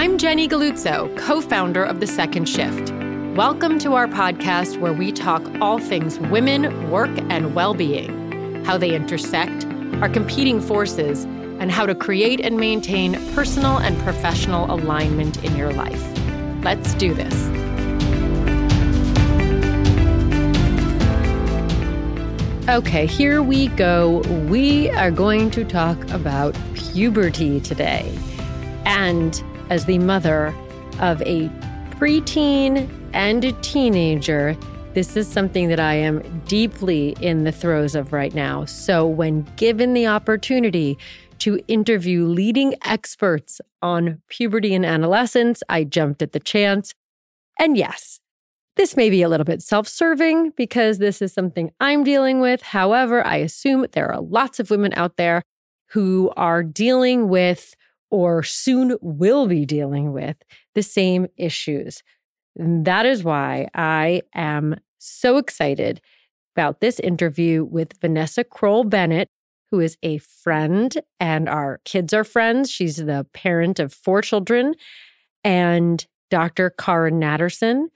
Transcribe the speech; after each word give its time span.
I'm 0.00 0.16
Jenny 0.16 0.48
Galluzzo, 0.48 1.14
co 1.18 1.42
founder 1.42 1.84
of 1.84 2.00
The 2.00 2.06
Second 2.06 2.48
Shift. 2.48 2.90
Welcome 3.36 3.78
to 3.80 3.92
our 3.92 4.06
podcast 4.06 4.80
where 4.80 4.94
we 4.94 5.12
talk 5.12 5.42
all 5.60 5.78
things 5.78 6.18
women, 6.18 6.90
work, 6.90 7.10
and 7.28 7.54
well 7.54 7.74
being, 7.74 8.64
how 8.64 8.78
they 8.78 8.94
intersect, 8.94 9.66
our 10.00 10.08
competing 10.08 10.58
forces, 10.62 11.24
and 11.60 11.70
how 11.70 11.84
to 11.84 11.94
create 11.94 12.40
and 12.40 12.56
maintain 12.56 13.12
personal 13.34 13.76
and 13.76 13.98
professional 13.98 14.74
alignment 14.74 15.44
in 15.44 15.54
your 15.54 15.70
life. 15.70 16.02
Let's 16.64 16.94
do 16.94 17.12
this. 17.12 17.34
Okay, 22.70 23.04
here 23.04 23.42
we 23.42 23.68
go. 23.68 24.20
We 24.48 24.88
are 24.92 25.10
going 25.10 25.50
to 25.50 25.62
talk 25.62 26.02
about 26.08 26.56
puberty 26.74 27.60
today. 27.60 28.18
And 28.86 29.44
as 29.70 29.86
the 29.86 29.98
mother 29.98 30.54
of 31.00 31.22
a 31.22 31.48
preteen 31.92 32.88
and 33.14 33.44
a 33.44 33.52
teenager, 33.62 34.56
this 34.94 35.16
is 35.16 35.28
something 35.28 35.68
that 35.68 35.80
I 35.80 35.94
am 35.94 36.42
deeply 36.46 37.16
in 37.20 37.44
the 37.44 37.52
throes 37.52 37.94
of 37.94 38.12
right 38.12 38.34
now. 38.34 38.64
So, 38.64 39.06
when 39.06 39.42
given 39.56 39.94
the 39.94 40.08
opportunity 40.08 40.98
to 41.38 41.60
interview 41.68 42.26
leading 42.26 42.74
experts 42.84 43.60
on 43.80 44.20
puberty 44.28 44.74
and 44.74 44.84
adolescence, 44.84 45.62
I 45.68 45.84
jumped 45.84 46.20
at 46.20 46.32
the 46.32 46.40
chance. 46.40 46.92
And 47.58 47.76
yes, 47.76 48.20
this 48.76 48.96
may 48.96 49.10
be 49.10 49.22
a 49.22 49.28
little 49.28 49.44
bit 49.44 49.62
self 49.62 49.86
serving 49.86 50.50
because 50.56 50.98
this 50.98 51.22
is 51.22 51.32
something 51.32 51.70
I'm 51.80 52.02
dealing 52.02 52.40
with. 52.40 52.62
However, 52.62 53.24
I 53.24 53.36
assume 53.36 53.86
there 53.92 54.10
are 54.10 54.20
lots 54.20 54.58
of 54.58 54.70
women 54.70 54.92
out 54.96 55.16
there 55.16 55.42
who 55.90 56.32
are 56.36 56.62
dealing 56.62 57.28
with 57.28 57.74
or 58.10 58.42
soon 58.42 58.96
will 59.00 59.46
be 59.46 59.64
dealing 59.64 60.12
with 60.12 60.36
the 60.74 60.82
same 60.82 61.26
issues. 61.36 62.02
And 62.56 62.84
that 62.84 63.06
is 63.06 63.22
why 63.24 63.68
I 63.74 64.22
am 64.34 64.76
so 64.98 65.36
excited 65.36 66.00
about 66.54 66.80
this 66.80 66.98
interview 67.00 67.64
with 67.64 67.98
Vanessa 68.00 68.44
Kroll 68.44 68.84
Bennett, 68.84 69.28
who 69.70 69.80
is 69.80 69.96
a 70.02 70.18
friend, 70.18 70.96
and 71.20 71.48
our 71.48 71.80
kids 71.84 72.12
are 72.12 72.24
friends. 72.24 72.70
She's 72.70 72.96
the 72.96 73.26
parent 73.32 73.78
of 73.78 73.94
four 73.94 74.20
children, 74.20 74.74
and 75.44 76.04
Dr. 76.28 76.70
Cara 76.70 77.10
Natterson, 77.12 77.86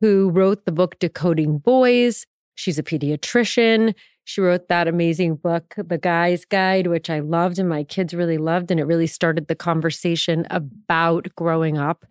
who 0.00 0.30
wrote 0.30 0.66
the 0.66 0.72
book 0.72 0.98
Decoding 0.98 1.58
Boys. 1.58 2.26
She's 2.54 2.78
a 2.78 2.82
pediatrician. 2.82 3.94
She 4.24 4.40
wrote 4.40 4.68
that 4.68 4.88
amazing 4.88 5.36
book, 5.36 5.74
The 5.76 5.98
Guy's 5.98 6.44
Guide, 6.44 6.86
which 6.86 7.10
I 7.10 7.20
loved 7.20 7.58
and 7.58 7.68
my 7.68 7.82
kids 7.84 8.14
really 8.14 8.38
loved. 8.38 8.70
And 8.70 8.78
it 8.78 8.84
really 8.84 9.06
started 9.06 9.48
the 9.48 9.54
conversation 9.54 10.46
about 10.50 11.28
growing 11.36 11.76
up 11.76 12.04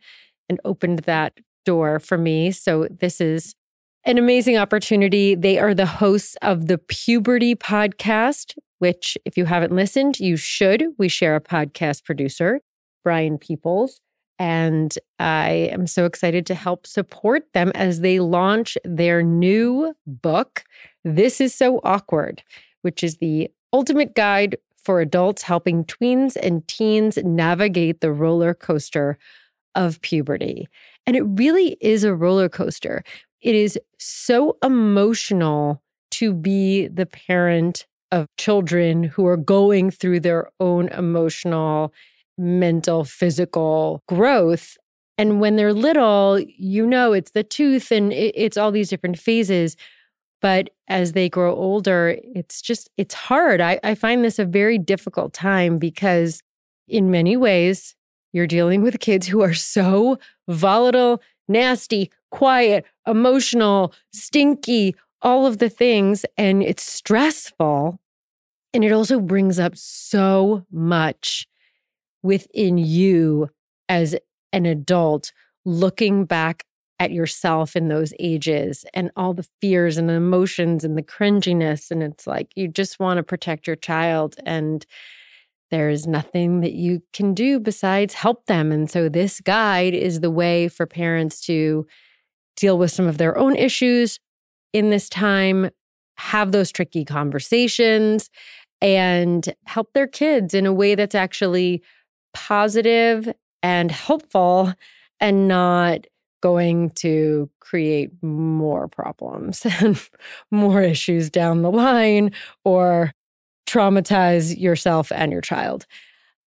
and 0.49 0.59
opened 0.65 0.99
that 0.99 1.39
door 1.65 1.99
for 1.99 2.17
me. 2.17 2.51
So 2.51 2.87
this 2.89 3.21
is 3.21 3.55
an 4.03 4.17
amazing 4.17 4.57
opportunity. 4.57 5.35
They 5.35 5.59
are 5.59 5.73
the 5.73 5.85
hosts 5.85 6.35
of 6.41 6.67
the 6.67 6.77
Puberty 6.77 7.55
podcast, 7.55 8.55
which, 8.79 9.17
if 9.25 9.37
you 9.37 9.45
haven't 9.45 9.73
listened, 9.73 10.19
you 10.19 10.35
should. 10.35 10.83
We 10.97 11.07
share 11.07 11.35
a 11.35 11.41
podcast 11.41 12.03
producer, 12.03 12.61
Brian 13.03 13.37
Peoples. 13.37 14.01
And 14.39 14.91
I 15.19 15.69
am 15.71 15.85
so 15.85 16.05
excited 16.05 16.47
to 16.47 16.55
help 16.55 16.87
support 16.87 17.43
them 17.53 17.71
as 17.75 17.99
they 17.99 18.19
launch 18.19 18.75
their 18.83 19.21
new 19.21 19.93
book, 20.07 20.63
This 21.03 21.41
is 21.41 21.53
So 21.53 21.79
Awkward, 21.83 22.43
which 22.81 23.03
is 23.03 23.17
the 23.17 23.49
ultimate 23.73 24.15
guide 24.15 24.57
for 24.77 25.01
adults 25.01 25.43
helping 25.43 25.85
tweens 25.85 26.35
and 26.35 26.67
teens 26.67 27.17
navigate 27.23 28.01
the 28.01 28.11
roller 28.11 28.53
coaster 28.53 29.17
of 29.75 30.01
puberty. 30.01 30.67
And 31.05 31.15
it 31.15 31.21
really 31.21 31.77
is 31.81 32.03
a 32.03 32.15
roller 32.15 32.49
coaster. 32.49 33.03
It 33.41 33.55
is 33.55 33.79
so 33.97 34.57
emotional 34.63 35.81
to 36.11 36.33
be 36.33 36.87
the 36.87 37.05
parent 37.05 37.85
of 38.11 38.27
children 38.37 39.03
who 39.03 39.25
are 39.25 39.37
going 39.37 39.89
through 39.89 40.19
their 40.19 40.49
own 40.59 40.89
emotional 40.89 41.93
mental, 42.37 43.03
physical 43.03 44.03
growth. 44.07 44.77
And 45.17 45.39
when 45.39 45.55
they're 45.55 45.73
little, 45.73 46.39
you 46.39 46.85
know, 46.85 47.13
it's 47.13 47.31
the 47.31 47.43
tooth 47.43 47.91
and 47.91 48.11
it's 48.11 48.57
all 48.57 48.71
these 48.71 48.89
different 48.89 49.17
phases. 49.17 49.77
But 50.41 50.71
as 50.87 51.11
they 51.13 51.29
grow 51.29 51.55
older, 51.55 52.17
it's 52.35 52.61
just, 52.61 52.89
it's 52.97 53.13
hard. 53.13 53.61
I, 53.61 53.79
I 53.83 53.95
find 53.95 54.23
this 54.23 54.39
a 54.39 54.45
very 54.45 54.77
difficult 54.77 55.33
time 55.33 55.77
because, 55.77 56.41
in 56.87 57.11
many 57.11 57.37
ways, 57.37 57.95
you're 58.33 58.47
dealing 58.47 58.81
with 58.81 58.99
kids 58.99 59.27
who 59.27 59.41
are 59.41 59.53
so 59.53 60.17
volatile, 60.47 61.21
nasty, 61.47 62.11
quiet, 62.31 62.85
emotional, 63.07 63.93
stinky, 64.11 64.95
all 65.21 65.45
of 65.45 65.59
the 65.59 65.69
things. 65.69 66.25
And 66.37 66.63
it's 66.63 66.83
stressful. 66.83 67.99
And 68.73 68.83
it 68.83 68.91
also 68.91 69.19
brings 69.19 69.59
up 69.59 69.75
so 69.75 70.65
much 70.71 71.47
within 72.23 72.77
you 72.77 73.49
as 73.89 74.15
an 74.53 74.65
adult 74.65 75.33
looking 75.65 76.25
back 76.25 76.65
at 77.01 77.11
yourself 77.11 77.75
in 77.75 77.87
those 77.87 78.13
ages 78.19 78.85
and 78.93 79.09
all 79.15 79.33
the 79.33 79.47
fears 79.59 79.97
and 79.97 80.07
the 80.07 80.13
emotions 80.13 80.83
and 80.83 80.95
the 80.95 81.01
cringiness. 81.01 81.89
And 81.89 82.03
it's 82.03 82.27
like 82.27 82.51
you 82.55 82.67
just 82.67 82.99
want 82.99 83.17
to 83.17 83.23
protect 83.23 83.65
your 83.65 83.75
child. 83.75 84.35
And 84.45 84.85
there 85.71 85.89
is 85.89 86.05
nothing 86.05 86.61
that 86.61 86.73
you 86.73 87.01
can 87.11 87.33
do 87.33 87.59
besides 87.59 88.13
help 88.13 88.45
them. 88.45 88.71
And 88.71 88.87
so, 88.87 89.09
this 89.09 89.41
guide 89.41 89.95
is 89.95 90.19
the 90.19 90.29
way 90.29 90.67
for 90.67 90.85
parents 90.85 91.41
to 91.45 91.87
deal 92.55 92.77
with 92.77 92.91
some 92.91 93.07
of 93.07 93.17
their 93.17 93.35
own 93.35 93.55
issues 93.55 94.19
in 94.71 94.91
this 94.91 95.09
time, 95.09 95.71
have 96.17 96.51
those 96.51 96.71
tricky 96.71 97.03
conversations, 97.03 98.29
and 98.79 99.55
help 99.65 99.93
their 99.93 100.07
kids 100.07 100.53
in 100.53 100.67
a 100.67 100.73
way 100.73 100.93
that's 100.93 101.15
actually 101.15 101.81
positive 102.35 103.33
and 103.63 103.89
helpful 103.89 104.71
and 105.19 105.47
not 105.47 106.05
going 106.41 106.89
to 106.91 107.49
create 107.59 108.11
more 108.21 108.87
problems 108.87 109.65
and 109.79 109.99
more 110.51 110.81
issues 110.81 111.29
down 111.29 111.61
the 111.61 111.71
line 111.71 112.31
or 112.65 113.13
traumatize 113.67 114.59
yourself 114.59 115.11
and 115.11 115.31
your 115.31 115.41
child. 115.41 115.85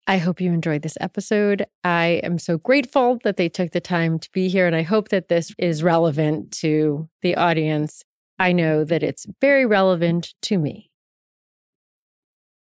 I 0.06 0.18
hope 0.18 0.40
you 0.40 0.52
enjoyed 0.52 0.82
this 0.82 0.98
episode. 1.00 1.64
I 1.82 2.20
am 2.22 2.38
so 2.38 2.58
grateful 2.58 3.18
that 3.24 3.38
they 3.38 3.48
took 3.48 3.70
the 3.70 3.80
time 3.80 4.18
to 4.18 4.30
be 4.32 4.48
here, 4.48 4.66
and 4.66 4.76
I 4.76 4.82
hope 4.82 5.08
that 5.08 5.28
this 5.28 5.54
is 5.56 5.82
relevant 5.82 6.52
to 6.58 7.08
the 7.22 7.36
audience. 7.36 8.04
I 8.38 8.52
know 8.52 8.84
that 8.84 9.02
it's 9.02 9.26
very 9.40 9.64
relevant 9.64 10.34
to 10.42 10.58
me. 10.58 10.90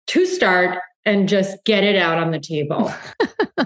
To 0.08 0.26
start, 0.26 0.78
and 1.04 1.28
just 1.28 1.64
get 1.64 1.84
it 1.84 1.96
out 1.96 2.18
on 2.18 2.32
the 2.32 2.40
table. 2.40 2.92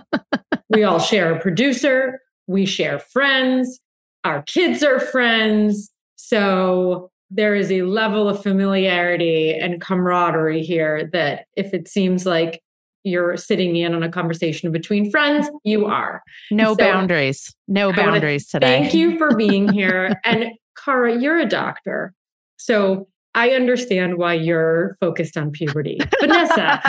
we 0.69 0.85
all 0.85 1.01
share 1.01 1.35
a 1.35 1.41
producer, 1.41 2.21
we 2.53 2.67
share 2.67 2.99
friends, 2.99 3.81
our 4.25 4.43
kids 4.43 4.83
are 4.83 5.01
friends. 5.01 5.91
So 6.17 7.11
there 7.31 7.55
is 7.55 7.73
a 7.73 7.83
level 7.83 8.29
of 8.29 8.43
familiarity 8.43 9.55
and 9.55 9.81
camaraderie 9.81 10.63
here 10.63 11.09
that 11.13 11.47
if 11.57 11.73
it 11.75 11.89
seems 11.89 12.27
like 12.27 12.63
you're 13.05 13.37
sitting 13.37 13.75
in 13.75 13.95
on 13.95 14.03
a 14.03 14.09
conversation 14.09 14.71
between 14.71 15.11
friends, 15.11 15.49
you 15.65 15.87
are. 15.87 16.23
No 16.51 16.75
so 16.75 16.77
boundaries. 16.77 17.53
No 17.67 17.93
boundaries 17.93 18.49
today. 18.49 18.83
Thank 18.83 18.95
you 18.95 19.19
for 19.19 19.35
being 19.35 19.73
here. 19.73 20.15
and 20.25 20.53
Cara, 20.77 21.19
you're 21.19 21.39
a 21.39 21.47
doctor. 21.47 22.15
So 22.59 23.09
I 23.35 23.51
understand 23.51 24.19
why 24.19 24.35
you're 24.35 24.97
focused 25.01 25.37
on 25.37 25.51
puberty. 25.51 25.99
Vanessa, 26.21 26.81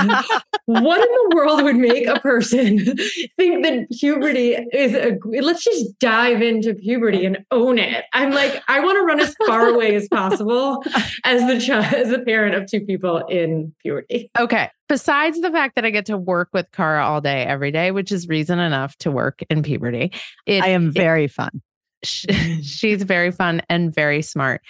what 0.65 0.99
in 0.99 1.07
the 1.07 1.35
world 1.35 1.63
would 1.63 1.77
make 1.77 2.05
a 2.07 2.19
person 2.19 2.79
think 3.37 3.63
that 3.63 3.87
puberty 3.99 4.55
is 4.73 4.93
a 4.93 5.17
let's 5.41 5.63
just 5.63 5.97
dive 5.99 6.41
into 6.41 6.73
puberty 6.73 7.25
and 7.25 7.45
own 7.51 7.79
it. 7.79 8.05
I'm 8.13 8.31
like, 8.31 8.61
I 8.67 8.79
want 8.81 8.97
to 8.97 9.03
run 9.03 9.19
as 9.19 9.35
far 9.47 9.67
away 9.67 9.95
as 9.95 10.07
possible 10.09 10.83
as 11.23 11.47
the 11.47 11.59
child 11.59 11.93
as 11.93 12.11
a 12.11 12.19
parent 12.19 12.55
of 12.55 12.69
two 12.69 12.81
people 12.81 13.25
in 13.27 13.73
puberty. 13.81 14.29
Okay. 14.37 14.69
Besides 14.89 15.39
the 15.39 15.49
fact 15.49 15.75
that 15.75 15.85
I 15.85 15.89
get 15.89 16.05
to 16.07 16.17
work 16.17 16.49
with 16.53 16.69
Cara 16.71 17.05
all 17.05 17.21
day, 17.21 17.43
every 17.43 17.71
day, 17.71 17.91
which 17.91 18.11
is 18.11 18.27
reason 18.27 18.59
enough 18.59 18.95
to 18.97 19.11
work 19.11 19.41
in 19.49 19.63
puberty. 19.63 20.11
It, 20.45 20.61
I 20.61 20.67
am 20.67 20.91
very 20.91 21.25
it, 21.25 21.31
fun. 21.31 21.61
she's 22.03 23.03
very 23.03 23.31
fun 23.31 23.61
and 23.69 23.93
very 23.93 24.21
smart. 24.21 24.61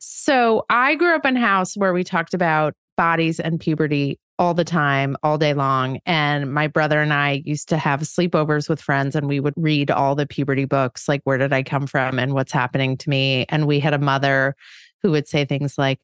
So 0.00 0.64
I 0.70 0.94
grew 0.94 1.14
up 1.14 1.26
in 1.26 1.36
a 1.36 1.40
house 1.40 1.76
where 1.76 1.92
we 1.92 2.04
talked 2.04 2.34
about 2.34 2.74
bodies 2.96 3.38
and 3.38 3.60
puberty 3.60 4.18
all 4.38 4.54
the 4.54 4.64
time, 4.64 5.16
all 5.22 5.36
day 5.36 5.52
long. 5.52 6.00
And 6.06 6.52
my 6.52 6.66
brother 6.66 7.00
and 7.00 7.12
I 7.12 7.42
used 7.44 7.68
to 7.68 7.76
have 7.76 8.00
sleepovers 8.00 8.70
with 8.70 8.80
friends 8.80 9.14
and 9.14 9.28
we 9.28 9.38
would 9.38 9.52
read 9.56 9.90
all 9.90 10.14
the 10.14 10.26
puberty 10.26 10.64
books, 10.64 11.06
like 11.06 11.20
Where 11.24 11.36
Did 11.36 11.52
I 11.52 11.62
Come 11.62 11.86
From 11.86 12.18
and 12.18 12.32
What's 12.32 12.50
Happening 12.50 12.96
to 12.96 13.10
Me. 13.10 13.44
And 13.50 13.66
we 13.66 13.80
had 13.80 13.92
a 13.92 13.98
mother 13.98 14.56
who 15.02 15.10
would 15.10 15.28
say 15.28 15.44
things 15.44 15.76
like, 15.76 16.00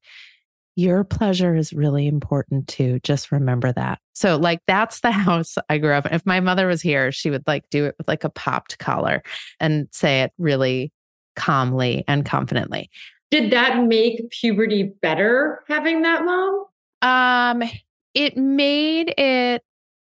your 0.79 1.03
pleasure 1.03 1.57
is 1.57 1.73
really 1.73 2.07
important 2.07 2.69
too. 2.69 3.01
Just 3.03 3.33
remember 3.33 3.73
that. 3.73 3.99
So, 4.13 4.37
like, 4.37 4.61
that's 4.67 5.01
the 5.01 5.11
house 5.13 5.57
I 5.71 5.79
grew 5.79 5.95
up 5.95 6.05
in. 6.05 6.13
If 6.13 6.27
my 6.27 6.41
mother 6.41 6.67
was 6.67 6.83
here, 6.83 7.11
she 7.13 7.31
would 7.31 7.45
like 7.47 7.65
do 7.71 7.87
it 7.87 7.95
with 7.97 8.07
like 8.07 8.25
a 8.25 8.29
popped 8.29 8.79
collar 8.79 9.23
and 9.59 9.89
say 9.93 10.21
it 10.21 10.33
really 10.37 10.93
calmly 11.35 12.05
and 12.07 12.27
confidently. 12.27 12.91
Did 13.31 13.51
that 13.53 13.85
make 13.85 14.31
puberty 14.31 14.95
better 15.03 15.65
having 15.69 16.03
that 16.03 16.25
mom? 16.25 16.65
Um, 17.03 17.69
it 18.15 18.37
made 18.37 19.15
it 19.19 19.63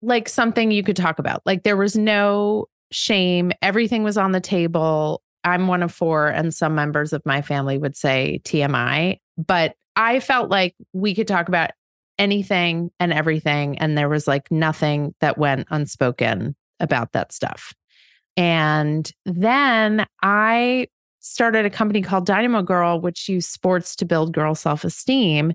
like 0.02 0.30
something 0.30 0.72
you 0.72 0.84
could 0.84 0.96
talk 0.96 1.20
about. 1.20 1.42
Like 1.46 1.64
there 1.64 1.78
was 1.78 1.96
no 1.96 2.68
shame. 2.92 3.52
Everything 3.62 4.04
was 4.04 4.18
on 4.18 4.32
the 4.32 4.42
table. 4.42 5.22
I'm 5.44 5.68
one 5.68 5.84
of 5.84 5.94
four, 5.94 6.28
and 6.28 6.54
some 6.54 6.76
members 6.76 7.14
of 7.14 7.26
my 7.26 7.42
family 7.42 7.78
would 7.78 7.96
say 7.96 8.42
TMI, 8.44 9.20
but 9.38 9.76
I 9.96 10.20
felt 10.20 10.50
like 10.50 10.76
we 10.94 11.16
could 11.16 11.28
talk 11.28 11.48
about 11.48 11.72
anything 12.20 12.92
and 13.00 13.14
everything. 13.14 13.78
And 13.78 13.98
there 13.98 14.10
was 14.10 14.28
like 14.28 14.52
nothing 14.52 15.14
that 15.22 15.38
went 15.38 15.68
unspoken 15.70 16.56
about 16.80 17.14
that 17.14 17.32
stuff. 17.32 17.74
And 18.36 19.12
then 19.26 20.06
I 20.22 20.88
started 21.28 21.66
a 21.66 21.70
company 21.70 22.02
called 22.02 22.26
Dynamo 22.26 22.62
Girl, 22.62 23.00
which 23.00 23.30
used 23.30 23.50
sports 23.50 23.96
to 23.98 24.06
build 24.06 24.34
girl 24.34 24.56
self 24.56 24.84
esteem. 24.84 25.54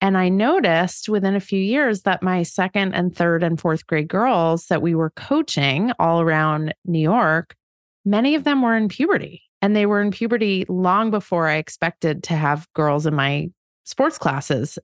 And 0.00 0.18
I 0.18 0.28
noticed 0.28 1.08
within 1.08 1.36
a 1.36 1.40
few 1.40 1.60
years 1.60 2.02
that 2.02 2.22
my 2.22 2.42
second 2.42 2.94
and 2.94 3.14
third 3.14 3.44
and 3.44 3.60
fourth 3.60 3.86
grade 3.86 4.08
girls 4.08 4.66
that 4.66 4.82
we 4.82 4.94
were 4.96 5.10
coaching 5.10 5.92
all 5.98 6.20
around 6.20 6.74
New 6.84 6.98
York, 6.98 7.54
many 8.04 8.34
of 8.34 8.42
them 8.44 8.62
were 8.62 8.76
in 8.76 8.88
puberty. 8.88 9.42
And 9.60 9.76
they 9.76 9.86
were 9.86 10.02
in 10.02 10.10
puberty 10.10 10.64
long 10.68 11.12
before 11.12 11.46
I 11.46 11.56
expected 11.56 12.24
to 12.24 12.34
have 12.34 12.66
girls 12.74 13.06
in 13.06 13.14
my 13.14 13.50
sports 13.84 14.18
classes 14.18 14.76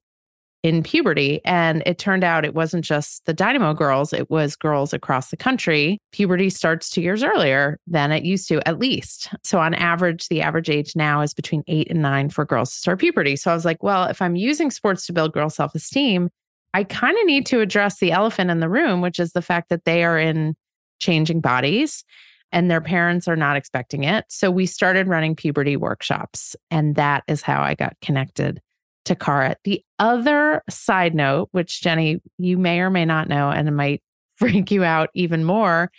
in 0.62 0.82
puberty. 0.82 1.40
And 1.44 1.82
it 1.86 1.98
turned 1.98 2.24
out 2.24 2.44
it 2.44 2.54
wasn't 2.54 2.84
just 2.84 3.24
the 3.26 3.32
Dynamo 3.32 3.74
girls, 3.74 4.12
it 4.12 4.28
was 4.28 4.56
girls 4.56 4.92
across 4.92 5.30
the 5.30 5.36
country. 5.36 5.98
Puberty 6.12 6.50
starts 6.50 6.90
two 6.90 7.00
years 7.00 7.22
earlier 7.22 7.78
than 7.86 8.10
it 8.10 8.24
used 8.24 8.48
to, 8.48 8.66
at 8.66 8.78
least. 8.78 9.30
So, 9.44 9.58
on 9.60 9.74
average, 9.74 10.28
the 10.28 10.42
average 10.42 10.68
age 10.68 10.96
now 10.96 11.20
is 11.20 11.34
between 11.34 11.62
eight 11.68 11.90
and 11.90 12.02
nine 12.02 12.30
for 12.30 12.44
girls 12.44 12.72
to 12.72 12.78
start 12.78 12.98
puberty. 12.98 13.36
So, 13.36 13.50
I 13.50 13.54
was 13.54 13.64
like, 13.64 13.82
well, 13.82 14.04
if 14.04 14.20
I'm 14.20 14.36
using 14.36 14.70
sports 14.70 15.06
to 15.06 15.12
build 15.12 15.32
girl 15.32 15.50
self 15.50 15.74
esteem, 15.74 16.28
I 16.74 16.84
kind 16.84 17.16
of 17.16 17.26
need 17.26 17.46
to 17.46 17.60
address 17.60 17.98
the 17.98 18.12
elephant 18.12 18.50
in 18.50 18.60
the 18.60 18.68
room, 18.68 19.00
which 19.00 19.18
is 19.18 19.32
the 19.32 19.42
fact 19.42 19.68
that 19.68 19.84
they 19.84 20.04
are 20.04 20.18
in 20.18 20.54
changing 20.98 21.40
bodies 21.40 22.04
and 22.50 22.70
their 22.70 22.80
parents 22.80 23.28
are 23.28 23.36
not 23.36 23.56
expecting 23.56 24.04
it. 24.04 24.24
So, 24.28 24.50
we 24.50 24.66
started 24.66 25.06
running 25.06 25.36
puberty 25.36 25.76
workshops. 25.76 26.56
And 26.70 26.96
that 26.96 27.22
is 27.28 27.42
how 27.42 27.62
I 27.62 27.74
got 27.74 27.96
connected 28.02 28.60
to 29.04 29.14
Cara. 29.14 29.56
The 29.64 29.82
other 29.98 30.62
side 30.68 31.14
note, 31.14 31.48
which 31.52 31.82
Jenny, 31.82 32.20
you 32.38 32.58
may 32.58 32.80
or 32.80 32.90
may 32.90 33.04
not 33.04 33.28
know, 33.28 33.50
and 33.50 33.68
it 33.68 33.72
might 33.72 34.02
freak 34.36 34.70
you 34.70 34.84
out 34.84 35.10
even 35.14 35.44
more, 35.44 35.90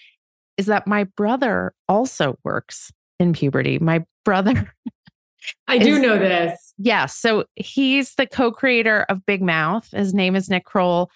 is 0.57 0.67
that 0.67 0.87
my 0.87 1.03
brother 1.03 1.73
also 1.87 2.37
works 2.43 2.91
in 3.19 3.33
puberty. 3.33 3.79
My 3.79 4.05
brother. 4.23 4.71
I 5.67 5.77
do 5.77 5.99
know 5.99 6.17
this. 6.19 6.51
Yes. 6.51 6.73
Yeah, 6.77 7.05
so 7.05 7.45
he's 7.55 8.15
the 8.15 8.27
co 8.27 8.51
creator 8.51 9.05
of 9.09 9.25
Big 9.25 9.41
Mouth. 9.41 9.89
His 9.91 10.13
name 10.13 10.35
is 10.35 10.49
Nick 10.49 10.65
Kroll. 10.65 11.09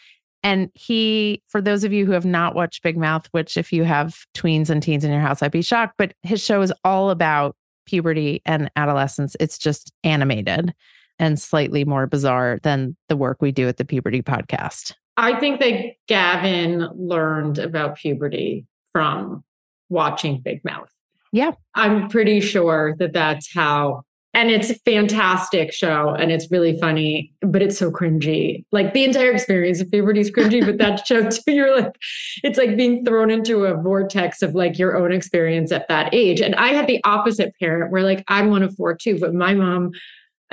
And 0.44 0.69
he, 0.74 1.41
for 1.47 1.62
those 1.62 1.85
of 1.85 1.94
you 1.94 2.06
who 2.06 2.12
have 2.12 2.25
not 2.25 2.56
watched 2.56 2.83
Big 2.83 2.97
Mouth, 2.97 3.27
which 3.31 3.56
if 3.56 3.71
you 3.71 3.85
have 3.85 4.25
tweens 4.35 4.69
and 4.69 4.83
teens 4.83 5.06
in 5.06 5.12
your 5.12 5.21
house, 5.21 5.41
I'd 5.41 5.51
be 5.51 5.62
shocked, 5.62 5.95
but 5.97 6.13
his 6.21 6.44
show 6.44 6.62
is 6.62 6.74
all 6.83 7.09
about 7.09 7.56
puberty 7.85 8.41
and 8.45 8.69
adolescence. 8.75 9.35
It's 9.39 9.57
just 9.57 9.94
animated 10.03 10.74
and 11.19 11.39
slightly 11.39 11.86
more 11.86 12.07
bizarre 12.07 12.60
than 12.63 12.95
the 13.10 13.18
work 13.18 13.42
we 13.42 13.51
do 13.51 13.68
at 13.68 13.77
the 13.77 13.86
Puberty 13.86 14.21
Podcast. 14.21 14.94
I 15.18 15.39
think 15.39 15.60
that 15.60 15.94
Gavin 16.07 16.88
learned 16.95 17.60
about 17.60 17.98
puberty 17.98 18.65
from 18.92 19.44
watching 19.89 20.42
Big 20.42 20.63
Mouth. 20.65 20.89
Yeah. 21.31 21.51
I'm 21.75 22.10
pretty 22.10 22.39
sure 22.39 22.95
that 23.00 23.13
that's 23.13 23.51
how. 23.54 24.04
And 24.36 24.50
it's 24.50 24.71
a 24.71 24.75
fantastic 24.80 25.71
show 25.71 26.10
and 26.10 26.31
it's 26.31 26.50
really 26.50 26.80
funny, 26.80 27.31
but 27.42 27.62
it's 27.62 27.77
so 27.77 27.92
cringy. 27.92 28.66
Like 28.71 28.94
the 28.95 29.04
entire 29.04 29.31
experience 29.31 29.80
of 29.80 29.92
puberty 29.92 30.21
is 30.21 30.31
cringy, 30.31 30.66
but 30.66 30.80
that 30.80 31.06
show 31.07 31.30
too, 31.30 31.51
you're 31.51 31.80
like, 31.80 31.95
it's 32.44 32.57
like 32.57 32.75
being 32.75 33.06
thrown 33.06 33.30
into 33.30 33.66
a 33.66 33.80
vortex 33.80 34.42
of 34.42 34.56
like 34.56 34.80
your 34.80 34.98
own 34.98 35.12
experience 35.12 35.71
at 35.71 35.88
that 35.88 36.12
age. 36.16 36.42
And 36.42 36.56
I 36.56 36.69
had 36.69 36.88
the 36.88 37.00
opposite 37.04 37.54
parent 37.59 37.92
where 37.92 38.01
like 38.01 38.24
I'm 38.27 38.50
one 38.50 38.63
of 38.63 38.75
four 38.75 38.95
too, 38.95 39.19
but 39.19 39.36
my 39.36 39.54
mom 39.54 39.92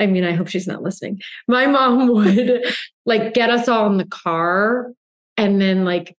I 0.00 0.06
mean, 0.06 0.24
I 0.24 0.32
hope 0.32 0.48
she's 0.48 0.66
not 0.66 0.82
listening. 0.82 1.20
My 1.46 1.66
mom 1.66 2.08
would 2.14 2.64
like 3.06 3.34
get 3.34 3.50
us 3.50 3.68
all 3.68 3.86
in 3.86 3.98
the 3.98 4.06
car 4.06 4.92
and 5.36 5.60
then 5.60 5.84
like 5.84 6.16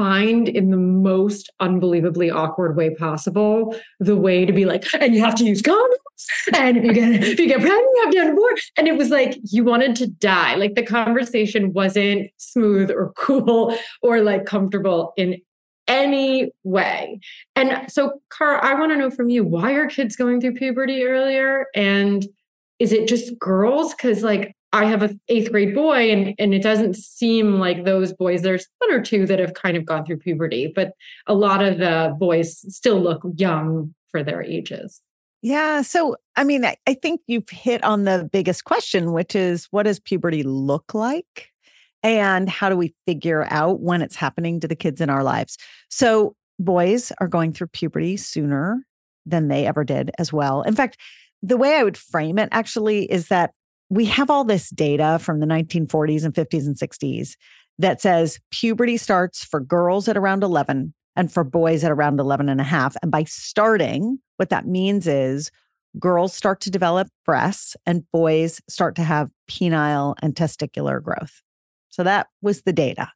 find 0.00 0.48
in 0.48 0.70
the 0.70 0.78
most 0.78 1.52
unbelievably 1.60 2.30
awkward 2.30 2.74
way 2.74 2.94
possible 2.94 3.76
the 3.98 4.16
way 4.16 4.46
to 4.46 4.52
be 4.52 4.64
like, 4.64 4.84
and 4.98 5.14
you 5.14 5.22
have 5.22 5.34
to 5.34 5.44
use 5.44 5.60
condoms. 5.60 5.90
And 6.54 6.78
if 6.78 6.84
you 6.84 6.92
get 6.94 7.22
if 7.22 7.38
you 7.38 7.46
get 7.46 7.60
pregnant, 7.60 7.82
you 7.94 8.02
have 8.04 8.12
to 8.12 8.32
abort. 8.32 8.60
And 8.78 8.88
it 8.88 8.96
was 8.96 9.10
like 9.10 9.38
you 9.50 9.64
wanted 9.64 9.96
to 9.96 10.06
die. 10.06 10.54
Like 10.54 10.74
the 10.74 10.82
conversation 10.82 11.72
wasn't 11.74 12.30
smooth 12.38 12.90
or 12.90 13.12
cool 13.16 13.76
or 14.02 14.22
like 14.22 14.46
comfortable 14.46 15.12
in 15.16 15.40
any 15.86 16.50
way. 16.62 17.20
And 17.56 17.90
so, 17.90 18.20
Cara, 18.30 18.64
I 18.64 18.74
want 18.74 18.92
to 18.92 18.96
know 18.96 19.10
from 19.10 19.28
you 19.28 19.44
why 19.44 19.72
are 19.72 19.86
kids 19.86 20.16
going 20.16 20.40
through 20.40 20.54
puberty 20.54 21.04
earlier? 21.04 21.66
And 21.74 22.26
is 22.80 22.92
it 22.92 23.06
just 23.06 23.38
girls? 23.38 23.94
Because 23.94 24.22
like 24.24 24.56
I 24.72 24.86
have 24.86 25.02
a 25.02 25.14
eighth 25.28 25.52
grade 25.52 25.74
boy 25.74 26.10
and, 26.10 26.34
and 26.38 26.54
it 26.54 26.62
doesn't 26.62 26.96
seem 26.96 27.58
like 27.58 27.84
those 27.84 28.12
boys, 28.12 28.42
there's 28.42 28.66
one 28.78 28.92
or 28.92 29.02
two 29.02 29.26
that 29.26 29.38
have 29.38 29.54
kind 29.54 29.76
of 29.76 29.84
gone 29.84 30.04
through 30.04 30.18
puberty, 30.18 30.72
but 30.74 30.92
a 31.26 31.34
lot 31.34 31.62
of 31.62 31.78
the 31.78 32.14
boys 32.18 32.58
still 32.74 33.00
look 33.00 33.22
young 33.36 33.94
for 34.10 34.22
their 34.24 34.42
ages. 34.42 35.00
Yeah. 35.42 35.82
So, 35.82 36.16
I 36.36 36.44
mean, 36.44 36.64
I, 36.64 36.76
I 36.86 36.94
think 36.94 37.20
you've 37.26 37.48
hit 37.48 37.82
on 37.82 38.04
the 38.04 38.28
biggest 38.30 38.64
question, 38.64 39.12
which 39.12 39.34
is 39.34 39.66
what 39.70 39.84
does 39.84 39.98
puberty 39.98 40.42
look 40.42 40.94
like? 40.94 41.48
And 42.02 42.48
how 42.48 42.68
do 42.68 42.76
we 42.76 42.94
figure 43.06 43.46
out 43.50 43.80
when 43.80 44.02
it's 44.02 44.16
happening 44.16 44.60
to 44.60 44.68
the 44.68 44.76
kids 44.76 45.00
in 45.00 45.10
our 45.10 45.22
lives? 45.22 45.58
So, 45.90 46.34
boys 46.58 47.10
are 47.20 47.28
going 47.28 47.52
through 47.52 47.68
puberty 47.68 48.16
sooner 48.16 48.84
than 49.26 49.48
they 49.48 49.66
ever 49.66 49.82
did 49.84 50.10
as 50.18 50.32
well. 50.32 50.62
In 50.62 50.74
fact, 50.74 50.98
the 51.42 51.56
way 51.56 51.76
I 51.76 51.84
would 51.84 51.96
frame 51.96 52.38
it 52.38 52.48
actually 52.52 53.10
is 53.10 53.28
that 53.28 53.52
we 53.88 54.04
have 54.06 54.30
all 54.30 54.44
this 54.44 54.70
data 54.70 55.18
from 55.20 55.40
the 55.40 55.46
1940s 55.46 56.24
and 56.24 56.34
50s 56.34 56.66
and 56.66 56.76
60s 56.76 57.36
that 57.78 58.00
says 58.00 58.38
puberty 58.50 58.96
starts 58.96 59.44
for 59.44 59.58
girls 59.58 60.08
at 60.08 60.16
around 60.16 60.42
11 60.42 60.94
and 61.16 61.32
for 61.32 61.42
boys 61.42 61.82
at 61.82 61.90
around 61.90 62.20
11 62.20 62.48
and 62.48 62.60
a 62.60 62.64
half. 62.64 62.96
And 63.02 63.10
by 63.10 63.24
starting, 63.24 64.18
what 64.36 64.50
that 64.50 64.66
means 64.66 65.06
is 65.06 65.50
girls 65.98 66.34
start 66.34 66.60
to 66.60 66.70
develop 66.70 67.08
breasts 67.24 67.76
and 67.84 68.08
boys 68.12 68.60
start 68.68 68.94
to 68.96 69.02
have 69.02 69.30
penile 69.50 70.14
and 70.22 70.34
testicular 70.34 71.02
growth. 71.02 71.42
So 71.88 72.04
that 72.04 72.28
was 72.42 72.62
the 72.62 72.72
data. 72.72 73.10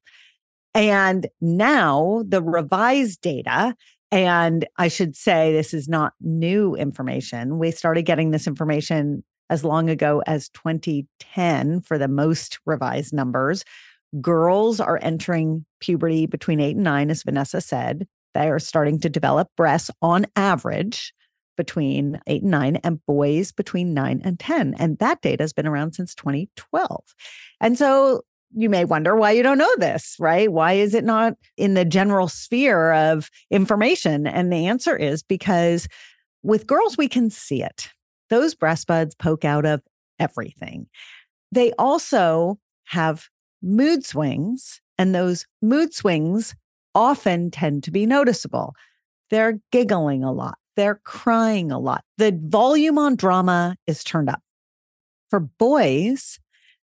And 0.74 1.28
now 1.40 2.24
the 2.26 2.42
revised 2.42 3.20
data 3.20 3.76
and 4.14 4.64
I 4.76 4.86
should 4.86 5.16
say, 5.16 5.52
this 5.52 5.74
is 5.74 5.88
not 5.88 6.12
new 6.20 6.76
information. 6.76 7.58
We 7.58 7.72
started 7.72 8.02
getting 8.02 8.30
this 8.30 8.46
information 8.46 9.24
as 9.50 9.64
long 9.64 9.90
ago 9.90 10.22
as 10.24 10.50
2010 10.50 11.80
for 11.80 11.98
the 11.98 12.06
most 12.06 12.60
revised 12.64 13.12
numbers. 13.12 13.64
Girls 14.20 14.78
are 14.78 15.00
entering 15.02 15.66
puberty 15.80 16.26
between 16.26 16.60
eight 16.60 16.76
and 16.76 16.84
nine, 16.84 17.10
as 17.10 17.24
Vanessa 17.24 17.60
said. 17.60 18.06
They 18.34 18.48
are 18.48 18.60
starting 18.60 19.00
to 19.00 19.08
develop 19.08 19.48
breasts 19.56 19.90
on 20.00 20.26
average 20.36 21.12
between 21.56 22.20
eight 22.28 22.42
and 22.42 22.52
nine, 22.52 22.76
and 22.84 23.04
boys 23.06 23.50
between 23.50 23.94
nine 23.94 24.22
and 24.24 24.38
10. 24.38 24.74
And 24.78 24.96
that 24.98 25.22
data 25.22 25.42
has 25.42 25.52
been 25.52 25.66
around 25.66 25.94
since 25.94 26.14
2012. 26.14 27.02
And 27.60 27.76
so 27.76 28.22
you 28.54 28.70
may 28.70 28.84
wonder 28.84 29.16
why 29.16 29.32
you 29.32 29.42
don't 29.42 29.58
know 29.58 29.74
this, 29.78 30.16
right? 30.18 30.50
Why 30.50 30.74
is 30.74 30.94
it 30.94 31.04
not 31.04 31.34
in 31.56 31.74
the 31.74 31.84
general 31.84 32.28
sphere 32.28 32.92
of 32.92 33.30
information? 33.50 34.26
And 34.26 34.52
the 34.52 34.66
answer 34.66 34.96
is 34.96 35.22
because 35.22 35.88
with 36.42 36.66
girls, 36.66 36.96
we 36.96 37.08
can 37.08 37.30
see 37.30 37.62
it. 37.62 37.88
Those 38.30 38.54
breast 38.54 38.86
buds 38.86 39.14
poke 39.14 39.44
out 39.44 39.66
of 39.66 39.82
everything. 40.18 40.86
They 41.52 41.72
also 41.72 42.58
have 42.84 43.28
mood 43.62 44.04
swings, 44.04 44.80
and 44.98 45.14
those 45.14 45.46
mood 45.62 45.94
swings 45.94 46.54
often 46.94 47.50
tend 47.50 47.82
to 47.84 47.90
be 47.90 48.06
noticeable. 48.06 48.74
They're 49.30 49.58
giggling 49.72 50.22
a 50.22 50.32
lot, 50.32 50.58
they're 50.76 51.00
crying 51.04 51.72
a 51.72 51.78
lot. 51.78 52.04
The 52.18 52.38
volume 52.44 52.98
on 52.98 53.16
drama 53.16 53.76
is 53.86 54.04
turned 54.04 54.28
up. 54.28 54.40
For 55.30 55.40
boys, 55.40 56.38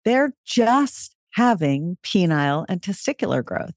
they're 0.05 0.33
just 0.45 1.15
having 1.31 1.97
penile 2.03 2.65
and 2.69 2.81
testicular 2.81 3.43
growth. 3.43 3.75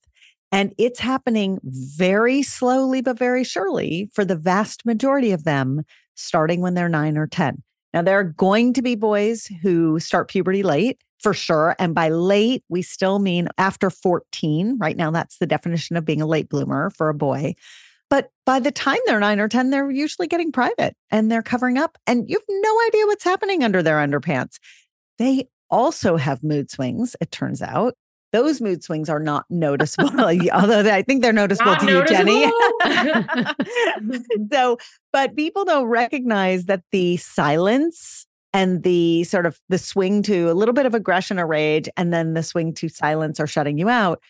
And 0.52 0.72
it's 0.78 1.00
happening 1.00 1.58
very 1.64 2.42
slowly, 2.42 3.00
but 3.00 3.18
very 3.18 3.42
surely 3.42 4.08
for 4.12 4.24
the 4.24 4.36
vast 4.36 4.86
majority 4.86 5.32
of 5.32 5.44
them, 5.44 5.82
starting 6.14 6.60
when 6.60 6.74
they're 6.74 6.88
nine 6.88 7.18
or 7.18 7.26
10. 7.26 7.62
Now, 7.92 8.02
there 8.02 8.18
are 8.18 8.24
going 8.24 8.72
to 8.74 8.82
be 8.82 8.94
boys 8.94 9.46
who 9.62 9.98
start 9.98 10.28
puberty 10.28 10.62
late 10.62 11.00
for 11.20 11.34
sure. 11.34 11.74
And 11.78 11.94
by 11.94 12.08
late, 12.08 12.62
we 12.68 12.82
still 12.82 13.18
mean 13.18 13.48
after 13.56 13.90
14. 13.90 14.78
Right 14.78 14.96
now, 14.96 15.10
that's 15.10 15.38
the 15.38 15.46
definition 15.46 15.96
of 15.96 16.04
being 16.04 16.20
a 16.20 16.26
late 16.26 16.48
bloomer 16.48 16.90
for 16.90 17.08
a 17.08 17.14
boy. 17.14 17.54
But 18.10 18.30
by 18.46 18.60
the 18.60 18.70
time 18.70 18.98
they're 19.06 19.18
nine 19.18 19.40
or 19.40 19.48
10, 19.48 19.70
they're 19.70 19.90
usually 19.90 20.28
getting 20.28 20.52
private 20.52 20.94
and 21.10 21.32
they're 21.32 21.42
covering 21.42 21.78
up, 21.78 21.98
and 22.06 22.28
you 22.28 22.36
have 22.36 22.44
no 22.48 22.80
idea 22.86 23.06
what's 23.06 23.24
happening 23.24 23.64
under 23.64 23.82
their 23.82 23.96
underpants. 23.96 24.58
They 25.18 25.48
also 25.74 26.16
have 26.16 26.44
mood 26.44 26.70
swings, 26.70 27.16
it 27.20 27.32
turns 27.32 27.60
out. 27.60 27.94
Those 28.32 28.60
mood 28.60 28.84
swings 28.84 29.08
are 29.08 29.18
not 29.18 29.44
noticeable, 29.50 30.10
although 30.52 30.92
I 30.92 31.02
think 31.02 31.22
they're 31.22 31.32
noticeable 31.32 31.72
Not 31.72 31.80
to 31.80 31.90
you, 31.90 32.04
Jenny. 32.06 32.50
so, 34.52 34.78
but 35.12 35.36
people 35.36 35.64
don't 35.64 35.86
recognize 35.86 36.66
that 36.66 36.82
the 36.92 37.16
silence 37.16 38.26
and 38.52 38.84
the 38.84 39.24
sort 39.24 39.46
of 39.46 39.58
the 39.68 39.78
swing 39.78 40.22
to 40.24 40.50
a 40.50 40.54
little 40.54 40.74
bit 40.74 40.86
of 40.86 40.94
aggression 40.94 41.40
or 41.40 41.46
rage, 41.46 41.88
and 41.96 42.12
then 42.12 42.34
the 42.34 42.42
swing 42.44 42.72
to 42.74 42.88
silence 42.88 43.40
or 43.40 43.48
shutting 43.48 43.78
you 43.78 43.88
out 43.88 44.20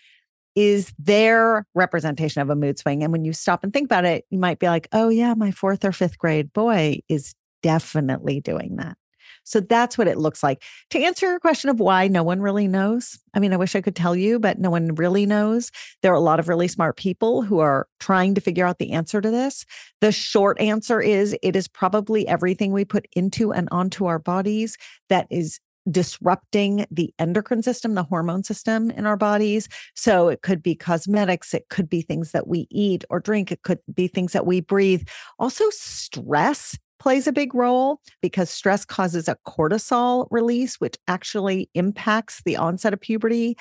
is 0.55 0.95
their 0.99 1.67
representation 1.75 2.41
of 2.41 2.49
a 2.49 2.57
mood 2.57 2.79
swing. 2.79 3.03
And 3.03 3.13
when 3.13 3.25
you 3.25 3.33
stop 3.33 3.65
and 3.65 3.73
think 3.73 3.87
about 3.87 4.05
it, 4.05 4.25
you 4.31 4.39
might 4.39 4.59
be 4.59 4.67
like, 4.67 4.89
oh, 4.93 5.09
yeah, 5.11 5.35
my 5.35 5.51
fourth 5.51 5.85
or 5.85 5.93
fifth 5.93 6.17
grade 6.17 6.53
boy 6.53 7.01
is 7.09 7.35
definitely 7.63 8.41
doing 8.41 8.77
that. 8.77 8.97
So 9.45 9.61
that's 9.61 9.97
what 9.97 10.09
it 10.09 10.19
looks 10.19 10.43
like. 10.43 10.63
To 10.91 10.99
answer 10.99 11.27
your 11.27 11.41
question 11.41 11.71
of 11.71 11.81
why 11.81 12.09
no 12.09 12.23
one 12.23 12.41
really 12.41 12.67
knows, 12.67 13.19
I 13.35 13.41
mean, 13.41 13.53
I 13.53 13.57
wish 13.57 13.77
I 13.77 13.81
could 13.81 13.97
tell 13.97 14.17
you, 14.17 14.39
but 14.39 14.59
no 14.59 14.71
one 14.71 14.95
really 14.95 15.27
knows. 15.27 15.71
There 16.03 16.13
are 16.13 16.17
a 16.17 16.21
lot 16.21 16.41
of 16.41 16.49
really 16.49 16.69
smart 16.69 16.97
people 16.97 17.43
who 17.43 17.59
are 17.59 17.87
trying 18.01 18.35
to 18.35 18.41
figure 18.41 18.67
out 18.67 18.79
the 18.79 18.93
answer 18.93 19.21
to 19.21 19.31
this. 19.31 19.65
The 20.01 20.13
short 20.13 20.61
answer 20.61 21.01
is 21.01 21.37
it 21.43 21.57
is 21.57 21.69
probably 21.69 22.27
everything 22.27 22.73
we 22.73 22.85
put 22.85 23.07
into 23.15 23.53
and 23.53 23.69
onto 23.71 24.07
our 24.07 24.19
bodies 24.19 24.77
that 25.09 25.27
is 25.31 25.61
disrupting 25.91 26.87
the 26.91 27.13
endocrine 27.19 27.63
system, 27.63 27.95
the 27.95 28.03
hormone 28.03 28.43
system 28.43 28.91
in 28.91 29.07
our 29.07 29.17
bodies. 29.17 29.69
So 29.95 30.29
it 30.29 30.43
could 30.43 30.63
be 30.63 30.75
cosmetics, 30.75 31.53
it 31.53 31.69
could 31.69 31.89
be 31.89 32.01
things 32.01 32.33
that 32.33 32.47
we 32.47 32.67
eat 32.71 33.05
or 33.11 33.21
drink, 33.21 33.53
it 33.53 33.63
could 33.63 33.81
be 33.93 34.09
things 34.09 34.33
that 34.33 34.47
we 34.47 34.61
breathe. 34.61 35.07
Also, 35.39 35.65
stress 35.71 36.79
plays 36.99 37.27
a 37.27 37.33
big 37.33 37.55
role 37.55 38.01
because 38.21 38.51
stress 38.51 38.85
causes 38.85 39.29
a 39.29 39.37
cortisol 39.47 40.27
release, 40.31 40.77
which 40.81 40.97
actually 41.09 41.69
impacts 41.75 42.43
the 42.45 42.57
onset 42.57 42.93
of 42.93 43.01
puberty. 43.01 43.57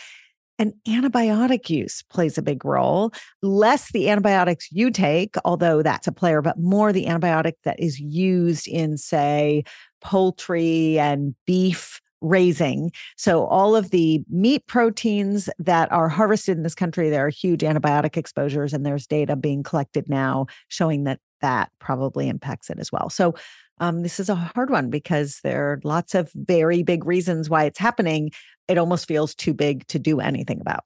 And 0.59 0.73
antibiotic 0.87 1.69
use 1.69 2.03
plays 2.09 2.37
a 2.37 2.43
big 2.43 2.63
role. 2.63 3.11
Less 3.41 3.91
the 3.91 4.09
antibiotics 4.09 4.71
you 4.71 4.91
take, 4.91 5.35
although 5.45 5.81
that's 5.81 6.07
a 6.07 6.11
player, 6.11 6.41
but 6.41 6.59
more 6.59 6.93
the 6.93 7.05
antibiotic 7.05 7.53
that 7.63 7.79
is 7.79 7.99
used 7.99 8.67
in, 8.67 8.97
say, 8.97 9.63
poultry 9.99 10.99
and 10.99 11.33
beef 11.47 11.99
raising. 12.23 12.91
So, 13.17 13.45
all 13.45 13.75
of 13.75 13.91
the 13.91 14.23
meat 14.29 14.65
proteins 14.67 15.49
that 15.59 15.91
are 15.91 16.09
harvested 16.09 16.57
in 16.57 16.63
this 16.63 16.75
country, 16.75 17.09
there 17.09 17.25
are 17.25 17.29
huge 17.29 17.61
antibiotic 17.61 18.17
exposures, 18.17 18.73
and 18.73 18.85
there's 18.85 19.05
data 19.05 19.35
being 19.35 19.61
collected 19.61 20.09
now 20.09 20.47
showing 20.69 21.03
that 21.03 21.19
that 21.43 21.69
probably 21.77 22.27
impacts 22.27 22.71
it 22.71 22.79
as 22.79 22.91
well. 22.91 23.11
So, 23.11 23.35
um, 23.79 24.01
this 24.01 24.19
is 24.19 24.29
a 24.29 24.35
hard 24.35 24.69
one 24.69 24.89
because 24.89 25.39
there 25.43 25.71
are 25.71 25.81
lots 25.83 26.15
of 26.15 26.31
very 26.33 26.83
big 26.83 27.05
reasons 27.05 27.49
why 27.49 27.65
it's 27.65 27.79
happening. 27.79 28.31
It 28.67 28.77
almost 28.77 29.07
feels 29.07 29.35
too 29.35 29.53
big 29.53 29.85
to 29.87 29.99
do 29.99 30.19
anything 30.19 30.61
about. 30.61 30.85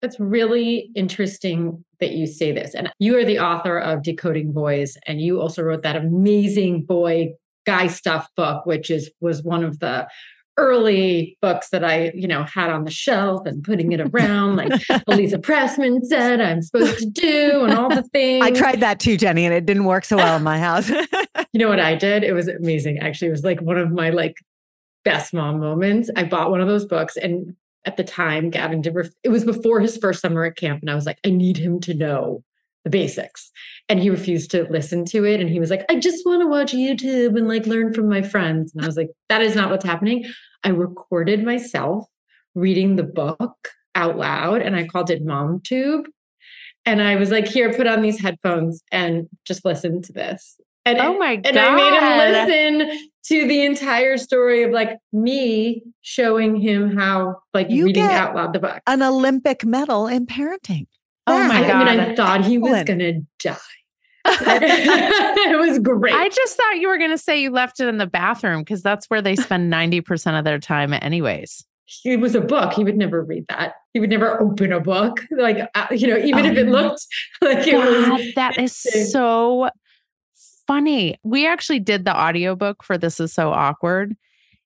That's 0.00 0.20
really 0.20 0.90
interesting 0.94 1.84
that 2.00 2.12
you 2.12 2.26
say 2.26 2.52
this. 2.52 2.74
And 2.74 2.90
you 2.98 3.16
are 3.18 3.24
the 3.24 3.38
author 3.38 3.78
of 3.78 4.02
Decoding 4.02 4.52
Boys, 4.52 4.96
and 5.06 5.20
you 5.20 5.40
also 5.40 5.62
wrote 5.62 5.82
that 5.82 5.96
amazing 5.96 6.84
boy 6.84 7.32
guy 7.66 7.86
stuff 7.86 8.28
book, 8.36 8.66
which 8.66 8.90
is 8.90 9.10
was 9.20 9.42
one 9.42 9.64
of 9.64 9.78
the 9.80 10.06
early 10.56 11.36
books 11.40 11.70
that 11.70 11.84
I, 11.84 12.12
you 12.14 12.28
know, 12.28 12.44
had 12.44 12.70
on 12.70 12.84
the 12.84 12.90
shelf 12.90 13.46
and 13.46 13.62
putting 13.62 13.92
it 13.92 14.00
around 14.00 14.56
like 14.56 14.72
Eliza 15.08 15.38
Pressman 15.38 16.04
said 16.04 16.40
I'm 16.40 16.62
supposed 16.62 16.98
to 16.98 17.06
do 17.06 17.64
and 17.64 17.74
all 17.74 17.88
the 17.88 18.02
things. 18.12 18.44
I 18.44 18.50
tried 18.50 18.80
that 18.80 19.00
too, 19.00 19.16
Jenny, 19.16 19.44
and 19.44 19.54
it 19.54 19.66
didn't 19.66 19.84
work 19.84 20.04
so 20.04 20.16
well 20.16 20.36
in 20.36 20.42
my 20.42 20.58
house. 20.58 20.88
you 21.52 21.58
know 21.58 21.68
what 21.68 21.80
I 21.80 21.94
did? 21.94 22.24
It 22.24 22.32
was 22.32 22.48
amazing. 22.48 22.98
Actually, 22.98 23.28
it 23.28 23.32
was 23.32 23.44
like 23.44 23.60
one 23.60 23.78
of 23.78 23.90
my 23.90 24.10
like 24.10 24.36
best 25.04 25.34
mom 25.34 25.60
moments. 25.60 26.10
I 26.16 26.24
bought 26.24 26.50
one 26.50 26.60
of 26.60 26.68
those 26.68 26.84
books 26.84 27.16
and 27.16 27.54
at 27.84 27.96
the 27.96 28.04
time 28.04 28.50
Gavin 28.50 28.80
did 28.80 28.94
ref- 28.94 29.14
it 29.22 29.28
was 29.28 29.44
before 29.44 29.80
his 29.80 29.96
first 29.96 30.20
summer 30.20 30.44
at 30.44 30.56
camp 30.56 30.80
and 30.80 30.90
I 30.90 30.94
was 30.94 31.04
like 31.04 31.18
I 31.24 31.30
need 31.30 31.58
him 31.58 31.80
to 31.80 31.94
know 31.94 32.42
the 32.84 32.90
basics. 32.90 33.50
And 33.88 34.00
he 34.00 34.10
refused 34.10 34.50
to 34.52 34.64
listen 34.70 35.04
to 35.06 35.24
it. 35.24 35.40
And 35.40 35.50
he 35.50 35.58
was 35.58 35.70
like, 35.70 35.84
I 35.90 35.96
just 35.98 36.24
want 36.24 36.42
to 36.42 36.46
watch 36.46 36.72
YouTube 36.72 37.36
and 37.36 37.48
like 37.48 37.66
learn 37.66 37.92
from 37.92 38.08
my 38.08 38.22
friends. 38.22 38.72
And 38.74 38.84
I 38.84 38.86
was 38.86 38.96
like, 38.96 39.10
that 39.28 39.42
is 39.42 39.54
not 39.54 39.70
what's 39.70 39.84
happening. 39.84 40.24
I 40.62 40.68
recorded 40.68 41.42
myself 41.44 42.06
reading 42.54 42.96
the 42.96 43.02
book 43.02 43.70
out 43.94 44.16
loud 44.16 44.62
and 44.62 44.76
I 44.76 44.86
called 44.86 45.10
it 45.10 45.24
Mom 45.24 45.60
Tube. 45.60 46.06
And 46.86 47.02
I 47.02 47.16
was 47.16 47.30
like, 47.30 47.48
here, 47.48 47.72
put 47.72 47.86
on 47.86 48.02
these 48.02 48.20
headphones 48.20 48.82
and 48.92 49.28
just 49.44 49.64
listen 49.64 50.02
to 50.02 50.12
this. 50.12 50.58
And, 50.86 50.98
Oh 50.98 51.16
my 51.18 51.36
God. 51.36 51.46
and 51.46 51.58
I 51.58 51.74
made 51.74 51.94
him 51.94 52.78
listen 52.88 53.08
to 53.28 53.48
the 53.48 53.64
entire 53.64 54.18
story 54.18 54.64
of 54.64 54.70
like 54.70 54.98
me 55.12 55.82
showing 56.02 56.56
him 56.60 56.94
how 56.94 57.38
like 57.54 57.70
You 57.70 57.86
reading 57.86 58.02
out 58.02 58.34
loud 58.34 58.52
the 58.52 58.58
book. 58.58 58.80
An 58.86 59.02
Olympic 59.02 59.64
medal 59.64 60.06
in 60.06 60.26
parenting. 60.26 60.86
Oh 61.26 61.46
my 61.48 61.60
god, 61.62 61.88
I 61.88 61.96
mean, 61.96 62.00
I 62.00 62.14
thought 62.14 62.44
he 62.44 62.58
was 62.58 62.84
gonna 62.84 63.12
die. 63.42 63.56
it 64.26 65.58
was 65.58 65.78
great. 65.78 66.14
I 66.14 66.28
just 66.28 66.56
thought 66.56 66.78
you 66.78 66.88
were 66.88 66.96
going 66.96 67.10
to 67.10 67.18
say 67.18 67.40
you 67.42 67.50
left 67.50 67.78
it 67.78 67.88
in 67.88 67.98
the 67.98 68.06
bathroom 68.06 68.60
because 68.62 68.82
that's 68.82 69.04
where 69.10 69.20
they 69.20 69.36
spend 69.36 69.70
90% 69.70 70.38
of 70.38 70.46
their 70.46 70.58
time, 70.58 70.94
anyways. 70.94 71.62
it 72.06 72.18
was 72.20 72.34
a 72.34 72.40
book. 72.40 72.72
He 72.72 72.84
would 72.84 72.96
never 72.96 73.22
read 73.22 73.44
that. 73.50 73.74
He 73.92 74.00
would 74.00 74.08
never 74.08 74.40
open 74.40 74.72
a 74.72 74.80
book. 74.80 75.20
Like 75.30 75.58
uh, 75.74 75.86
you 75.90 76.06
know, 76.08 76.16
even 76.16 76.46
if 76.46 76.56
it 76.56 76.68
Oh, 76.68 76.70
looked 76.70 77.06
like 77.42 77.66
it 77.68 77.72
God, 77.72 78.12
was. 78.18 78.34
that 78.36 78.56
is 78.58 78.74
so 79.12 79.68
funny. 80.66 81.18
We 81.22 81.46
actually 81.46 81.80
did 81.80 82.06
the 82.06 82.18
audiobook 82.18 82.82
for 82.82 82.96
This 82.96 83.20
Is 83.20 83.32
So 83.34 83.50
Awkward. 83.52 84.16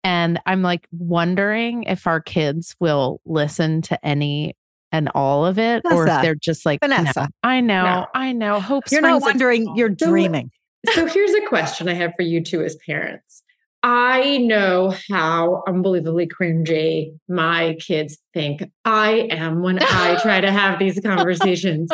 And 0.04 0.40
I'm 0.46 0.62
like 0.62 0.88
wondering 0.92 1.82
if 1.84 2.06
our 2.06 2.20
kids 2.20 2.74
will 2.80 3.20
listen 3.26 3.82
to 3.82 4.04
any 4.04 4.56
and 4.92 5.08
all 5.14 5.44
of 5.46 5.58
it, 5.58 5.82
or 5.90 6.06
if 6.06 6.22
they're 6.22 6.34
just 6.34 6.64
like, 6.66 6.80
no, 6.82 6.88
Vanessa. 6.88 7.28
I 7.42 7.60
know, 7.60 7.82
No. 7.84 8.06
I 8.14 8.32
know. 8.32 8.60
Hope 8.60 8.84
You're 8.90 9.00
not 9.00 9.22
springs 9.22 9.40
eternal. 9.40 9.64
wondering, 9.66 9.76
you're 9.76 9.94
So- 9.98 10.06
dreaming. 10.10 10.50
so 10.92 11.06
here's 11.06 11.32
a 11.34 11.46
question 11.46 11.88
I 11.88 11.94
have 11.94 12.12
for 12.16 12.22
you 12.22 12.42
two 12.42 12.62
as 12.62 12.76
parents. 12.86 13.42
I 13.84 14.38
know 14.38 14.94
how 15.10 15.64
unbelievably 15.66 16.28
cringy 16.28 17.18
my 17.28 17.76
kids 17.80 18.18
think 18.32 18.70
I 18.84 19.26
am 19.32 19.62
when 19.62 19.78
I 19.82 20.18
try 20.22 20.40
to 20.40 20.52
have 20.52 20.78
these 20.78 21.00
conversations. 21.04 21.90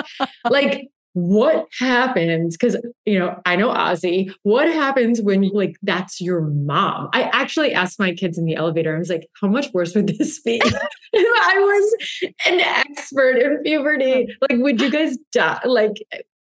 like, 0.51 0.89
what 1.23 1.67
happens? 1.79 2.57
Because, 2.57 2.77
you 3.05 3.19
know, 3.19 3.41
I 3.47 3.57
know 3.57 3.69
Ozzy. 3.69 4.33
What 4.43 4.67
happens 4.69 5.21
when, 5.21 5.49
like, 5.51 5.77
that's 5.83 6.21
your 6.21 6.41
mom? 6.43 7.09
I 7.13 7.23
actually 7.33 7.73
asked 7.73 7.99
my 7.99 8.15
kids 8.15 8.39
in 8.39 8.45
the 8.45 8.55
elevator, 8.55 8.95
I 8.95 8.99
was 8.99 9.11
like, 9.11 9.27
how 9.41 9.49
much 9.49 9.73
worse 9.73 9.95
would 9.95 10.07
this 10.09 10.41
be? 10.41 10.61
if 11.13 11.27
I 11.43 11.59
was 11.59 12.31
an 12.47 12.61
expert 12.61 13.37
in 13.37 13.63
puberty. 13.63 14.29
Like, 14.43 14.59
would 14.61 14.81
you 14.81 14.91
guys 14.91 15.17
die? 15.33 15.61
Like, 15.65 15.95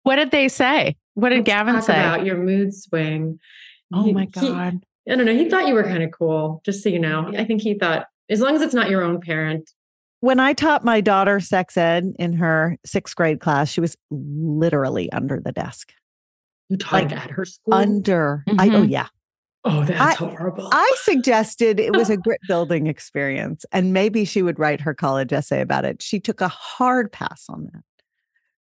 What 0.02 0.16
did 0.16 0.30
they 0.30 0.49
say? 0.49 0.97
What 1.14 1.30
did 1.30 1.45
Gavin 1.45 1.75
talk 1.75 1.85
say? 1.85 1.95
about 1.99 2.26
your 2.26 2.37
mood 2.37 2.75
swing. 2.75 3.38
oh 3.92 4.04
He- 4.04 4.12
my 4.12 4.23
he- 4.23 4.26
God. 4.40 4.80
I 5.09 5.14
don't 5.14 5.25
know. 5.25 5.35
He 5.37 5.49
thought 5.49 5.68
you 5.68 5.75
were 5.75 5.85
kind 5.85 6.02
of 6.02 6.11
cool, 6.11 6.61
just 6.64 6.83
so 6.83 6.88
you 6.88 6.99
know. 6.99 7.33
I 7.38 7.45
think 7.45 7.62
he 7.62 7.75
thought, 7.75 8.06
as 8.28 8.40
long 8.40 8.56
as 8.56 8.62
it's 8.62 8.75
not 8.75 8.90
your 8.90 9.04
own 9.04 9.21
parent. 9.21 9.71
When 10.26 10.40
I 10.40 10.54
taught 10.54 10.85
my 10.85 11.00
daughter 11.00 11.38
sex 11.38 11.76
ed 11.76 12.12
in 12.18 12.33
her 12.33 12.76
sixth 12.85 13.14
grade 13.14 13.38
class, 13.38 13.71
she 13.71 13.80
was 13.80 13.97
literally 14.11 15.11
under 15.12 15.40
the 15.40 15.52
desk. 15.52 15.92
You 16.68 16.76
taught 16.78 17.04
Like, 17.04 17.12
at 17.12 17.30
her 17.30 17.45
school. 17.45 17.75
Under, 17.75 18.42
I, 18.59 18.66
oh, 18.71 18.83
Mhm. 18.83 18.90
yeah. 18.90 19.06
oh, 19.64 19.85
that's 19.85 20.21
I- 20.21 20.26
horrible. 20.26 20.68
I 20.73 20.92
suggested 21.02 21.78
it 21.78 21.95
was 21.95 22.11
a 22.11 22.16
grit 22.26 22.40
building 22.49 22.88
experience 22.88 23.64
and 23.71 23.92
maybe 23.92 24.25
she 24.25 24.42
would 24.42 24.59
write 24.59 24.80
her 24.80 24.95
college 24.95 25.33
essay 25.33 25.61
about 25.61 25.85
it. 25.85 26.02
She 26.02 26.18
took 26.18 26.40
a 26.40 26.49
hard 26.49 27.12
pass 27.12 27.45
on 27.49 27.68
that. 27.73 27.83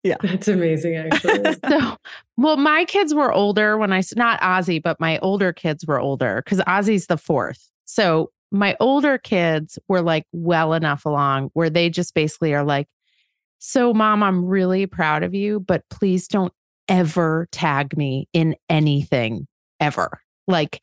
Yeah. 0.02 0.18
That's 0.24 0.48
amazing, 0.48 0.96
actually. 0.96 1.56
So, 1.70 1.98
well, 2.36 2.58
my 2.58 2.84
kids 2.86 3.14
were 3.14 3.32
older 3.32 3.78
when 3.78 3.94
I, 3.94 4.00
s- 4.00 4.16
not 4.16 4.42
Ozzy, 4.42 4.82
but 4.82 5.00
my 5.00 5.20
older 5.20 5.54
kids 5.54 5.86
were 5.86 6.00
older 6.00 6.42
because 6.44 6.62
Ozzy's 6.62 7.06
the 7.06 7.18
fourth. 7.18 7.70
So 7.86 8.32
my 8.54 8.78
older 8.80 9.18
kids 9.18 9.80
were 9.88 10.02
like 10.02 10.26
well 10.32 10.74
enough 10.74 11.06
along 11.06 11.50
where 11.54 11.72
they 11.72 11.90
just 11.90 12.14
basically 12.14 12.54
are 12.54 12.64
like, 12.64 12.88
so 13.58 13.94
mom, 13.94 14.22
I'm 14.22 14.46
really 14.46 14.86
proud 14.86 15.24
of 15.24 15.34
you, 15.34 15.60
but 15.60 15.84
please 15.90 16.28
don't 16.28 16.54
ever 16.88 17.48
tag 17.52 17.98
me 17.98 18.28
in 18.32 18.56
anything 18.70 19.48
ever. 19.80 20.20
Like, 20.48 20.82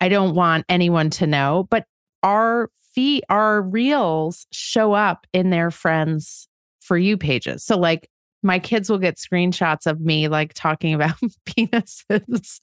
I 0.00 0.08
don't 0.08 0.34
want 0.34 0.64
anyone 0.68 1.10
to 1.10 1.26
know, 1.26 1.66
but 1.70 1.84
our 2.22 2.70
feet, 2.94 3.24
our 3.28 3.60
reels 3.60 4.46
show 4.50 4.94
up 4.94 5.26
in 5.34 5.50
their 5.50 5.70
friends 5.70 6.48
for 6.80 6.96
you 6.96 7.18
pages. 7.18 7.64
So, 7.64 7.76
like, 7.76 8.08
my 8.42 8.58
kids 8.58 8.88
will 8.88 8.98
get 8.98 9.16
screenshots 9.16 9.86
of 9.86 10.00
me 10.00 10.28
like 10.28 10.52
talking 10.54 10.94
about 10.94 11.16
penises. 11.46 12.58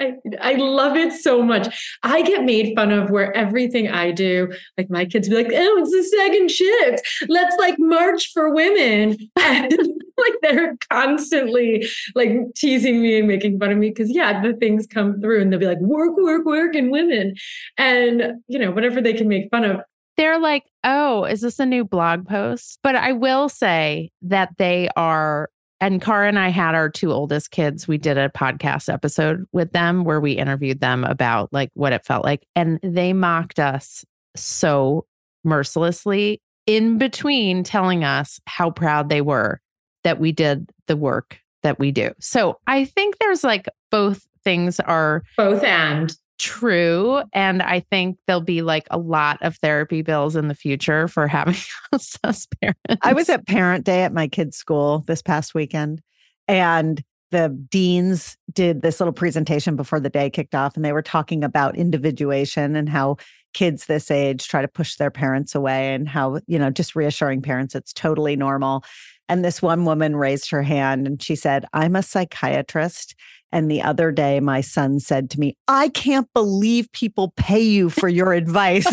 I, 0.00 0.14
I 0.40 0.54
love 0.54 0.96
it 0.96 1.12
so 1.12 1.42
much. 1.42 1.96
I 2.02 2.22
get 2.22 2.44
made 2.44 2.74
fun 2.74 2.90
of 2.90 3.10
where 3.10 3.34
everything 3.36 3.88
I 3.88 4.10
do, 4.10 4.52
like 4.76 4.90
my 4.90 5.04
kids 5.04 5.28
be 5.28 5.36
like, 5.36 5.52
oh, 5.52 5.78
it's 5.78 5.90
the 5.90 6.02
second 6.02 6.50
shift. 6.50 7.28
Let's 7.28 7.56
like 7.58 7.76
march 7.78 8.30
for 8.32 8.52
women. 8.52 9.16
And 9.36 9.72
like 10.16 10.34
they're 10.42 10.76
constantly 10.90 11.86
like 12.14 12.30
teasing 12.56 13.02
me 13.02 13.18
and 13.18 13.28
making 13.28 13.58
fun 13.58 13.72
of 13.72 13.78
me 13.78 13.90
because 13.90 14.10
yeah, 14.10 14.40
the 14.40 14.54
things 14.54 14.86
come 14.86 15.20
through 15.20 15.42
and 15.42 15.52
they'll 15.52 15.60
be 15.60 15.66
like, 15.66 15.80
work, 15.80 16.16
work, 16.16 16.46
work, 16.46 16.74
and 16.74 16.90
women. 16.90 17.34
And 17.76 18.34
you 18.48 18.58
know, 18.58 18.70
whatever 18.70 19.00
they 19.00 19.12
can 19.12 19.28
make 19.28 19.50
fun 19.50 19.64
of, 19.64 19.80
they're 20.16 20.38
like, 20.38 20.64
oh, 20.84 21.24
is 21.24 21.40
this 21.40 21.58
a 21.58 21.66
new 21.66 21.84
blog 21.84 22.26
post? 22.26 22.78
But 22.82 22.96
I 22.96 23.12
will 23.12 23.48
say 23.48 24.10
that 24.22 24.50
they 24.58 24.88
are, 24.96 25.50
and 25.80 26.00
Cara 26.00 26.28
and 26.28 26.38
I 26.38 26.48
had 26.48 26.74
our 26.74 26.88
two 26.88 27.12
oldest 27.12 27.50
kids. 27.50 27.88
We 27.88 27.98
did 27.98 28.16
a 28.16 28.28
podcast 28.28 28.92
episode 28.92 29.44
with 29.52 29.72
them 29.72 30.04
where 30.04 30.20
we 30.20 30.32
interviewed 30.32 30.80
them 30.80 31.04
about 31.04 31.52
like 31.52 31.70
what 31.74 31.92
it 31.92 32.04
felt 32.04 32.24
like. 32.24 32.46
And 32.54 32.78
they 32.82 33.12
mocked 33.12 33.58
us 33.58 34.04
so 34.36 35.06
mercilessly 35.44 36.40
in 36.66 36.98
between 36.98 37.62
telling 37.62 38.04
us 38.04 38.40
how 38.46 38.70
proud 38.70 39.08
they 39.08 39.20
were 39.20 39.60
that 40.04 40.18
we 40.18 40.32
did 40.32 40.70
the 40.86 40.96
work 40.96 41.38
that 41.62 41.78
we 41.78 41.90
do. 41.90 42.10
So 42.20 42.58
I 42.66 42.84
think 42.84 43.18
there's 43.18 43.44
like 43.44 43.66
both 43.90 44.26
things 44.44 44.80
are 44.80 45.22
both 45.36 45.64
and 45.64 46.16
true. 46.38 47.22
And 47.32 47.62
I 47.62 47.80
think 47.80 48.18
there'll 48.26 48.40
be 48.40 48.62
like 48.62 48.86
a 48.90 48.98
lot 48.98 49.38
of 49.42 49.56
therapy 49.56 50.02
bills 50.02 50.36
in 50.36 50.48
the 50.48 50.54
future 50.54 51.08
for 51.08 51.26
having 51.26 51.56
us 51.92 52.18
as 52.24 52.46
parents. 52.60 52.80
I 53.02 53.12
was 53.12 53.28
at 53.28 53.46
parent 53.46 53.84
day 53.84 54.02
at 54.02 54.12
my 54.12 54.28
kids' 54.28 54.56
school 54.56 55.04
this 55.06 55.22
past 55.22 55.54
weekend 55.54 56.02
and 56.48 57.02
the 57.30 57.48
deans 57.70 58.36
did 58.52 58.82
this 58.82 59.00
little 59.00 59.12
presentation 59.12 59.74
before 59.74 59.98
the 59.98 60.10
day 60.10 60.30
kicked 60.30 60.54
off 60.54 60.76
and 60.76 60.84
they 60.84 60.92
were 60.92 61.02
talking 61.02 61.42
about 61.42 61.76
individuation 61.76 62.76
and 62.76 62.88
how 62.88 63.16
kids 63.54 63.86
this 63.86 64.10
age 64.10 64.46
try 64.46 64.62
to 64.62 64.68
push 64.68 64.96
their 64.96 65.10
parents 65.10 65.54
away 65.54 65.94
and 65.94 66.08
how 66.08 66.38
you 66.46 66.58
know 66.58 66.70
just 66.70 66.94
reassuring 66.94 67.42
parents 67.42 67.74
it's 67.74 67.92
totally 67.92 68.36
normal 68.36 68.84
and 69.28 69.44
this 69.44 69.62
one 69.62 69.84
woman 69.84 70.16
raised 70.16 70.50
her 70.50 70.62
hand 70.62 71.06
and 71.06 71.22
she 71.22 71.34
said 71.34 71.64
i'm 71.72 71.96
a 71.96 72.02
psychiatrist 72.02 73.14
and 73.54 73.70
the 73.70 73.82
other 73.82 74.10
day, 74.10 74.40
my 74.40 74.60
son 74.60 74.98
said 74.98 75.30
to 75.30 75.38
me, 75.38 75.56
I 75.68 75.88
can't 75.90 76.26
believe 76.34 76.90
people 76.90 77.32
pay 77.36 77.60
you 77.62 77.88
for 77.88 78.08
your 78.08 78.32
advice. 78.32 78.84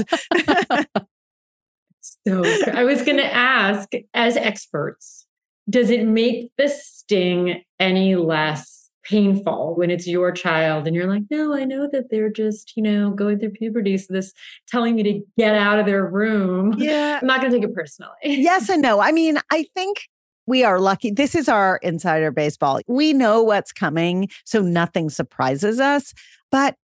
so 1.99 2.43
I 2.71 2.83
was 2.83 3.01
going 3.01 3.17
to 3.17 3.33
ask, 3.33 3.89
as 4.13 4.37
experts, 4.37 5.25
does 5.67 5.89
it 5.89 6.05
make 6.05 6.51
the 6.59 6.69
sting 6.69 7.63
any 7.79 8.15
less 8.15 8.91
painful 9.03 9.73
when 9.77 9.89
it's 9.89 10.05
your 10.05 10.31
child 10.31 10.85
and 10.85 10.95
you're 10.95 11.07
like, 11.07 11.23
no, 11.31 11.55
I 11.55 11.65
know 11.65 11.89
that 11.91 12.11
they're 12.11 12.29
just, 12.29 12.73
you 12.77 12.83
know, 12.83 13.09
going 13.09 13.39
through 13.39 13.53
puberty. 13.53 13.97
So 13.97 14.13
this 14.13 14.31
telling 14.67 14.93
me 14.93 15.01
to 15.01 15.21
get 15.39 15.55
out 15.55 15.79
of 15.79 15.87
their 15.87 16.05
room. 16.05 16.75
Yeah. 16.77 17.17
I'm 17.19 17.25
not 17.25 17.41
going 17.41 17.51
to 17.51 17.57
take 17.57 17.67
it 17.67 17.73
personally. 17.73 18.11
yes 18.21 18.69
and 18.69 18.83
no. 18.83 18.99
I 18.99 19.11
mean, 19.11 19.39
I 19.51 19.65
think 19.73 20.07
we 20.47 20.63
are 20.63 20.79
lucky. 20.79 21.11
This 21.11 21.35
is 21.35 21.47
our 21.47 21.77
insider 21.83 22.31
baseball. 22.31 22.81
We 22.87 23.13
know 23.13 23.43
what's 23.43 23.71
coming, 23.71 24.29
so 24.43 24.61
nothing 24.61 25.09
surprises 25.09 25.79
us. 25.79 26.13
But 26.51 26.75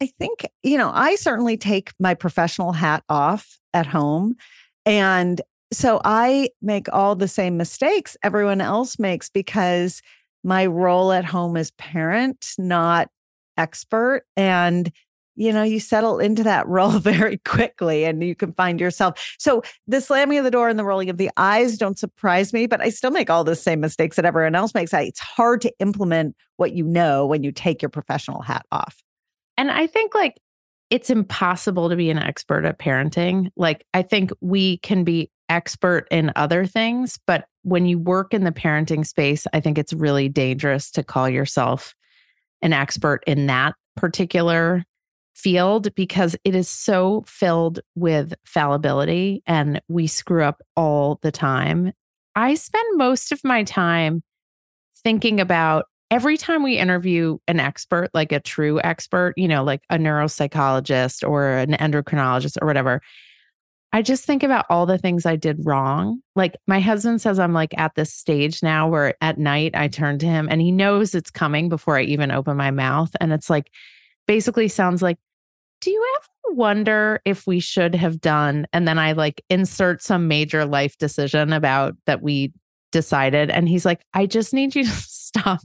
I 0.00 0.10
think, 0.18 0.46
you 0.62 0.76
know, 0.76 0.90
I 0.92 1.16
certainly 1.16 1.56
take 1.56 1.92
my 1.98 2.14
professional 2.14 2.72
hat 2.72 3.02
off 3.08 3.58
at 3.72 3.86
home. 3.86 4.36
And 4.84 5.40
so 5.72 6.00
I 6.04 6.50
make 6.62 6.86
all 6.92 7.16
the 7.16 7.28
same 7.28 7.56
mistakes 7.56 8.16
everyone 8.22 8.60
else 8.60 8.98
makes 8.98 9.28
because 9.28 10.02
my 10.44 10.66
role 10.66 11.12
at 11.12 11.24
home 11.24 11.56
is 11.56 11.72
parent, 11.72 12.54
not 12.58 13.08
expert. 13.56 14.24
And 14.36 14.92
you 15.36 15.52
know, 15.52 15.62
you 15.62 15.78
settle 15.78 16.18
into 16.18 16.42
that 16.42 16.66
role 16.68 16.98
very 16.98 17.38
quickly 17.38 18.04
and 18.04 18.22
you 18.22 18.34
can 18.34 18.52
find 18.54 18.80
yourself. 18.80 19.34
So 19.38 19.62
the 19.86 20.00
slamming 20.00 20.38
of 20.38 20.44
the 20.44 20.50
door 20.50 20.68
and 20.68 20.78
the 20.78 20.84
rolling 20.84 21.10
of 21.10 21.18
the 21.18 21.30
eyes 21.36 21.78
don't 21.78 21.98
surprise 21.98 22.52
me, 22.52 22.66
but 22.66 22.80
I 22.80 22.88
still 22.88 23.10
make 23.10 23.30
all 23.30 23.44
the 23.44 23.54
same 23.54 23.80
mistakes 23.80 24.16
that 24.16 24.24
everyone 24.24 24.54
else 24.54 24.74
makes. 24.74 24.92
It's 24.92 25.20
hard 25.20 25.60
to 25.60 25.72
implement 25.78 26.34
what 26.56 26.72
you 26.72 26.84
know 26.84 27.26
when 27.26 27.42
you 27.42 27.52
take 27.52 27.82
your 27.82 27.90
professional 27.90 28.42
hat 28.42 28.66
off. 28.72 29.02
And 29.56 29.70
I 29.70 29.86
think 29.86 30.14
like 30.14 30.40
it's 30.90 31.10
impossible 31.10 31.88
to 31.88 31.96
be 31.96 32.10
an 32.10 32.18
expert 32.18 32.64
at 32.64 32.78
parenting. 32.78 33.50
Like 33.56 33.84
I 33.92 34.02
think 34.02 34.30
we 34.40 34.78
can 34.78 35.04
be 35.04 35.30
expert 35.48 36.06
in 36.10 36.32
other 36.36 36.66
things, 36.66 37.18
but 37.26 37.46
when 37.62 37.86
you 37.86 37.98
work 37.98 38.32
in 38.32 38.44
the 38.44 38.52
parenting 38.52 39.06
space, 39.06 39.46
I 39.52 39.60
think 39.60 39.78
it's 39.78 39.92
really 39.92 40.28
dangerous 40.28 40.90
to 40.92 41.02
call 41.02 41.28
yourself 41.28 41.94
an 42.62 42.72
expert 42.72 43.22
in 43.26 43.46
that 43.46 43.74
particular 43.96 44.84
field 45.36 45.94
because 45.94 46.34
it 46.44 46.54
is 46.54 46.68
so 46.68 47.22
filled 47.26 47.78
with 47.94 48.32
fallibility 48.46 49.42
and 49.46 49.80
we 49.86 50.06
screw 50.06 50.42
up 50.42 50.62
all 50.76 51.18
the 51.22 51.30
time. 51.30 51.92
I 52.34 52.54
spend 52.54 52.96
most 52.96 53.32
of 53.32 53.44
my 53.44 53.62
time 53.62 54.22
thinking 55.04 55.38
about 55.38 55.84
every 56.10 56.38
time 56.38 56.62
we 56.62 56.78
interview 56.78 57.36
an 57.48 57.60
expert, 57.60 58.08
like 58.14 58.32
a 58.32 58.40
true 58.40 58.80
expert, 58.82 59.34
you 59.36 59.46
know, 59.46 59.62
like 59.62 59.82
a 59.90 59.98
neuropsychologist 59.98 61.28
or 61.28 61.52
an 61.52 61.72
endocrinologist 61.72 62.56
or 62.62 62.66
whatever. 62.66 63.02
I 63.92 64.02
just 64.02 64.24
think 64.24 64.42
about 64.42 64.66
all 64.70 64.86
the 64.86 64.98
things 64.98 65.26
I 65.26 65.36
did 65.36 65.64
wrong. 65.64 66.20
Like 66.34 66.56
my 66.66 66.80
husband 66.80 67.20
says, 67.20 67.38
I'm 67.38 67.52
like 67.52 67.78
at 67.78 67.94
this 67.94 68.12
stage 68.12 68.62
now 68.62 68.88
where 68.88 69.14
at 69.20 69.38
night 69.38 69.74
I 69.74 69.88
turn 69.88 70.18
to 70.20 70.26
him 70.26 70.48
and 70.50 70.60
he 70.60 70.72
knows 70.72 71.14
it's 71.14 71.30
coming 71.30 71.68
before 71.68 71.98
I 71.98 72.02
even 72.02 72.30
open 72.30 72.56
my 72.56 72.70
mouth. 72.70 73.10
And 73.20 73.32
it's 73.32 73.50
like, 73.50 73.70
basically 74.26 74.68
sounds 74.68 75.02
like, 75.02 75.18
do 75.86 75.92
you 75.92 76.04
ever 76.16 76.56
wonder 76.56 77.20
if 77.24 77.46
we 77.46 77.60
should 77.60 77.94
have 77.94 78.20
done? 78.20 78.66
And 78.72 78.88
then 78.88 78.98
I 78.98 79.12
like 79.12 79.44
insert 79.48 80.02
some 80.02 80.26
major 80.26 80.64
life 80.64 80.98
decision 80.98 81.52
about 81.52 81.94
that 82.06 82.22
we 82.22 82.52
decided. 82.90 83.50
And 83.50 83.68
he's 83.68 83.84
like, 83.84 84.02
I 84.12 84.26
just 84.26 84.52
need 84.52 84.74
you 84.74 84.82
to 84.82 84.90
stop 84.90 85.60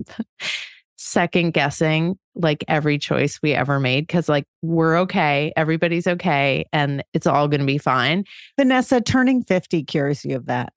second 0.97 1.53
guessing 1.53 2.19
like 2.35 2.63
every 2.67 2.99
choice 2.99 3.39
we 3.41 3.55
ever 3.55 3.79
made 3.79 4.05
because 4.05 4.29
like 4.29 4.45
we're 4.61 4.95
okay 4.95 5.51
everybody's 5.57 6.05
okay 6.05 6.63
and 6.71 7.03
it's 7.15 7.25
all 7.25 7.47
going 7.47 7.59
to 7.59 7.65
be 7.65 7.79
fine 7.79 8.23
vanessa 8.55 9.01
turning 9.01 9.43
50 9.43 9.83
cures 9.85 10.23
you 10.23 10.35
of 10.35 10.45
that 10.45 10.71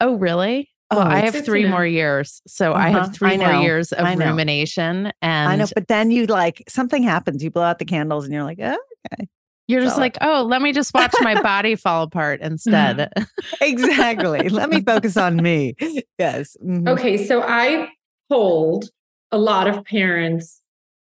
oh 0.00 0.14
really 0.14 0.70
Oh, 0.90 0.98
well, 0.98 1.06
I 1.06 1.20
have 1.20 1.44
three 1.44 1.66
more 1.66 1.86
years. 1.86 2.42
So 2.46 2.72
uh-huh. 2.72 2.86
I 2.86 2.88
have 2.90 3.14
three 3.14 3.34
I 3.34 3.36
more 3.36 3.62
years 3.62 3.92
of 3.92 4.06
rumination. 4.18 5.12
And 5.22 5.48
I 5.48 5.56
know, 5.56 5.66
but 5.74 5.88
then 5.88 6.10
you 6.10 6.26
like 6.26 6.62
something 6.68 7.02
happens, 7.02 7.42
you 7.42 7.50
blow 7.50 7.62
out 7.62 7.78
the 7.78 7.84
candles 7.84 8.24
and 8.24 8.34
you're 8.34 8.44
like, 8.44 8.58
oh, 8.60 8.78
okay. 9.12 9.28
You're 9.66 9.80
just 9.80 9.94
so, 9.94 10.00
like, 10.00 10.18
oh, 10.20 10.42
let 10.42 10.60
me 10.60 10.72
just 10.72 10.92
watch 10.92 11.14
my 11.22 11.40
body 11.42 11.74
fall 11.74 12.02
apart 12.02 12.40
instead. 12.42 13.10
exactly. 13.62 14.50
let 14.50 14.68
me 14.68 14.82
focus 14.82 15.16
on 15.16 15.36
me. 15.36 15.74
Yes. 16.18 16.56
Mm-hmm. 16.62 16.86
Okay. 16.88 17.26
So 17.26 17.42
I 17.42 17.88
polled 18.30 18.90
a 19.32 19.38
lot 19.38 19.66
of 19.66 19.84
parents, 19.84 20.60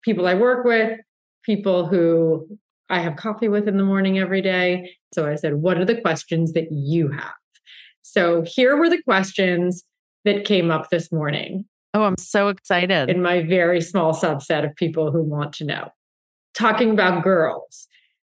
people 0.03 0.27
I 0.27 0.33
work 0.33 0.65
with, 0.65 0.99
people 1.43 1.85
who 1.85 2.47
I 2.89 2.99
have 2.99 3.15
coffee 3.15 3.47
with 3.47 3.67
in 3.67 3.77
the 3.77 3.83
morning 3.83 4.19
every 4.19 4.41
day. 4.41 4.91
So 5.13 5.25
I 5.25 5.35
said, 5.35 5.55
what 5.55 5.77
are 5.77 5.85
the 5.85 6.01
questions 6.01 6.53
that 6.53 6.69
you 6.71 7.09
have? 7.09 7.33
So 8.11 8.41
here 8.43 8.75
were 8.75 8.89
the 8.89 9.01
questions 9.03 9.83
that 10.25 10.43
came 10.43 10.71
up 10.71 10.89
this 10.89 11.11
morning. 11.11 11.65
Oh, 11.93 12.03
I'm 12.03 12.17
so 12.17 12.47
excited. 12.49 13.09
In 13.09 13.21
my 13.21 13.41
very 13.41 13.81
small 13.81 14.13
subset 14.13 14.65
of 14.65 14.75
people 14.75 15.11
who 15.11 15.21
want 15.21 15.53
to 15.53 15.65
know. 15.65 15.89
Talking 16.55 16.89
about 16.91 17.23
girls, 17.23 17.87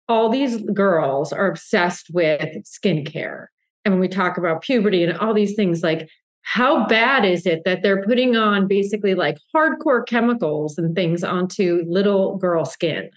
all 0.08 0.28
these 0.28 0.62
girls 0.74 1.32
are 1.32 1.48
obsessed 1.48 2.08
with 2.12 2.64
skincare. 2.64 3.46
And 3.84 3.94
when 3.94 4.00
we 4.00 4.08
talk 4.08 4.36
about 4.36 4.62
puberty 4.62 5.04
and 5.04 5.16
all 5.18 5.32
these 5.32 5.54
things, 5.54 5.82
like 5.82 6.08
how 6.42 6.86
bad 6.86 7.24
is 7.24 7.46
it 7.46 7.62
that 7.64 7.82
they're 7.82 8.02
putting 8.02 8.36
on 8.36 8.66
basically 8.66 9.14
like 9.14 9.38
hardcore 9.54 10.06
chemicals 10.06 10.76
and 10.76 10.94
things 10.94 11.22
onto 11.22 11.84
little 11.86 12.36
girl 12.36 12.64
skin? 12.64 13.10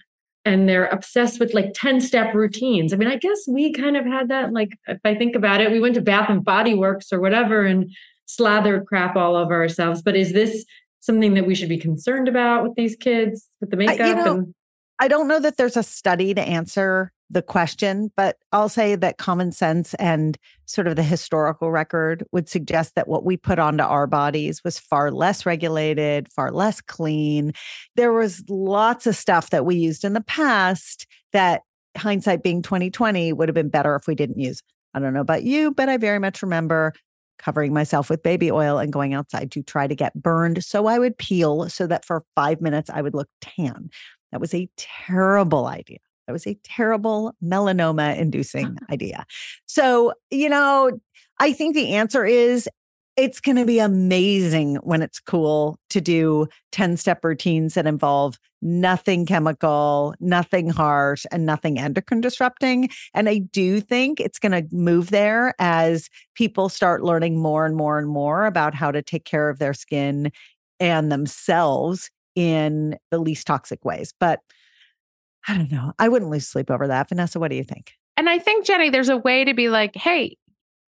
And 0.44 0.68
they're 0.68 0.86
obsessed 0.86 1.38
with 1.38 1.54
like 1.54 1.72
10 1.74 2.00
step 2.00 2.34
routines. 2.34 2.92
I 2.92 2.96
mean, 2.96 3.08
I 3.08 3.16
guess 3.16 3.46
we 3.46 3.72
kind 3.72 3.96
of 3.96 4.04
had 4.04 4.28
that. 4.28 4.52
Like, 4.52 4.78
if 4.86 4.98
I 5.04 5.14
think 5.14 5.36
about 5.36 5.60
it, 5.60 5.70
we 5.70 5.80
went 5.80 5.94
to 5.94 6.00
Bath 6.00 6.28
and 6.28 6.44
Body 6.44 6.74
Works 6.74 7.12
or 7.12 7.20
whatever 7.20 7.64
and 7.64 7.90
slathered 8.26 8.86
crap 8.86 9.16
all 9.16 9.36
over 9.36 9.54
ourselves. 9.54 10.02
But 10.02 10.16
is 10.16 10.32
this 10.32 10.64
something 11.00 11.34
that 11.34 11.46
we 11.46 11.54
should 11.54 11.68
be 11.68 11.78
concerned 11.78 12.28
about 12.28 12.64
with 12.64 12.74
these 12.74 12.96
kids 12.96 13.48
with 13.60 13.70
the 13.70 13.76
makeup? 13.76 14.00
I, 14.00 14.08
you 14.08 14.14
know, 14.14 14.34
and- 14.38 14.54
I 14.98 15.08
don't 15.08 15.26
know 15.26 15.40
that 15.40 15.56
there's 15.56 15.76
a 15.76 15.82
study 15.82 16.32
to 16.34 16.40
answer 16.40 17.12
the 17.32 17.42
question, 17.42 18.10
but 18.16 18.36
I'll 18.52 18.68
say 18.68 18.94
that 18.94 19.18
common 19.18 19.52
sense 19.52 19.94
and 19.94 20.36
sort 20.66 20.86
of 20.86 20.96
the 20.96 21.02
historical 21.02 21.70
record 21.70 22.24
would 22.30 22.48
suggest 22.48 22.94
that 22.94 23.08
what 23.08 23.24
we 23.24 23.36
put 23.36 23.58
onto 23.58 23.82
our 23.82 24.06
bodies 24.06 24.62
was 24.64 24.78
far 24.78 25.10
less 25.10 25.46
regulated, 25.46 26.30
far 26.30 26.52
less 26.52 26.80
clean. 26.80 27.52
There 27.96 28.12
was 28.12 28.44
lots 28.48 29.06
of 29.06 29.16
stuff 29.16 29.50
that 29.50 29.64
we 29.64 29.76
used 29.76 30.04
in 30.04 30.12
the 30.12 30.20
past 30.20 31.06
that 31.32 31.62
hindsight 31.96 32.42
being 32.42 32.62
2020 32.62 33.32
would 33.32 33.48
have 33.48 33.54
been 33.54 33.68
better 33.68 33.96
if 33.96 34.06
we 34.06 34.14
didn't 34.14 34.38
use. 34.38 34.62
I 34.94 35.00
don't 35.00 35.14
know 35.14 35.20
about 35.20 35.42
you, 35.42 35.72
but 35.72 35.88
I 35.88 35.96
very 35.96 36.18
much 36.18 36.42
remember 36.42 36.92
covering 37.38 37.72
myself 37.72 38.08
with 38.08 38.22
baby 38.22 38.50
oil 38.50 38.78
and 38.78 38.92
going 38.92 39.14
outside 39.14 39.50
to 39.52 39.62
try 39.62 39.86
to 39.86 39.94
get 39.94 40.14
burned 40.14 40.62
so 40.62 40.86
I 40.86 40.98
would 40.98 41.18
peel 41.18 41.68
so 41.68 41.86
that 41.86 42.04
for 42.04 42.24
five 42.36 42.60
minutes 42.60 42.90
I 42.90 43.02
would 43.02 43.14
look 43.14 43.28
tan. 43.40 43.90
That 44.30 44.40
was 44.40 44.54
a 44.54 44.68
terrible 44.76 45.66
idea. 45.66 45.98
That 46.32 46.34
was 46.34 46.46
a 46.46 46.58
terrible 46.64 47.34
melanoma 47.44 48.16
inducing 48.16 48.78
idea. 48.90 49.26
So, 49.66 50.14
you 50.30 50.48
know, 50.48 50.98
I 51.38 51.52
think 51.52 51.74
the 51.74 51.94
answer 51.94 52.24
is 52.24 52.70
it's 53.18 53.38
going 53.38 53.56
to 53.56 53.66
be 53.66 53.78
amazing 53.78 54.76
when 54.76 55.02
it's 55.02 55.20
cool 55.20 55.78
to 55.90 56.00
do 56.00 56.46
10 56.70 56.96
step 56.96 57.22
routines 57.22 57.74
that 57.74 57.86
involve 57.86 58.38
nothing 58.62 59.26
chemical, 59.26 60.14
nothing 60.20 60.70
harsh, 60.70 61.26
and 61.30 61.44
nothing 61.44 61.78
endocrine 61.78 62.22
disrupting. 62.22 62.88
And 63.12 63.28
I 63.28 63.38
do 63.38 63.82
think 63.82 64.20
it's 64.20 64.38
going 64.38 64.52
to 64.52 64.74
move 64.74 65.10
there 65.10 65.54
as 65.58 66.08
people 66.34 66.70
start 66.70 67.04
learning 67.04 67.36
more 67.36 67.66
and 67.66 67.76
more 67.76 67.98
and 67.98 68.08
more 68.08 68.46
about 68.46 68.74
how 68.74 68.90
to 68.90 69.02
take 69.02 69.26
care 69.26 69.50
of 69.50 69.58
their 69.58 69.74
skin 69.74 70.32
and 70.80 71.12
themselves 71.12 72.10
in 72.34 72.96
the 73.10 73.18
least 73.18 73.46
toxic 73.46 73.84
ways. 73.84 74.14
But 74.18 74.40
I 75.48 75.56
don't 75.56 75.72
know. 75.72 75.92
I 75.98 76.08
wouldn't 76.08 76.30
lose 76.30 76.46
sleep 76.46 76.70
over 76.70 76.86
that. 76.88 77.08
Vanessa, 77.08 77.40
what 77.40 77.50
do 77.50 77.56
you 77.56 77.64
think? 77.64 77.94
And 78.16 78.28
I 78.28 78.38
think, 78.38 78.64
Jenny, 78.64 78.90
there's 78.90 79.08
a 79.08 79.16
way 79.16 79.44
to 79.44 79.54
be 79.54 79.68
like, 79.68 79.96
hey, 79.96 80.36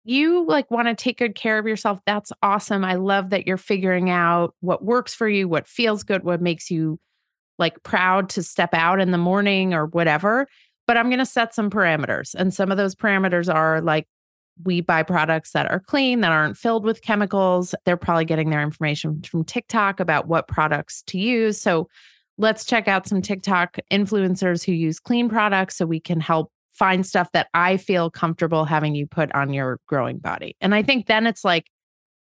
you 0.04 0.46
like 0.46 0.70
want 0.70 0.86
to 0.86 0.94
take 0.94 1.18
good 1.18 1.34
care 1.34 1.58
of 1.58 1.66
yourself. 1.66 1.98
That's 2.06 2.32
awesome. 2.42 2.84
I 2.84 2.94
love 2.94 3.30
that 3.30 3.46
you're 3.46 3.56
figuring 3.56 4.08
out 4.08 4.54
what 4.60 4.84
works 4.84 5.14
for 5.14 5.28
you, 5.28 5.48
what 5.48 5.66
feels 5.66 6.04
good, 6.04 6.22
what 6.22 6.40
makes 6.40 6.70
you 6.70 7.00
like 7.58 7.82
proud 7.82 8.28
to 8.30 8.42
step 8.42 8.70
out 8.72 9.00
in 9.00 9.10
the 9.10 9.18
morning 9.18 9.74
or 9.74 9.86
whatever. 9.86 10.46
But 10.86 10.96
I'm 10.96 11.08
going 11.08 11.18
to 11.18 11.26
set 11.26 11.54
some 11.54 11.70
parameters. 11.70 12.34
And 12.34 12.54
some 12.54 12.70
of 12.70 12.76
those 12.76 12.94
parameters 12.94 13.52
are 13.52 13.80
like, 13.80 14.06
we 14.64 14.80
buy 14.80 15.02
products 15.02 15.52
that 15.52 15.70
are 15.70 15.80
clean, 15.80 16.20
that 16.20 16.32
aren't 16.32 16.56
filled 16.56 16.84
with 16.84 17.02
chemicals. 17.02 17.74
They're 17.84 17.96
probably 17.96 18.24
getting 18.24 18.50
their 18.50 18.62
information 18.62 19.22
from 19.22 19.44
TikTok 19.44 19.98
about 20.00 20.28
what 20.28 20.48
products 20.48 21.02
to 21.08 21.18
use. 21.18 21.60
So 21.60 21.88
let's 22.38 22.64
check 22.64 22.88
out 22.88 23.06
some 23.06 23.22
TikTok 23.22 23.78
influencers 23.90 24.64
who 24.64 24.72
use 24.72 25.00
clean 25.00 25.28
products 25.28 25.76
so 25.76 25.86
we 25.86 26.00
can 26.00 26.20
help 26.20 26.50
find 26.72 27.06
stuff 27.06 27.32
that 27.32 27.48
I 27.54 27.78
feel 27.78 28.10
comfortable 28.10 28.64
having 28.66 28.94
you 28.94 29.06
put 29.06 29.34
on 29.34 29.52
your 29.52 29.80
growing 29.86 30.18
body. 30.18 30.56
And 30.60 30.74
I 30.74 30.82
think 30.82 31.06
then 31.06 31.26
it's 31.26 31.44
like 31.44 31.70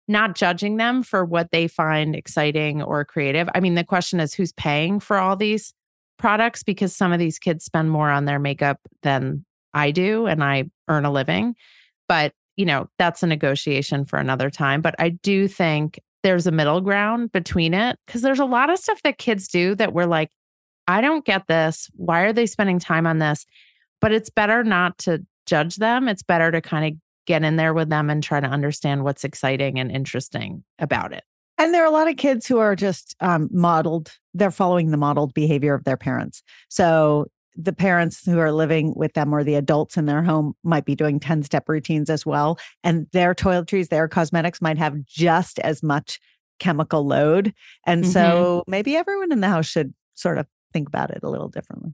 not 0.07 0.35
judging 0.35 0.77
them 0.77 1.03
for 1.03 1.23
what 1.23 1.51
they 1.51 1.67
find 1.67 2.15
exciting 2.15 2.81
or 2.81 3.05
creative. 3.05 3.47
I 3.53 3.59
mean, 3.59 3.75
the 3.75 3.83
question 3.83 4.19
is 4.19 4.33
who's 4.33 4.51
paying 4.53 4.99
for 4.99 5.17
all 5.17 5.35
these 5.35 5.71
products 6.17 6.63
because 6.63 6.95
some 6.95 7.13
of 7.13 7.19
these 7.19 7.37
kids 7.37 7.63
spend 7.63 7.91
more 7.91 8.09
on 8.09 8.25
their 8.25 8.39
makeup 8.39 8.79
than 9.03 9.45
I 9.73 9.91
do 9.91 10.25
and 10.25 10.43
I 10.43 10.65
earn 10.87 11.05
a 11.05 11.11
living. 11.11 11.55
But, 12.07 12.33
you 12.55 12.65
know, 12.65 12.89
that's 12.97 13.21
a 13.21 13.27
negotiation 13.27 14.03
for 14.03 14.17
another 14.17 14.49
time. 14.49 14.81
But 14.81 14.95
I 14.97 15.09
do 15.09 15.47
think 15.47 15.99
there's 16.23 16.47
a 16.47 16.51
middle 16.51 16.81
ground 16.81 17.31
between 17.31 17.73
it 17.73 17.97
because 18.05 18.21
there's 18.21 18.39
a 18.39 18.45
lot 18.45 18.69
of 18.69 18.77
stuff 18.77 19.01
that 19.03 19.17
kids 19.17 19.47
do 19.47 19.75
that 19.75 19.93
we're 19.93 20.05
like, 20.05 20.29
I 20.87 21.01
don't 21.01 21.25
get 21.25 21.47
this. 21.47 21.89
Why 21.95 22.21
are 22.21 22.33
they 22.33 22.45
spending 22.45 22.79
time 22.79 23.05
on 23.05 23.19
this? 23.19 23.45
but 24.01 24.11
it's 24.11 24.29
better 24.29 24.63
not 24.63 24.97
to 24.99 25.25
judge 25.45 25.77
them. 25.77 26.07
It's 26.07 26.23
better 26.23 26.51
to 26.51 26.61
kind 26.61 26.93
of 26.93 26.99
get 27.25 27.43
in 27.43 27.55
there 27.55 27.73
with 27.73 27.89
them 27.89 28.09
and 28.09 28.23
try 28.23 28.39
to 28.39 28.47
understand 28.47 29.03
what's 29.03 29.23
exciting 29.23 29.79
and 29.79 29.91
interesting 29.91 30.63
about 30.79 31.13
it. 31.13 31.23
And 31.57 31.73
there 31.73 31.83
are 31.83 31.87
a 31.87 31.91
lot 31.91 32.09
of 32.09 32.15
kids 32.15 32.47
who 32.47 32.59
are 32.59 32.75
just 32.75 33.15
um, 33.19 33.49
modeled, 33.51 34.13
they're 34.33 34.51
following 34.51 34.91
the 34.91 34.97
modeled 34.97 35.33
behavior 35.33 35.73
of 35.73 35.83
their 35.83 35.97
parents. 35.97 36.41
So 36.69 37.27
the 37.55 37.73
parents 37.73 38.25
who 38.25 38.39
are 38.39 38.51
living 38.51 38.93
with 38.95 39.13
them 39.13 39.33
or 39.33 39.43
the 39.43 39.55
adults 39.55 39.97
in 39.97 40.05
their 40.05 40.23
home 40.23 40.53
might 40.63 40.85
be 40.85 40.95
doing 40.95 41.19
10 41.19 41.43
step 41.43 41.67
routines 41.67 42.09
as 42.09 42.25
well. 42.25 42.57
And 42.83 43.07
their 43.11 43.33
toiletries, 43.35 43.89
their 43.89 44.07
cosmetics 44.07 44.61
might 44.61 44.77
have 44.77 45.03
just 45.05 45.59
as 45.59 45.83
much 45.83 46.19
chemical 46.59 47.05
load. 47.05 47.53
And 47.85 48.03
mm-hmm. 48.03 48.11
so 48.11 48.63
maybe 48.67 48.95
everyone 48.95 49.31
in 49.31 49.41
the 49.41 49.47
house 49.47 49.65
should 49.65 49.93
sort 50.15 50.37
of 50.37 50.47
think 50.73 50.87
about 50.87 51.11
it 51.11 51.19
a 51.23 51.29
little 51.29 51.49
differently. 51.49 51.93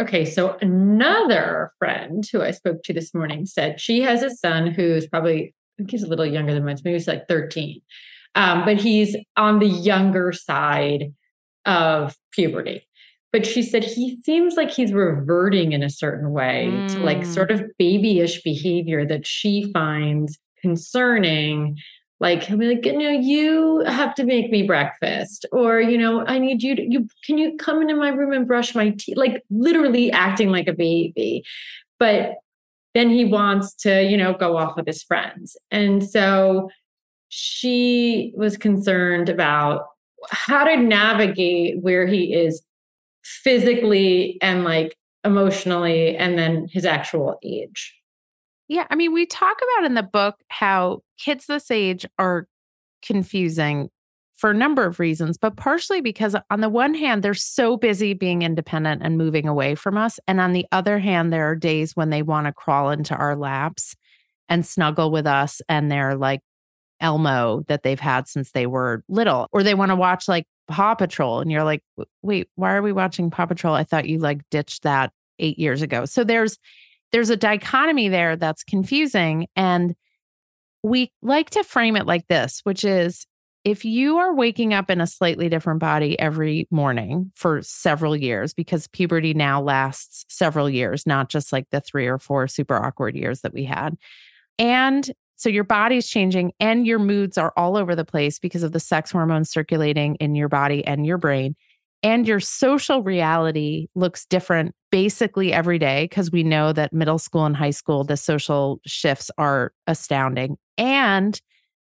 Okay, 0.00 0.24
so 0.24 0.56
another 0.60 1.72
friend 1.78 2.24
who 2.32 2.42
I 2.42 2.50
spoke 2.50 2.82
to 2.84 2.92
this 2.92 3.14
morning 3.14 3.46
said 3.46 3.80
she 3.80 4.00
has 4.00 4.22
a 4.24 4.30
son 4.30 4.66
who's 4.66 5.06
probably, 5.06 5.54
I 5.54 5.76
think 5.78 5.90
he's 5.92 6.02
a 6.02 6.08
little 6.08 6.26
younger 6.26 6.52
than 6.52 6.64
mine, 6.64 6.78
maybe 6.84 6.96
he's 6.96 7.06
like 7.06 7.28
13. 7.28 7.80
Um, 8.34 8.64
but 8.64 8.78
he's 8.78 9.14
on 9.36 9.60
the 9.60 9.68
younger 9.68 10.32
side 10.32 11.12
of 11.64 12.16
puberty. 12.32 12.88
But 13.34 13.44
she 13.44 13.62
said 13.62 13.82
he 13.82 14.16
seems 14.22 14.54
like 14.54 14.70
he's 14.70 14.92
reverting 14.92 15.72
in 15.72 15.82
a 15.82 15.90
certain 15.90 16.30
way 16.30 16.68
mm. 16.70 16.88
to 16.92 17.00
like 17.00 17.24
sort 17.24 17.50
of 17.50 17.64
babyish 17.80 18.40
behavior 18.44 19.04
that 19.06 19.26
she 19.26 19.72
finds 19.72 20.38
concerning 20.62 21.76
like 22.20 22.44
he'll 22.44 22.58
be 22.58 22.68
like, 22.68 22.86
you 22.86 22.96
know, 22.96 23.10
you 23.10 23.80
have 23.88 24.14
to 24.14 24.24
make 24.24 24.52
me 24.52 24.62
breakfast, 24.62 25.46
or 25.50 25.80
you 25.80 25.98
know, 25.98 26.24
I 26.24 26.38
need 26.38 26.62
you 26.62 26.76
to 26.76 26.82
you 26.88 27.08
can 27.26 27.36
you 27.36 27.56
come 27.56 27.82
into 27.82 27.96
my 27.96 28.10
room 28.10 28.32
and 28.32 28.46
brush 28.46 28.72
my 28.72 28.90
teeth, 28.90 29.16
like 29.16 29.42
literally 29.50 30.12
acting 30.12 30.50
like 30.50 30.68
a 30.68 30.72
baby. 30.72 31.42
But 31.98 32.34
then 32.94 33.10
he 33.10 33.24
wants 33.24 33.74
to, 33.82 34.04
you 34.04 34.16
know, 34.16 34.34
go 34.34 34.56
off 34.56 34.76
with 34.76 34.86
his 34.86 35.02
friends. 35.02 35.56
And 35.72 36.08
so 36.08 36.70
she 37.30 38.32
was 38.36 38.56
concerned 38.56 39.28
about 39.28 39.86
how 40.30 40.62
to 40.62 40.76
navigate 40.76 41.80
where 41.80 42.06
he 42.06 42.32
is 42.32 42.62
physically 43.24 44.38
and 44.40 44.64
like 44.64 44.96
emotionally 45.24 46.16
and 46.16 46.38
then 46.38 46.68
his 46.70 46.84
actual 46.84 47.38
age. 47.42 47.94
Yeah. 48.68 48.86
I 48.90 48.94
mean, 48.94 49.12
we 49.12 49.26
talk 49.26 49.56
about 49.56 49.86
in 49.86 49.94
the 49.94 50.02
book 50.02 50.36
how 50.48 51.02
kids 51.18 51.46
this 51.46 51.70
age 51.70 52.06
are 52.18 52.46
confusing 53.02 53.90
for 54.34 54.50
a 54.50 54.54
number 54.54 54.84
of 54.84 54.98
reasons, 54.98 55.38
but 55.38 55.56
partially 55.56 56.00
because, 56.00 56.34
on 56.50 56.60
the 56.60 56.68
one 56.68 56.94
hand, 56.94 57.22
they're 57.22 57.34
so 57.34 57.76
busy 57.76 58.14
being 58.14 58.42
independent 58.42 59.02
and 59.04 59.16
moving 59.16 59.46
away 59.46 59.74
from 59.74 59.96
us. 59.96 60.18
And 60.26 60.40
on 60.40 60.52
the 60.52 60.66
other 60.72 60.98
hand, 60.98 61.32
there 61.32 61.48
are 61.48 61.54
days 61.54 61.94
when 61.94 62.10
they 62.10 62.22
want 62.22 62.46
to 62.46 62.52
crawl 62.52 62.90
into 62.90 63.14
our 63.14 63.36
laps 63.36 63.94
and 64.48 64.66
snuggle 64.66 65.10
with 65.10 65.26
us. 65.26 65.62
And 65.68 65.90
they're 65.90 66.16
like 66.16 66.40
Elmo 67.00 67.64
that 67.68 67.84
they've 67.84 68.00
had 68.00 68.26
since 68.26 68.50
they 68.50 68.66
were 68.66 69.04
little, 69.08 69.48
or 69.52 69.62
they 69.62 69.74
want 69.74 69.90
to 69.90 69.96
watch 69.96 70.26
like 70.26 70.46
Paw 70.68 70.94
Patrol. 70.94 71.40
And 71.40 71.50
you're 71.50 71.64
like, 71.64 71.82
wait, 72.22 72.48
why 72.54 72.74
are 72.74 72.82
we 72.82 72.92
watching 72.92 73.30
Paw 73.30 73.46
Patrol? 73.46 73.74
I 73.74 73.84
thought 73.84 74.08
you 74.08 74.18
like 74.18 74.40
ditched 74.50 74.82
that 74.82 75.12
eight 75.38 75.58
years 75.58 75.82
ago. 75.82 76.04
So 76.04 76.24
there's, 76.24 76.58
there's 77.12 77.30
a 77.30 77.36
dichotomy 77.36 78.08
there 78.08 78.36
that's 78.36 78.64
confusing. 78.64 79.46
And 79.56 79.94
we 80.82 81.12
like 81.22 81.50
to 81.50 81.64
frame 81.64 81.96
it 81.96 82.06
like 82.06 82.26
this, 82.28 82.60
which 82.64 82.84
is 82.84 83.26
if 83.64 83.84
you 83.84 84.18
are 84.18 84.34
waking 84.34 84.74
up 84.74 84.90
in 84.90 85.00
a 85.00 85.06
slightly 85.06 85.48
different 85.48 85.80
body 85.80 86.18
every 86.18 86.68
morning 86.70 87.32
for 87.34 87.62
several 87.62 88.14
years, 88.14 88.52
because 88.52 88.86
puberty 88.88 89.32
now 89.32 89.62
lasts 89.62 90.26
several 90.28 90.68
years, 90.68 91.06
not 91.06 91.30
just 91.30 91.52
like 91.52 91.66
the 91.70 91.80
three 91.80 92.06
or 92.06 92.18
four 92.18 92.46
super 92.46 92.76
awkward 92.76 93.16
years 93.16 93.40
that 93.40 93.54
we 93.54 93.64
had. 93.64 93.96
And 94.58 95.10
so 95.44 95.50
your 95.50 95.62
body's 95.62 96.08
changing 96.08 96.54
and 96.58 96.86
your 96.86 96.98
moods 96.98 97.36
are 97.36 97.52
all 97.54 97.76
over 97.76 97.94
the 97.94 98.02
place 98.02 98.38
because 98.38 98.62
of 98.62 98.72
the 98.72 98.80
sex 98.80 99.10
hormones 99.10 99.50
circulating 99.50 100.14
in 100.14 100.34
your 100.34 100.48
body 100.48 100.82
and 100.86 101.04
your 101.04 101.18
brain. 101.18 101.54
And 102.02 102.26
your 102.26 102.40
social 102.40 103.02
reality 103.02 103.88
looks 103.94 104.24
different 104.24 104.74
basically 104.90 105.52
every 105.52 105.78
day 105.78 106.04
because 106.04 106.32
we 106.32 106.44
know 106.44 106.72
that 106.72 106.94
middle 106.94 107.18
school 107.18 107.44
and 107.44 107.54
high 107.54 107.72
school 107.72 108.04
the 108.04 108.16
social 108.16 108.80
shifts 108.86 109.30
are 109.36 109.74
astounding. 109.86 110.56
And 110.78 111.38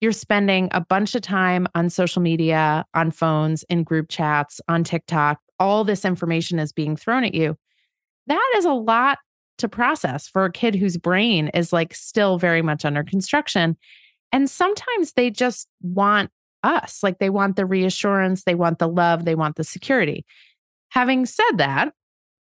you're 0.02 0.12
spending 0.12 0.68
a 0.72 0.82
bunch 0.82 1.14
of 1.14 1.22
time 1.22 1.66
on 1.74 1.88
social 1.88 2.20
media 2.20 2.84
on 2.92 3.10
phones 3.10 3.62
in 3.70 3.82
group 3.82 4.10
chats 4.10 4.60
on 4.68 4.84
TikTok. 4.84 5.40
All 5.58 5.84
this 5.84 6.04
information 6.04 6.58
is 6.58 6.70
being 6.70 6.96
thrown 6.96 7.24
at 7.24 7.34
you. 7.34 7.56
That 8.26 8.52
is 8.58 8.66
a 8.66 8.74
lot 8.74 9.16
to 9.58 9.68
process 9.68 10.28
for 10.28 10.44
a 10.44 10.52
kid 10.52 10.74
whose 10.74 10.96
brain 10.96 11.48
is 11.48 11.72
like 11.72 11.94
still 11.94 12.38
very 12.38 12.62
much 12.62 12.84
under 12.84 13.02
construction 13.02 13.76
and 14.32 14.50
sometimes 14.50 15.12
they 15.12 15.30
just 15.30 15.68
want 15.82 16.30
us. 16.62 17.02
Like 17.02 17.18
they 17.18 17.30
want 17.30 17.56
the 17.56 17.66
reassurance, 17.66 18.44
they 18.44 18.54
want 18.54 18.78
the 18.78 18.88
love, 18.88 19.24
they 19.24 19.34
want 19.34 19.56
the 19.56 19.64
security. 19.64 20.24
Having 20.90 21.26
said 21.26 21.52
that, 21.56 21.92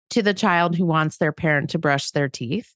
to 0.09 0.23
the 0.23 0.33
child 0.33 0.75
who 0.75 0.85
wants 0.85 1.17
their 1.17 1.33
parent 1.33 1.69
to 1.71 1.77
brush 1.77 2.11
their 2.11 2.29
teeth, 2.29 2.73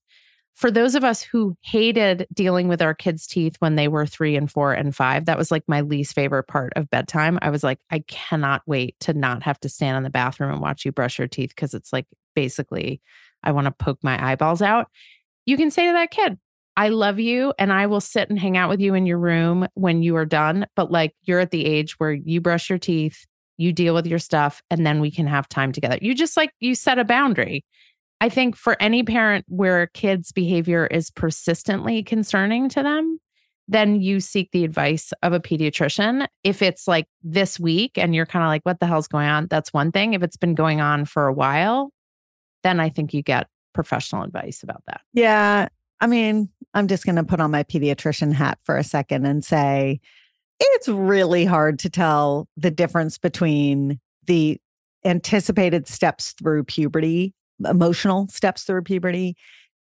for 0.53 0.69
those 0.69 0.95
of 0.95 1.05
us 1.05 1.21
who 1.21 1.55
hated 1.61 2.27
dealing 2.33 2.67
with 2.67 2.81
our 2.81 2.93
kids' 2.93 3.25
teeth 3.25 3.55
when 3.59 3.77
they 3.77 3.87
were 3.87 4.05
three 4.05 4.35
and 4.35 4.51
four 4.51 4.73
and 4.73 4.93
five, 4.93 5.25
that 5.25 5.37
was 5.37 5.49
like 5.49 5.63
my 5.67 5.79
least 5.79 6.13
favorite 6.13 6.43
part 6.43 6.73
of 6.75 6.89
bedtime. 6.89 7.39
I 7.41 7.49
was 7.49 7.63
like, 7.63 7.79
I 7.89 7.99
cannot 7.99 8.63
wait 8.65 8.99
to 9.01 9.13
not 9.13 9.43
have 9.43 9.59
to 9.61 9.69
stand 9.69 9.95
in 9.95 10.03
the 10.03 10.09
bathroom 10.09 10.51
and 10.51 10.61
watch 10.61 10.83
you 10.83 10.91
brush 10.91 11.17
your 11.17 11.27
teeth 11.29 11.51
because 11.55 11.73
it's 11.73 11.93
like 11.93 12.05
basically, 12.35 13.01
I 13.43 13.51
want 13.51 13.65
to 13.65 13.71
poke 13.71 13.99
my 14.03 14.31
eyeballs 14.31 14.61
out. 14.61 14.87
You 15.45 15.57
can 15.57 15.71
say 15.71 15.87
to 15.87 15.93
that 15.93 16.11
kid, 16.11 16.37
I 16.77 16.89
love 16.89 17.19
you 17.19 17.53
and 17.59 17.73
I 17.73 17.87
will 17.87 18.01
sit 18.01 18.29
and 18.29 18.39
hang 18.39 18.57
out 18.57 18.69
with 18.69 18.79
you 18.79 18.93
in 18.93 19.05
your 19.05 19.17
room 19.17 19.67
when 19.73 20.03
you 20.03 20.15
are 20.15 20.25
done. 20.25 20.65
But 20.75 20.91
like 20.91 21.13
you're 21.23 21.39
at 21.39 21.51
the 21.51 21.65
age 21.65 21.99
where 21.99 22.13
you 22.13 22.39
brush 22.39 22.69
your 22.69 22.79
teeth, 22.79 23.25
you 23.57 23.73
deal 23.73 23.93
with 23.93 24.07
your 24.07 24.19
stuff, 24.19 24.61
and 24.69 24.85
then 24.85 25.01
we 25.01 25.11
can 25.11 25.27
have 25.27 25.49
time 25.49 25.71
together. 25.71 25.97
You 26.01 26.15
just 26.15 26.37
like 26.37 26.51
you 26.59 26.75
set 26.75 26.99
a 26.99 27.03
boundary. 27.03 27.65
I 28.21 28.29
think 28.29 28.55
for 28.55 28.77
any 28.79 29.03
parent 29.03 29.45
where 29.47 29.87
kid's 29.87 30.31
behavior 30.31 30.87
is 30.87 31.09
persistently 31.09 32.03
concerning 32.03 32.69
to 32.69 32.83
them, 32.83 33.19
then 33.67 34.01
you 34.01 34.19
seek 34.19 34.51
the 34.51 34.63
advice 34.63 35.11
of 35.23 35.33
a 35.33 35.39
pediatrician. 35.39 36.27
If 36.43 36.61
it's 36.61 36.87
like 36.87 37.07
this 37.23 37.59
week 37.59 37.97
and 37.97 38.13
you're 38.13 38.25
kind 38.25 38.43
of 38.43 38.49
like, 38.49 38.63
what 38.63 38.79
the 38.79 38.85
hell's 38.85 39.07
going 39.07 39.27
on? 39.27 39.47
That's 39.49 39.73
one 39.73 39.91
thing. 39.91 40.13
If 40.13 40.23
it's 40.23 40.37
been 40.37 40.55
going 40.55 40.81
on 40.81 41.05
for 41.05 41.27
a 41.27 41.33
while, 41.33 41.91
then 42.63 42.79
I 42.79 42.89
think 42.89 43.13
you 43.13 43.21
get 43.21 43.47
professional 43.73 44.23
advice 44.23 44.63
about 44.63 44.83
that. 44.87 45.01
Yeah. 45.13 45.69
I 45.99 46.07
mean, 46.07 46.49
I'm 46.73 46.87
just 46.87 47.05
going 47.05 47.15
to 47.15 47.23
put 47.23 47.39
on 47.39 47.51
my 47.51 47.63
pediatrician 47.63 48.33
hat 48.33 48.59
for 48.63 48.77
a 48.77 48.83
second 48.83 49.25
and 49.25 49.43
say 49.43 49.99
it's 50.59 50.87
really 50.87 51.45
hard 51.45 51.79
to 51.79 51.89
tell 51.89 52.47
the 52.57 52.71
difference 52.71 53.17
between 53.17 53.99
the 54.25 54.59
anticipated 55.03 55.87
steps 55.87 56.33
through 56.33 56.63
puberty, 56.63 57.33
emotional 57.67 58.27
steps 58.29 58.63
through 58.63 58.83
puberty, 58.83 59.35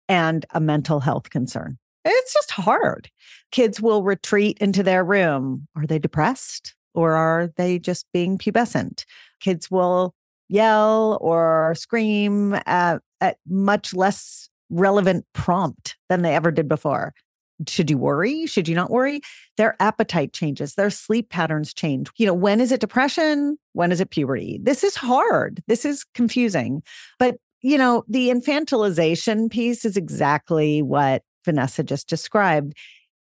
and 0.09 0.45
a 0.51 0.61
mental 0.61 1.01
health 1.01 1.31
concern. 1.31 1.79
It's 2.05 2.33
just 2.33 2.51
hard. 2.51 3.11
Kids 3.51 3.81
will 3.81 4.03
retreat 4.03 4.59
into 4.61 4.83
their 4.83 5.05
room. 5.05 5.69
Are 5.77 5.87
they 5.87 5.99
depressed 5.99 6.75
or 6.95 7.13
are 7.13 7.51
they 7.57 7.79
just 7.79 8.07
being 8.13 8.39
pubescent? 8.39 9.05
Kids 9.41 9.71
will 9.71 10.15
yell 10.49 11.19
or 11.21 11.75
scream 11.77 12.59
at, 12.67 13.01
at 13.21 13.37
much 13.49 13.95
less 13.95 14.49
relevant 14.71 15.25
prompt 15.33 15.97
than 16.09 16.23
they 16.23 16.35
ever 16.35 16.51
did 16.51 16.69
before. 16.69 17.15
Should 17.67 17.91
you 17.91 17.99
worry? 17.99 18.47
Should 18.47 18.69
you 18.69 18.75
not 18.75 18.91
worry? 18.91 19.21
Their 19.57 19.77
appetite 19.81 20.33
changes, 20.33 20.75
their 20.75 20.91
sleep 20.91 21.29
patterns 21.29 21.75
change. 21.75 22.09
You 22.17 22.27
know, 22.27 22.35
when 22.35 22.61
is 22.61 22.71
it 22.71 22.81
depression? 22.81 23.59
When 23.73 23.91
is 23.91 24.01
it 24.01 24.11
puberty? 24.11 24.61
This 24.63 24.85
is 24.85 24.95
hard. 24.95 25.63
This 25.67 25.85
is 25.85 26.05
confusing. 26.15 26.83
But, 27.19 27.37
you 27.63 27.77
know, 27.77 28.05
the 28.07 28.29
infantilization 28.29 29.51
piece 29.51 29.85
is 29.85 29.97
exactly 29.97 30.83
what 30.83 31.23
Vanessa 31.45 31.83
just 31.83 32.09
described. 32.09 32.75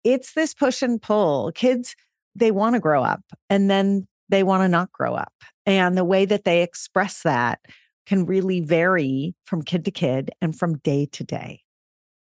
It's 0.05 0.34
this 0.34 0.53
push 0.53 0.81
and 0.81 1.01
pull. 1.01 1.51
Kids, 1.51 1.95
they 2.34 2.51
want 2.51 2.75
to 2.75 2.79
grow 2.79 3.03
up 3.03 3.21
and 3.49 3.69
then 3.69 4.07
they 4.32 4.44
want 4.44 4.63
to 4.63 4.67
not 4.67 4.91
grow 4.91 5.13
up. 5.13 5.34
And 5.65 5.96
the 5.98 6.06
way 6.06 6.26
that 6.26 6.44
they 6.44 6.63
express 6.63 7.22
that 7.24 7.60
can 8.08 8.26
really 8.26 8.62
vary 8.62 9.36
from 9.46 9.62
kid 9.62 9.86
to 9.86 9.91
kid 9.91 10.32
and 10.41 10.58
from 10.58 10.80
day 10.80 11.08
to 11.12 11.24
day. 11.24 11.62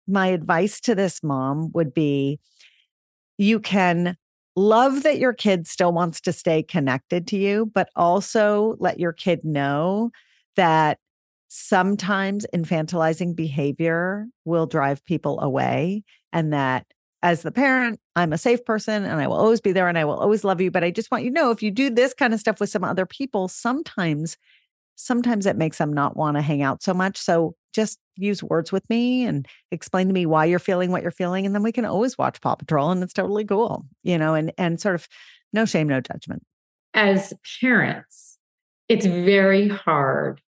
My 0.08 0.28
advice 0.28 0.80
to 0.82 0.94
this 0.94 1.22
mom 1.22 1.70
would 1.72 1.94
be 1.94 2.40
you 3.36 3.60
can 3.60 4.16
love 4.56 5.04
that 5.04 5.18
your 5.18 5.32
kid 5.32 5.68
still 5.68 5.92
wants 5.92 6.20
to 6.22 6.32
stay 6.32 6.62
connected 6.62 7.28
to 7.28 7.36
you, 7.36 7.70
but 7.72 7.88
also 7.94 8.74
let 8.80 8.98
your 8.98 9.12
kid 9.12 9.44
know 9.44 10.10
that 10.56 10.98
sometimes 11.48 12.44
infantilizing 12.54 13.36
behavior 13.36 14.26
will 14.44 14.66
drive 14.66 15.04
people 15.04 15.40
away 15.40 16.02
and 16.32 16.52
that 16.52 16.86
as 17.22 17.42
the 17.42 17.50
parent, 17.50 18.00
I'm 18.14 18.32
a 18.32 18.38
safe 18.38 18.64
person 18.64 19.04
and 19.04 19.20
I 19.20 19.26
will 19.26 19.36
always 19.36 19.60
be 19.60 19.72
there 19.72 19.88
and 19.88 19.98
I 19.98 20.04
will 20.04 20.18
always 20.18 20.44
love 20.44 20.60
you. 20.60 20.70
But 20.70 20.84
I 20.84 20.90
just 20.90 21.10
want 21.10 21.24
you 21.24 21.30
to 21.30 21.34
know 21.34 21.50
if 21.50 21.62
you 21.62 21.70
do 21.70 21.90
this 21.90 22.14
kind 22.14 22.32
of 22.32 22.40
stuff 22.40 22.60
with 22.60 22.70
some 22.70 22.84
other 22.84 23.06
people, 23.06 23.48
sometimes, 23.48 24.36
sometimes 24.94 25.46
it 25.46 25.56
makes 25.56 25.78
them 25.78 25.92
not 25.92 26.16
want 26.16 26.36
to 26.36 26.42
hang 26.42 26.62
out 26.62 26.82
so 26.82 26.94
much. 26.94 27.18
So 27.18 27.54
just 27.72 27.98
use 28.16 28.42
words 28.42 28.70
with 28.72 28.88
me 28.88 29.24
and 29.24 29.46
explain 29.72 30.06
to 30.08 30.14
me 30.14 30.26
why 30.26 30.44
you're 30.44 30.58
feeling 30.58 30.90
what 30.90 31.02
you're 31.02 31.10
feeling. 31.10 31.44
And 31.44 31.54
then 31.54 31.62
we 31.62 31.72
can 31.72 31.84
always 31.84 32.16
watch 32.16 32.40
Paw 32.40 32.54
Patrol 32.54 32.90
and 32.90 33.02
it's 33.02 33.12
totally 33.12 33.44
cool, 33.44 33.84
you 34.02 34.18
know, 34.18 34.34
and 34.34 34.52
and 34.56 34.80
sort 34.80 34.94
of 34.94 35.08
no 35.52 35.64
shame, 35.64 35.88
no 35.88 36.00
judgment. 36.00 36.42
As 36.94 37.32
parents, 37.60 38.38
it's 38.88 39.06
very 39.06 39.68
hard 39.68 40.40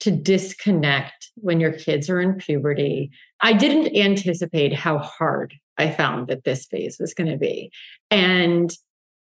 to 0.00 0.10
disconnect 0.10 1.30
when 1.36 1.60
your 1.60 1.72
kids 1.72 2.10
are 2.10 2.20
in 2.20 2.34
puberty. 2.34 3.10
I 3.40 3.52
didn't 3.52 3.96
anticipate 3.96 4.74
how 4.74 4.98
hard 4.98 5.54
I 5.78 5.90
found 5.90 6.28
that 6.28 6.44
this 6.44 6.66
phase 6.66 6.98
was 6.98 7.14
going 7.14 7.30
to 7.30 7.36
be. 7.36 7.70
And 8.10 8.72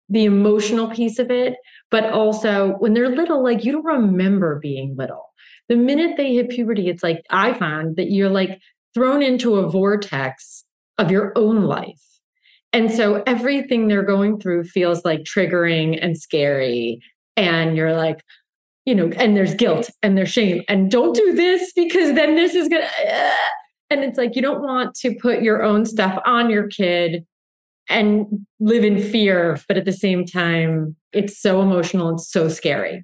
the 0.09 0.25
emotional 0.25 0.89
piece 0.89 1.19
of 1.19 1.31
it, 1.31 1.55
but 1.89 2.11
also 2.11 2.75
when 2.79 2.93
they're 2.93 3.15
little, 3.15 3.43
like 3.43 3.63
you 3.63 3.71
don't 3.71 3.85
remember 3.85 4.59
being 4.59 4.95
little. 4.97 5.29
The 5.69 5.77
minute 5.77 6.17
they 6.17 6.33
hit 6.33 6.49
puberty, 6.49 6.89
it's 6.89 7.03
like 7.03 7.23
I 7.29 7.53
found 7.53 7.95
that 7.95 8.11
you're 8.11 8.29
like 8.29 8.59
thrown 8.93 9.21
into 9.21 9.55
a 9.55 9.69
vortex 9.69 10.65
of 10.97 11.11
your 11.11 11.31
own 11.37 11.63
life. 11.63 12.01
And 12.73 12.91
so 12.91 13.23
everything 13.25 13.87
they're 13.87 14.03
going 14.03 14.39
through 14.39 14.65
feels 14.65 15.05
like 15.05 15.21
triggering 15.21 15.97
and 16.01 16.17
scary. 16.17 17.01
And 17.37 17.77
you're 17.77 17.93
like, 17.93 18.21
you 18.85 18.95
know, 18.95 19.09
and 19.15 19.37
there's 19.37 19.55
guilt 19.55 19.89
and 20.03 20.17
there's 20.17 20.31
shame. 20.31 20.63
And 20.67 20.91
don't 20.91 21.15
do 21.15 21.33
this 21.33 21.71
because 21.73 22.15
then 22.15 22.35
this 22.35 22.55
is 22.55 22.67
going 22.67 22.83
to. 22.83 23.15
Uh, 23.15 23.33
And 23.91 24.03
it's 24.05 24.17
like 24.17 24.35
you 24.37 24.41
don't 24.41 24.61
want 24.61 24.95
to 24.95 25.13
put 25.13 25.41
your 25.41 25.61
own 25.61 25.85
stuff 25.85 26.17
on 26.25 26.49
your 26.49 26.67
kid 26.67 27.25
and 27.89 28.25
live 28.61 28.85
in 28.85 29.03
fear, 29.03 29.59
but 29.67 29.75
at 29.75 29.83
the 29.83 29.91
same 29.91 30.25
time, 30.25 30.95
it's 31.11 31.37
so 31.37 31.61
emotional 31.61 32.07
and 32.07 32.21
so 32.21 32.47
scary. 32.47 33.03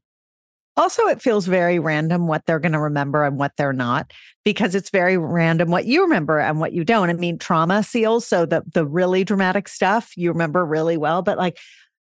Also, 0.78 1.08
it 1.08 1.21
feels 1.21 1.45
very 1.45 1.78
random 1.78 2.28
what 2.28 2.45
they're 2.45 2.60
going 2.60 2.71
to 2.71 2.80
remember 2.80 3.26
and 3.26 3.38
what 3.38 3.52
they're 3.58 3.73
not, 3.73 4.13
because 4.45 4.76
it's 4.76 4.91
very 4.91 5.17
random 5.17 5.71
what 5.71 5.86
you 5.86 6.04
remember 6.04 6.39
and 6.39 6.60
what 6.60 6.71
you 6.71 6.86
don't. 6.86 7.10
I 7.10 7.13
mean, 7.13 7.38
trauma 7.38 7.84
seals. 7.84 8.26
So 8.26 8.45
the 8.45 8.63
the 8.73 8.86
really 8.86 9.26
dramatic 9.26 9.67
stuff 9.67 10.13
you 10.15 10.32
remember 10.32 10.65
really 10.65 10.95
well, 10.95 11.21
but 11.21 11.38
like 11.38 11.58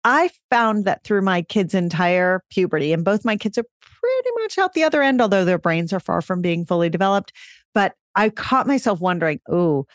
I 0.03 0.31
found 0.49 0.86
that 0.86 1.03
through 1.03 1.21
my 1.21 1.43
kids' 1.43 1.75
entire 1.75 2.43
puberty, 2.49 2.91
and 2.91 3.05
both 3.05 3.23
my 3.23 3.38
kids 3.38 3.57
are 3.57 3.65
pretty 3.81 4.29
much 4.41 4.57
out 4.57 4.73
the 4.73 4.83
other 4.83 5.03
end, 5.03 5.21
although 5.21 5.45
their 5.45 5.59
brains 5.59 5.93
are 5.93 5.99
far 5.99 6.21
from 6.21 6.41
being 6.41 6.65
fully 6.65 6.89
developed. 6.89 7.33
But 7.75 7.93
I 8.15 8.30
caught 8.30 8.67
myself 8.67 8.99
wondering, 9.02 9.39
oh, 9.49 9.86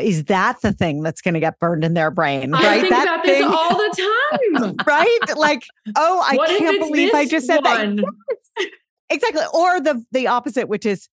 is 0.00 0.24
that 0.24 0.60
the 0.62 0.72
thing 0.72 1.02
that's 1.02 1.20
going 1.20 1.34
to 1.34 1.40
get 1.40 1.58
burned 1.58 1.84
in 1.84 1.92
their 1.94 2.10
brain? 2.10 2.54
I 2.54 2.62
right? 2.62 2.80
think 2.80 2.90
that 2.94 3.02
about 3.04 3.24
thing, 3.26 3.42
this 3.42 3.54
all 3.56 3.76
the 3.76 4.58
time. 4.58 4.76
right? 4.86 5.18
Like, 5.36 5.64
oh, 5.96 6.24
I 6.26 6.36
What 6.36 6.48
can't 6.48 6.80
believe 6.80 7.12
I 7.14 7.26
just 7.26 7.46
said 7.46 7.62
one? 7.62 7.96
that. 7.96 8.04
Yes, 8.58 8.68
exactly. 9.10 9.42
Or 9.52 9.80
the 9.80 10.02
the 10.12 10.28
opposite, 10.28 10.68
which 10.68 10.86
is, 10.86 11.08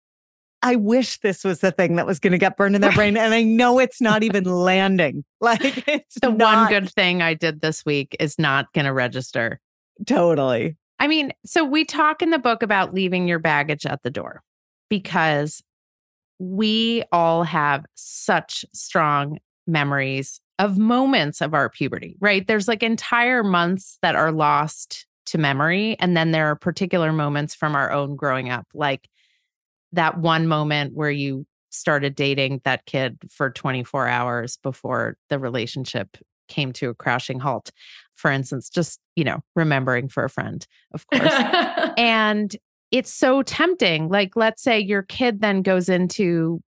I 0.61 0.75
wish 0.77 1.19
this 1.19 1.43
was 1.43 1.59
the 1.59 1.71
thing 1.71 1.95
that 1.97 2.05
was 2.05 2.19
going 2.19 2.31
to 2.31 2.37
get 2.37 2.55
burned 2.57 2.75
in 2.75 2.81
their 2.81 2.91
brain, 2.93 3.17
and 3.17 3.33
I 3.33 3.43
know 3.43 3.79
it's 3.79 3.99
not 4.01 4.23
even 4.23 4.43
landing. 4.45 5.23
Like, 5.41 5.87
it's 5.87 6.15
The 6.21 6.29
not 6.31 6.69
one 6.71 6.81
good 6.81 6.89
thing 6.93 7.21
I 7.21 7.33
did 7.33 7.61
this 7.61 7.85
week 7.85 8.15
is 8.19 8.37
not 8.39 8.71
going 8.73 8.85
to 8.85 8.93
register. 8.93 9.59
totally. 10.05 10.75
I 11.01 11.07
mean, 11.07 11.31
so 11.45 11.63
we 11.63 11.85
talk 11.85 12.21
in 12.21 12.29
the 12.29 12.39
book 12.39 12.61
about 12.61 12.93
leaving 12.93 13.25
your 13.27 13.39
baggage 13.39 13.85
at 13.85 14.03
the 14.03 14.09
door 14.09 14.41
because 14.89 15.63
we 16.39 17.03
all 17.11 17.43
have 17.43 17.85
such 17.95 18.65
strong 18.73 19.37
memories 19.67 20.41
of 20.57 20.77
moments 20.77 21.41
of 21.41 21.53
our 21.53 21.69
puberty, 21.69 22.17
right? 22.19 22.47
There's 22.47 22.67
like 22.67 22.83
entire 22.83 23.43
months 23.43 23.97
that 24.01 24.15
are 24.15 24.31
lost 24.31 25.05
to 25.27 25.37
memory. 25.37 25.95
And 25.99 26.17
then 26.17 26.31
there 26.31 26.47
are 26.47 26.55
particular 26.55 27.13
moments 27.13 27.53
from 27.53 27.75
our 27.75 27.91
own 27.91 28.15
growing 28.15 28.49
up, 28.49 28.67
like 28.73 29.07
that 29.93 30.17
one 30.17 30.47
moment 30.47 30.93
where 30.95 31.11
you 31.11 31.45
started 31.69 32.15
dating 32.15 32.61
that 32.63 32.85
kid 32.85 33.17
for 33.29 33.49
24 33.49 34.07
hours 34.07 34.57
before 34.57 35.17
the 35.29 35.37
relationship 35.37 36.17
came 36.47 36.73
to 36.73 36.89
a 36.89 36.95
crashing 36.95 37.39
halt. 37.39 37.71
For 38.15 38.31
instance, 38.31 38.69
just, 38.69 38.99
you 39.15 39.23
know, 39.23 39.39
remembering 39.55 40.09
for 40.09 40.23
a 40.23 40.29
friend, 40.29 40.65
of 40.93 41.05
course. 41.07 41.31
and 41.97 42.55
it's 42.91 43.13
so 43.13 43.41
tempting. 43.43 44.09
Like, 44.09 44.35
let's 44.35 44.61
say 44.61 44.79
your 44.79 45.03
kid 45.03 45.41
then 45.41 45.61
goes 45.61 45.89
into 45.89 46.61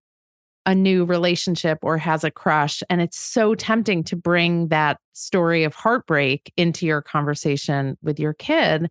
a 0.65 0.75
new 0.75 1.05
relationship 1.05 1.79
or 1.81 1.97
has 1.97 2.23
a 2.23 2.29
crush, 2.29 2.83
and 2.89 3.01
it's 3.01 3.17
so 3.17 3.55
tempting 3.55 4.03
to 4.03 4.15
bring 4.15 4.67
that 4.67 4.99
story 5.13 5.63
of 5.63 5.73
heartbreak 5.73 6.53
into 6.55 6.85
your 6.85 7.01
conversation 7.01 7.97
with 8.03 8.19
your 8.19 8.33
kid. 8.33 8.89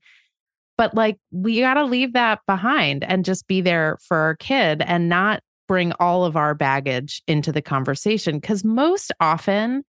But 0.77 0.95
like, 0.95 1.19
we 1.31 1.61
got 1.61 1.75
to 1.75 1.85
leave 1.85 2.14
that 2.14 2.40
behind 2.47 3.05
and 3.05 3.25
just 3.25 3.47
be 3.47 3.61
there 3.61 3.99
for 4.03 4.16
our 4.16 4.35
kid 4.35 4.83
and 4.83 5.09
not 5.09 5.43
bring 5.69 5.93
all 6.01 6.25
of 6.25 6.37
our 6.37 6.55
baggage 6.55 7.23
into 7.29 7.53
the 7.53 7.62
conversation. 7.62 8.40
Because 8.40 8.64
most 8.64 9.12
often, 9.21 9.85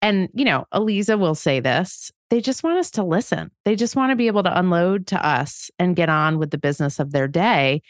and 0.00 0.28
you 0.32 0.44
know, 0.44 0.64
Eliza 0.72 1.18
will 1.18 1.34
say 1.34 1.60
this, 1.60 2.10
they 2.30 2.40
just 2.40 2.62
want 2.62 2.78
us 2.78 2.90
to 2.92 3.04
listen. 3.04 3.50
They 3.64 3.76
just 3.76 3.96
want 3.96 4.10
to 4.10 4.16
be 4.16 4.26
able 4.26 4.42
to 4.42 4.58
unload 4.58 5.06
to 5.08 5.26
us 5.26 5.70
and 5.78 5.96
get 5.96 6.08
on 6.08 6.38
with 6.38 6.50
the 6.50 6.58
business 6.58 6.98
of 6.98 7.12
their 7.12 7.28
day. 7.28 7.82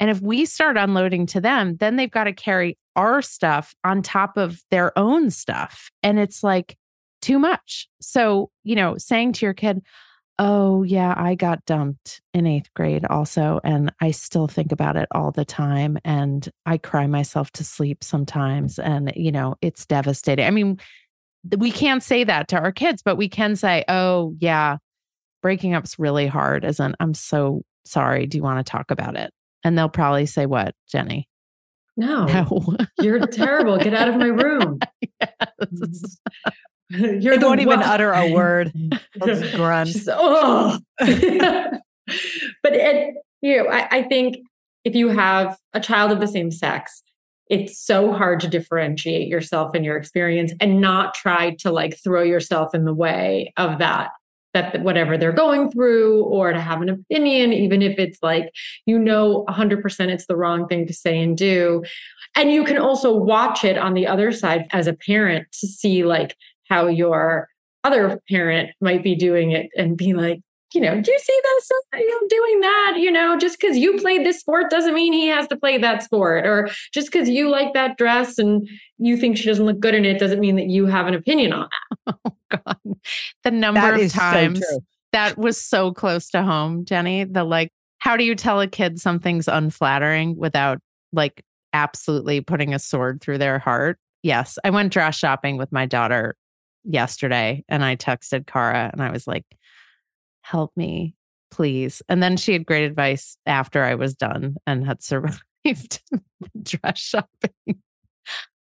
And 0.00 0.10
if 0.10 0.20
we 0.20 0.44
start 0.44 0.76
unloading 0.76 1.26
to 1.26 1.40
them, 1.40 1.76
then 1.76 1.96
they've 1.96 2.10
got 2.10 2.24
to 2.24 2.32
carry 2.32 2.78
our 2.96 3.22
stuff 3.22 3.74
on 3.84 4.02
top 4.02 4.36
of 4.36 4.62
their 4.70 4.96
own 4.98 5.30
stuff. 5.30 5.90
And 6.02 6.18
it's 6.18 6.42
like 6.42 6.76
too 7.22 7.38
much. 7.38 7.88
So, 8.00 8.50
you 8.62 8.76
know, 8.76 8.96
saying 8.98 9.34
to 9.34 9.46
your 9.46 9.54
kid, 9.54 9.82
Oh, 10.38 10.82
yeah, 10.82 11.14
I 11.16 11.34
got 11.34 11.64
dumped 11.64 12.20
in 12.34 12.46
eighth 12.46 12.68
grade 12.74 13.06
also. 13.06 13.58
And 13.64 13.90
I 14.02 14.10
still 14.10 14.46
think 14.46 14.70
about 14.70 14.96
it 14.96 15.08
all 15.14 15.32
the 15.32 15.46
time. 15.46 15.96
And 16.04 16.46
I 16.66 16.76
cry 16.76 17.06
myself 17.06 17.50
to 17.52 17.64
sleep 17.64 18.04
sometimes. 18.04 18.78
And, 18.78 19.12
you 19.16 19.32
know, 19.32 19.54
it's 19.62 19.86
devastating. 19.86 20.44
I 20.44 20.50
mean, 20.50 20.78
we 21.58 21.70
can't 21.70 22.02
say 22.02 22.24
that 22.24 22.48
to 22.48 22.56
our 22.58 22.72
kids, 22.72 23.02
but 23.04 23.16
we 23.16 23.28
can 23.28 23.56
say, 23.56 23.84
oh, 23.88 24.34
yeah, 24.40 24.78
breaking 25.42 25.74
up's 25.74 25.98
really 25.98 26.26
hard, 26.26 26.64
isn't 26.64 26.94
I'm 27.00 27.14
so 27.14 27.62
sorry. 27.84 28.26
Do 28.26 28.36
you 28.38 28.42
want 28.42 28.64
to 28.64 28.70
talk 28.70 28.90
about 28.90 29.16
it? 29.16 29.32
And 29.64 29.76
they'll 29.78 29.88
probably 29.88 30.26
say, 30.26 30.46
what, 30.46 30.74
Jenny? 30.90 31.28
no, 31.96 32.26
No. 32.50 32.76
you're 33.00 33.26
terrible. 33.26 33.78
Get 33.78 33.94
out 33.94 34.08
of 34.08 34.16
my 34.16 34.26
room. 34.26 34.78
Yes. 35.20 36.18
You're 36.90 37.34
They 37.34 37.38
the 37.38 37.46
won't 37.46 37.60
even 37.60 37.80
utter 37.82 38.12
a 38.12 38.30
word. 38.32 38.72
Just 39.24 39.54
grunt. 39.56 39.88
She's, 39.88 40.08
oh. 40.12 40.78
but 40.98 41.10
it, 42.64 43.14
you 43.40 43.56
know, 43.56 43.68
I, 43.70 43.88
I 43.98 44.02
think 44.04 44.38
if 44.84 44.94
you 44.94 45.08
have 45.08 45.56
a 45.72 45.80
child 45.80 46.12
of 46.12 46.20
the 46.20 46.28
same 46.28 46.50
sex, 46.50 47.02
it's 47.48 47.78
so 47.78 48.12
hard 48.12 48.40
to 48.40 48.48
differentiate 48.48 49.28
yourself 49.28 49.74
and 49.74 49.84
your 49.84 49.96
experience 49.96 50.52
and 50.60 50.80
not 50.80 51.14
try 51.14 51.54
to 51.60 51.70
like 51.70 51.98
throw 52.02 52.22
yourself 52.22 52.74
in 52.74 52.84
the 52.84 52.94
way 52.94 53.52
of 53.56 53.78
that 53.78 54.10
that 54.54 54.82
whatever 54.82 55.18
they're 55.18 55.32
going 55.32 55.70
through 55.70 56.24
or 56.24 56.50
to 56.52 56.60
have 56.60 56.80
an 56.80 56.88
opinion 56.88 57.52
even 57.52 57.82
if 57.82 57.98
it's 57.98 58.18
like 58.22 58.50
you 58.86 58.98
know 58.98 59.44
100% 59.48 60.08
it's 60.08 60.26
the 60.26 60.36
wrong 60.36 60.66
thing 60.66 60.86
to 60.86 60.94
say 60.94 61.20
and 61.20 61.36
do. 61.36 61.82
And 62.34 62.50
you 62.50 62.64
can 62.64 62.78
also 62.78 63.14
watch 63.14 63.64
it 63.64 63.78
on 63.78 63.94
the 63.94 64.06
other 64.06 64.32
side 64.32 64.66
as 64.72 64.86
a 64.86 64.94
parent 64.94 65.46
to 65.60 65.66
see 65.66 66.04
like 66.04 66.36
how 66.68 66.86
your 66.86 67.48
other 67.84 68.20
parent 68.28 68.70
might 68.80 69.02
be 69.02 69.14
doing 69.14 69.52
it 69.52 69.68
and 69.76 69.96
be 69.96 70.12
like 70.12 70.40
you 70.74 70.80
know, 70.80 71.00
do 71.00 71.12
you 71.12 71.18
see 71.18 71.40
this? 71.42 71.70
You 71.94 72.10
know, 72.10 72.28
doing 72.28 72.60
that, 72.60 72.94
you 72.98 73.10
know, 73.10 73.38
just 73.38 73.60
because 73.60 73.76
you 73.76 73.98
played 73.98 74.26
this 74.26 74.40
sport 74.40 74.70
doesn't 74.70 74.94
mean 74.94 75.12
he 75.12 75.28
has 75.28 75.46
to 75.48 75.56
play 75.56 75.78
that 75.78 76.02
sport. 76.02 76.46
Or 76.46 76.68
just 76.92 77.10
because 77.10 77.28
you 77.28 77.48
like 77.48 77.72
that 77.74 77.96
dress 77.96 78.38
and 78.38 78.68
you 78.98 79.16
think 79.16 79.36
she 79.36 79.46
doesn't 79.46 79.64
look 79.64 79.78
good 79.78 79.94
in 79.94 80.04
it 80.04 80.18
doesn't 80.18 80.40
mean 80.40 80.56
that 80.56 80.66
you 80.66 80.86
have 80.86 81.06
an 81.06 81.14
opinion 81.14 81.52
on 81.52 81.68
that. 82.06 82.14
Oh 82.24 82.36
God. 82.64 82.78
The 83.42 83.50
number 83.50 83.80
That 83.80 83.94
of 83.94 84.00
is 84.00 84.12
so 84.12 84.18
times 84.20 84.62
that 85.12 85.36
was 85.36 85.60
so 85.60 85.92
close 85.92 86.30
to 86.30 86.44
home, 86.44 86.84
Jenny. 86.84 87.24
The 87.24 87.42
like, 87.42 87.72
how 87.98 88.16
do 88.16 88.22
you 88.22 88.36
tell 88.36 88.60
a 88.60 88.68
kid 88.68 89.00
something's 89.00 89.48
unflattering 89.48 90.36
without 90.36 90.78
like 91.12 91.42
absolutely 91.72 92.40
putting 92.40 92.72
a 92.72 92.78
sword 92.78 93.20
through 93.20 93.38
their 93.38 93.58
heart? 93.58 93.98
Yes. 94.22 94.58
I 94.62 94.70
went 94.70 94.92
dress 94.92 95.16
shopping 95.16 95.56
with 95.56 95.72
my 95.72 95.86
daughter 95.86 96.36
yesterday 96.84 97.64
and 97.68 97.84
I 97.84 97.96
texted 97.96 98.46
Cara 98.46 98.90
and 98.92 99.02
I 99.02 99.10
was 99.10 99.26
like, 99.26 99.44
help 100.46 100.72
me, 100.76 101.14
please. 101.50 102.02
And 102.08 102.22
then 102.22 102.36
she 102.36 102.52
had 102.52 102.66
great 102.66 102.84
advice 102.84 103.36
after 103.46 103.82
I 103.82 103.94
was 103.94 104.14
done 104.14 104.56
and 104.66 104.86
had 104.86 105.02
survived 105.02 106.02
dress 106.62 106.98
shopping. 106.98 107.82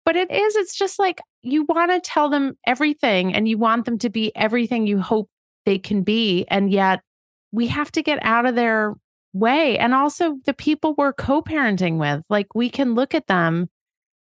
But 0.04 0.16
it 0.16 0.30
is, 0.30 0.56
it's 0.56 0.76
just 0.76 0.98
like 0.98 1.20
you 1.42 1.64
want 1.64 1.90
to 1.90 2.00
tell 2.00 2.28
them 2.28 2.56
everything 2.66 3.34
and 3.34 3.48
you 3.48 3.58
want 3.58 3.86
them 3.86 3.98
to 3.98 4.10
be 4.10 4.30
everything 4.36 4.86
you 4.86 5.00
hope 5.00 5.28
they 5.64 5.78
can 5.78 6.02
be. 6.02 6.44
And 6.48 6.70
yet 6.70 7.00
we 7.52 7.66
have 7.68 7.90
to 7.92 8.02
get 8.02 8.18
out 8.22 8.46
of 8.46 8.54
their 8.54 8.94
way. 9.32 9.78
And 9.78 9.94
also 9.94 10.36
the 10.44 10.54
people 10.54 10.94
we're 10.96 11.12
co 11.12 11.42
parenting 11.42 11.98
with, 11.98 12.22
like 12.28 12.54
we 12.54 12.68
can 12.70 12.94
look 12.94 13.14
at 13.14 13.26
them 13.26 13.68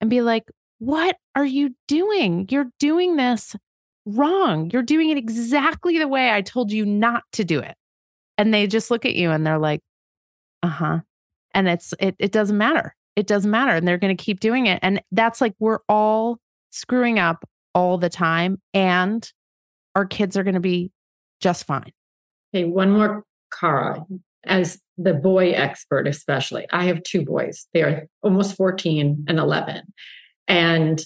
and 0.01 0.09
be 0.09 0.21
like, 0.21 0.45
what 0.79 1.17
are 1.35 1.45
you 1.45 1.75
doing? 1.89 2.47
You're 2.51 2.71
doing 2.79 3.17
this 3.17 3.57
wrong. 4.07 4.71
You're 4.71 4.83
doing 4.83 5.11
it 5.11 5.17
exactly 5.17 5.99
the 5.99 6.09
way 6.09 6.31
I 6.31 6.43
told 6.43 6.73
you 6.73 6.85
not 6.85 7.25
to 7.33 7.45
do 7.45 7.61
it. 7.61 7.75
And 8.37 8.53
they 8.53 8.67
just 8.67 8.91
look 8.91 9.05
at 9.05 9.15
you 9.15 9.31
and 9.31 9.47
they're 9.47 9.59
like, 9.59 9.81
uh 10.63 10.69
huh. 10.69 11.01
And 11.53 11.69
it's, 11.69 11.95
it, 12.01 12.17
it 12.19 12.33
doesn't 12.33 12.59
matter. 12.59 12.95
It 13.17 13.27
doesn't 13.27 13.51
matter. 13.51 13.73
And 13.73 13.87
they're 13.87 13.99
going 13.99 14.17
to 14.17 14.23
keep 14.23 14.41
doing 14.41 14.67
it. 14.67 14.81
And 14.83 15.01
that's 15.13 15.41
like, 15.41 15.55
we're 15.59 15.81
all 15.89 16.39
screwing 16.71 17.19
up 17.19 17.45
all 17.75 17.97
the 17.97 18.11
time. 18.11 18.61
And 18.73 19.31
our 19.95 20.05
kids 20.05 20.37
are 20.37 20.43
going 20.43 20.55
to 20.55 20.61
be 20.61 20.91
just 21.41 21.65
fine. 21.65 21.93
Okay, 22.55 22.65
one 22.65 22.91
more, 22.91 23.25
Cara, 23.53 24.05
as 24.45 24.81
the 24.97 25.15
boy 25.15 25.51
expert, 25.51 26.07
especially. 26.07 26.67
I 26.73 26.85
have 26.85 27.03
two 27.03 27.25
boys. 27.25 27.67
They 27.73 27.83
are 27.83 28.07
almost 28.23 28.57
14 28.57 29.25
and 29.29 29.39
11. 29.39 29.83
And 30.49 31.03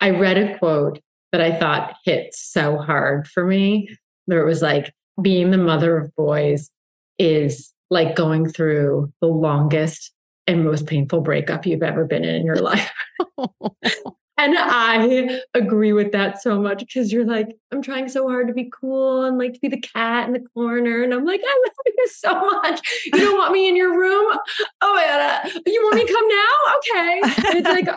I 0.00 0.10
read 0.10 0.38
a 0.38 0.58
quote 0.58 1.00
that 1.34 1.40
I 1.40 1.58
thought 1.58 1.96
hit 2.04 2.32
so 2.32 2.78
hard 2.78 3.26
for 3.26 3.44
me. 3.44 3.88
Where 4.26 4.38
it 4.38 4.46
was 4.46 4.62
like, 4.62 4.94
being 5.20 5.50
the 5.50 5.58
mother 5.58 5.98
of 5.98 6.14
boys 6.14 6.70
is 7.18 7.72
like 7.90 8.14
going 8.14 8.48
through 8.48 9.12
the 9.20 9.26
longest 9.26 10.12
and 10.46 10.64
most 10.64 10.86
painful 10.86 11.22
breakup 11.22 11.66
you've 11.66 11.82
ever 11.82 12.04
been 12.04 12.22
in 12.22 12.36
in 12.36 12.46
your 12.46 12.56
life. 12.70 12.88
Oh. 13.36 14.16
And 14.36 14.56
I 14.58 15.40
agree 15.54 15.92
with 15.92 16.10
that 16.10 16.42
so 16.42 16.60
much 16.60 16.80
because 16.80 17.12
you're 17.12 17.24
like, 17.24 17.56
I'm 17.70 17.80
trying 17.80 18.08
so 18.08 18.28
hard 18.28 18.48
to 18.48 18.54
be 18.54 18.68
cool 18.72 19.22
and 19.22 19.38
like 19.38 19.54
to 19.54 19.60
be 19.60 19.68
the 19.68 19.80
cat 19.80 20.26
in 20.26 20.32
the 20.32 20.40
corner. 20.54 21.04
And 21.04 21.14
I'm 21.14 21.24
like, 21.24 21.40
I 21.44 21.62
love 21.66 21.74
you 21.86 22.08
so 22.12 22.40
much. 22.40 22.80
You 23.06 23.20
don't 23.20 23.38
want 23.38 23.52
me 23.52 23.68
in 23.68 23.76
your 23.76 23.96
room? 23.96 24.36
Oh, 24.80 24.98
Anna, 24.98 25.50
you 25.66 25.82
want 25.84 25.96
me 25.96 26.06
to 26.06 26.12
come 26.12 26.28
now? 26.28 26.74
Okay. 26.78 27.58
It's 27.58 27.68
like, 27.68 27.88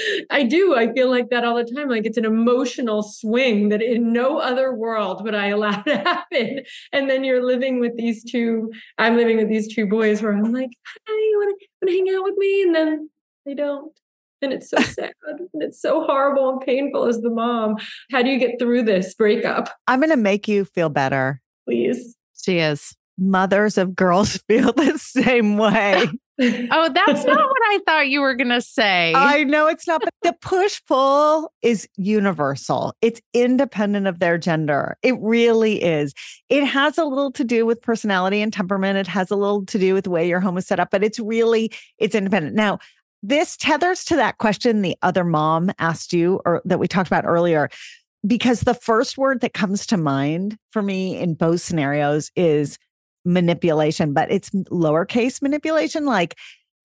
I 0.30 0.42
do. 0.42 0.76
I 0.76 0.92
feel 0.92 1.08
like 1.08 1.30
that 1.30 1.44
all 1.44 1.56
the 1.56 1.64
time. 1.64 1.88
Like 1.88 2.04
it's 2.04 2.18
an 2.18 2.26
emotional 2.26 3.02
swing 3.02 3.70
that 3.70 3.80
in 3.80 4.12
no 4.12 4.38
other 4.38 4.74
world 4.74 5.24
would 5.24 5.34
I 5.34 5.46
allow 5.46 5.80
to 5.82 5.96
happen. 5.96 6.60
And 6.92 7.08
then 7.08 7.24
you're 7.24 7.44
living 7.44 7.80
with 7.80 7.96
these 7.96 8.22
two, 8.22 8.70
I'm 8.98 9.16
living 9.16 9.38
with 9.38 9.48
these 9.48 9.74
two 9.74 9.86
boys 9.86 10.20
where 10.20 10.32
I'm 10.32 10.52
like, 10.52 10.70
hi, 10.86 11.14
you 11.14 11.38
want 11.38 11.58
to 11.58 11.90
hang 11.90 12.14
out 12.14 12.22
with 12.22 12.36
me? 12.36 12.62
And 12.64 12.74
then 12.74 13.10
they 13.46 13.54
don't 13.54 13.92
and 14.42 14.52
it's 14.52 14.70
so 14.70 14.78
sad 14.78 15.12
and 15.26 15.62
it's 15.62 15.80
so 15.80 16.02
horrible 16.04 16.50
and 16.50 16.60
painful 16.60 17.06
as 17.06 17.20
the 17.20 17.30
mom. 17.30 17.76
How 18.10 18.22
do 18.22 18.30
you 18.30 18.38
get 18.38 18.58
through 18.58 18.82
this 18.82 19.14
breakup? 19.14 19.70
I'm 19.86 20.00
going 20.00 20.10
to 20.10 20.16
make 20.16 20.48
you 20.48 20.64
feel 20.64 20.88
better. 20.88 21.40
Please. 21.66 22.16
she 22.40 22.58
is. 22.58 22.94
Mothers 23.18 23.78
of 23.78 23.96
girls 23.96 24.36
feel 24.48 24.72
the 24.72 24.98
same 24.98 25.56
way. 25.56 26.08
Oh, 26.38 26.90
that's 26.94 27.24
not 27.24 27.48
what 27.48 27.62
I 27.64 27.78
thought 27.86 28.08
you 28.08 28.20
were 28.20 28.34
going 28.34 28.50
to 28.50 28.60
say. 28.60 29.14
I 29.16 29.44
know 29.44 29.68
it's 29.68 29.88
not, 29.88 30.02
but 30.02 30.12
the 30.22 30.34
push 30.34 30.82
pull 30.86 31.50
is 31.62 31.88
universal. 31.96 32.94
It's 33.00 33.22
independent 33.32 34.06
of 34.06 34.18
their 34.18 34.36
gender. 34.36 34.98
It 35.02 35.14
really 35.22 35.82
is. 35.82 36.12
It 36.50 36.66
has 36.66 36.98
a 36.98 37.06
little 37.06 37.32
to 37.32 37.42
do 37.42 37.64
with 37.64 37.80
personality 37.80 38.42
and 38.42 38.52
temperament. 38.52 38.98
It 38.98 39.06
has 39.06 39.30
a 39.30 39.36
little 39.36 39.64
to 39.64 39.78
do 39.78 39.94
with 39.94 40.04
the 40.04 40.10
way 40.10 40.28
your 40.28 40.40
home 40.40 40.58
is 40.58 40.66
set 40.66 40.78
up, 40.78 40.90
but 40.90 41.02
it's 41.02 41.18
really 41.18 41.72
it's 41.96 42.14
independent. 42.14 42.54
Now, 42.54 42.80
this 43.22 43.56
tethers 43.56 44.04
to 44.04 44.16
that 44.16 44.38
question 44.38 44.82
the 44.82 44.96
other 45.02 45.24
mom 45.24 45.70
asked 45.78 46.12
you 46.12 46.40
or 46.44 46.62
that 46.64 46.78
we 46.78 46.88
talked 46.88 47.08
about 47.08 47.24
earlier 47.24 47.68
because 48.26 48.60
the 48.60 48.74
first 48.74 49.16
word 49.16 49.40
that 49.40 49.54
comes 49.54 49.86
to 49.86 49.96
mind 49.96 50.56
for 50.70 50.82
me 50.82 51.16
in 51.18 51.34
both 51.34 51.60
scenarios 51.60 52.30
is 52.36 52.78
manipulation 53.24 54.12
but 54.12 54.30
it's 54.30 54.50
lowercase 54.50 55.42
manipulation 55.42 56.04
like 56.04 56.36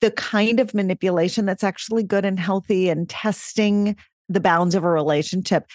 the 0.01 0.11
kind 0.11 0.59
of 0.59 0.73
manipulation 0.73 1.45
that's 1.45 1.63
actually 1.63 2.03
good 2.03 2.25
and 2.25 2.39
healthy 2.39 2.89
and 2.89 3.07
testing 3.07 3.95
the 4.27 4.39
bounds 4.39 4.75
of 4.75 4.83
a 4.83 4.89
relationship. 4.89 5.67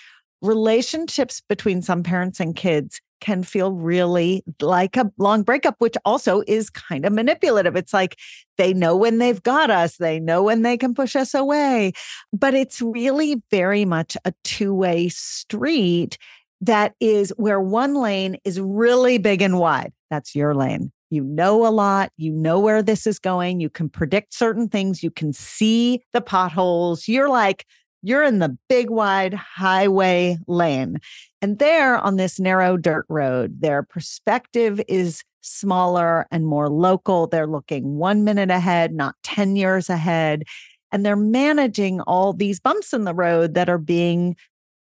Relationships 0.43 1.41
between 1.49 1.81
some 1.81 2.03
parents 2.03 2.41
and 2.41 2.55
kids 2.55 3.01
can 3.21 3.43
feel 3.43 3.73
really 3.73 4.45
like 4.61 4.97
a 4.97 5.11
long 5.19 5.43
breakup, 5.43 5.77
which 5.79 5.97
also 6.05 6.43
is 6.47 6.71
kind 6.71 7.05
of 7.05 7.13
manipulative. 7.13 7.77
It's 7.77 7.95
like 7.95 8.17
they 8.59 8.73
know 8.73 8.97
when 8.97 9.19
they've 9.19 9.43
got 9.43 9.71
us, 9.71 9.97
they 9.97 10.21
know 10.21 10.43
when 10.43 10.63
they 10.63 10.77
can 10.77 10.95
push 10.95 11.17
us 11.17 11.35
away. 11.35 11.93
But 12.33 12.55
it's 12.55 12.81
really 12.81 13.43
very 13.51 13.85
much 13.85 14.17
a 14.25 14.33
two 14.45 14.75
way 14.75 15.09
street 15.09 16.19
that 16.63 16.95
is 17.01 17.33
where 17.37 17.61
one 17.61 17.95
lane 17.95 18.39
is 18.45 18.61
really 18.61 19.19
big 19.19 19.43
and 19.43 19.59
wide. 19.59 19.93
That's 20.11 20.35
your 20.35 20.55
lane. 20.55 20.93
You 21.11 21.23
know 21.23 21.67
a 21.67 21.71
lot. 21.71 22.11
You 22.17 22.33
know 22.33 22.59
where 22.59 22.83
this 22.83 23.07
is 23.07 23.19
going. 23.19 23.61
You 23.61 23.71
can 23.71 23.89
predict 23.89 24.35
certain 24.35 24.69
things. 24.69 25.03
You 25.03 25.11
can 25.11 25.33
see 25.33 26.03
the 26.13 26.21
potholes. 26.21 27.07
You're 27.07 27.29
like, 27.29 27.65
you're 28.07 28.23
in 28.23 28.39
the 28.39 28.57
big 28.69 28.89
wide 28.89 29.35
highway 29.35 30.39
lane. 30.47 31.01
And 31.43 31.59
there 31.59 31.99
on 31.99 32.17
this 32.17 32.39
narrow 32.39 32.77
dirt 32.77 33.05
road, 33.09 33.61
their 33.61 33.83
perspective 33.83 34.81
is 34.87 35.25
smaller 35.41 36.27
and 36.31 36.47
more 36.47 36.69
local. 36.69 37.27
They're 37.27 37.49
looking 37.49 37.97
one 37.97 38.23
minute 38.23 38.51
ahead, 38.51 38.93
not 38.93 39.17
10 39.25 39.57
years 39.57 39.91
ahead. 39.91 40.45
And 40.93 41.05
they're 41.05 41.17
managing 41.17 42.01
all 42.03 42.33
these 42.33 42.61
bumps 42.61 42.93
in 42.93 43.05
the 43.05 43.15
road 43.15 43.55
that 43.55 43.69
are 43.69 43.79
being 43.79 44.37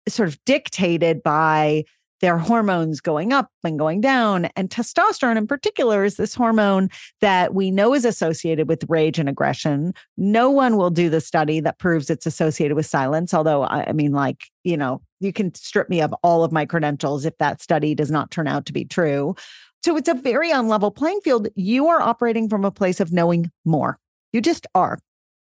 sort 0.10 0.28
of 0.28 0.44
dictated 0.46 1.22
by 1.22 1.84
their 2.22 2.38
hormones 2.38 3.02
going 3.02 3.34
up 3.34 3.50
and 3.64 3.80
going 3.80 4.02
down. 4.02 4.46
And 4.56 4.70
testosterone, 4.70 5.38
in 5.38 5.48
particular, 5.48 6.04
is 6.04 6.18
this 6.18 6.36
hormone 6.36 6.90
that 7.20 7.54
we 7.54 7.72
know 7.72 7.94
is 7.94 8.06
associated 8.06 8.68
with 8.68 8.86
rage 8.88 9.20
and 9.20 9.28
aggression. 9.28 9.94
No 10.18 10.50
one 10.50 10.78
will 10.78 10.92
do 10.92 11.10
the 11.10 11.22
study 11.22 11.60
that 11.62 11.80
proves 11.80 12.10
it's 12.10 12.26
associated 12.26 12.76
with 12.76 12.86
silence. 12.86 13.34
Although, 13.34 13.64
I 13.64 13.92
mean, 13.92 14.12
like, 14.12 14.46
you 14.64 14.78
know, 14.78 15.02
you 15.20 15.34
can 15.34 15.54
strip 15.56 15.90
me 15.90 16.02
of 16.02 16.14
all 16.24 16.44
of 16.44 16.52
my 16.52 16.66
credentials 16.66 17.26
if 17.26 17.38
that 17.40 17.62
study 17.62 17.96
does 17.96 18.12
not 18.12 18.32
turn 18.32 18.48
out 18.48 18.66
to 18.68 18.74
be 18.74 18.86
true. 18.86 19.36
So 19.84 19.98
it's 19.98 20.10
a 20.10 20.14
very 20.14 20.52
unlevel 20.52 20.96
playing 20.96 21.22
field. 21.22 21.48
You 21.56 21.88
are 21.88 22.02
operating 22.02 22.50
from 22.50 22.66
a 22.66 22.72
place 22.72 23.00
of 23.00 23.12
knowing 23.12 23.52
more. 23.66 23.98
You 24.32 24.42
just 24.42 24.68
are. 24.76 25.00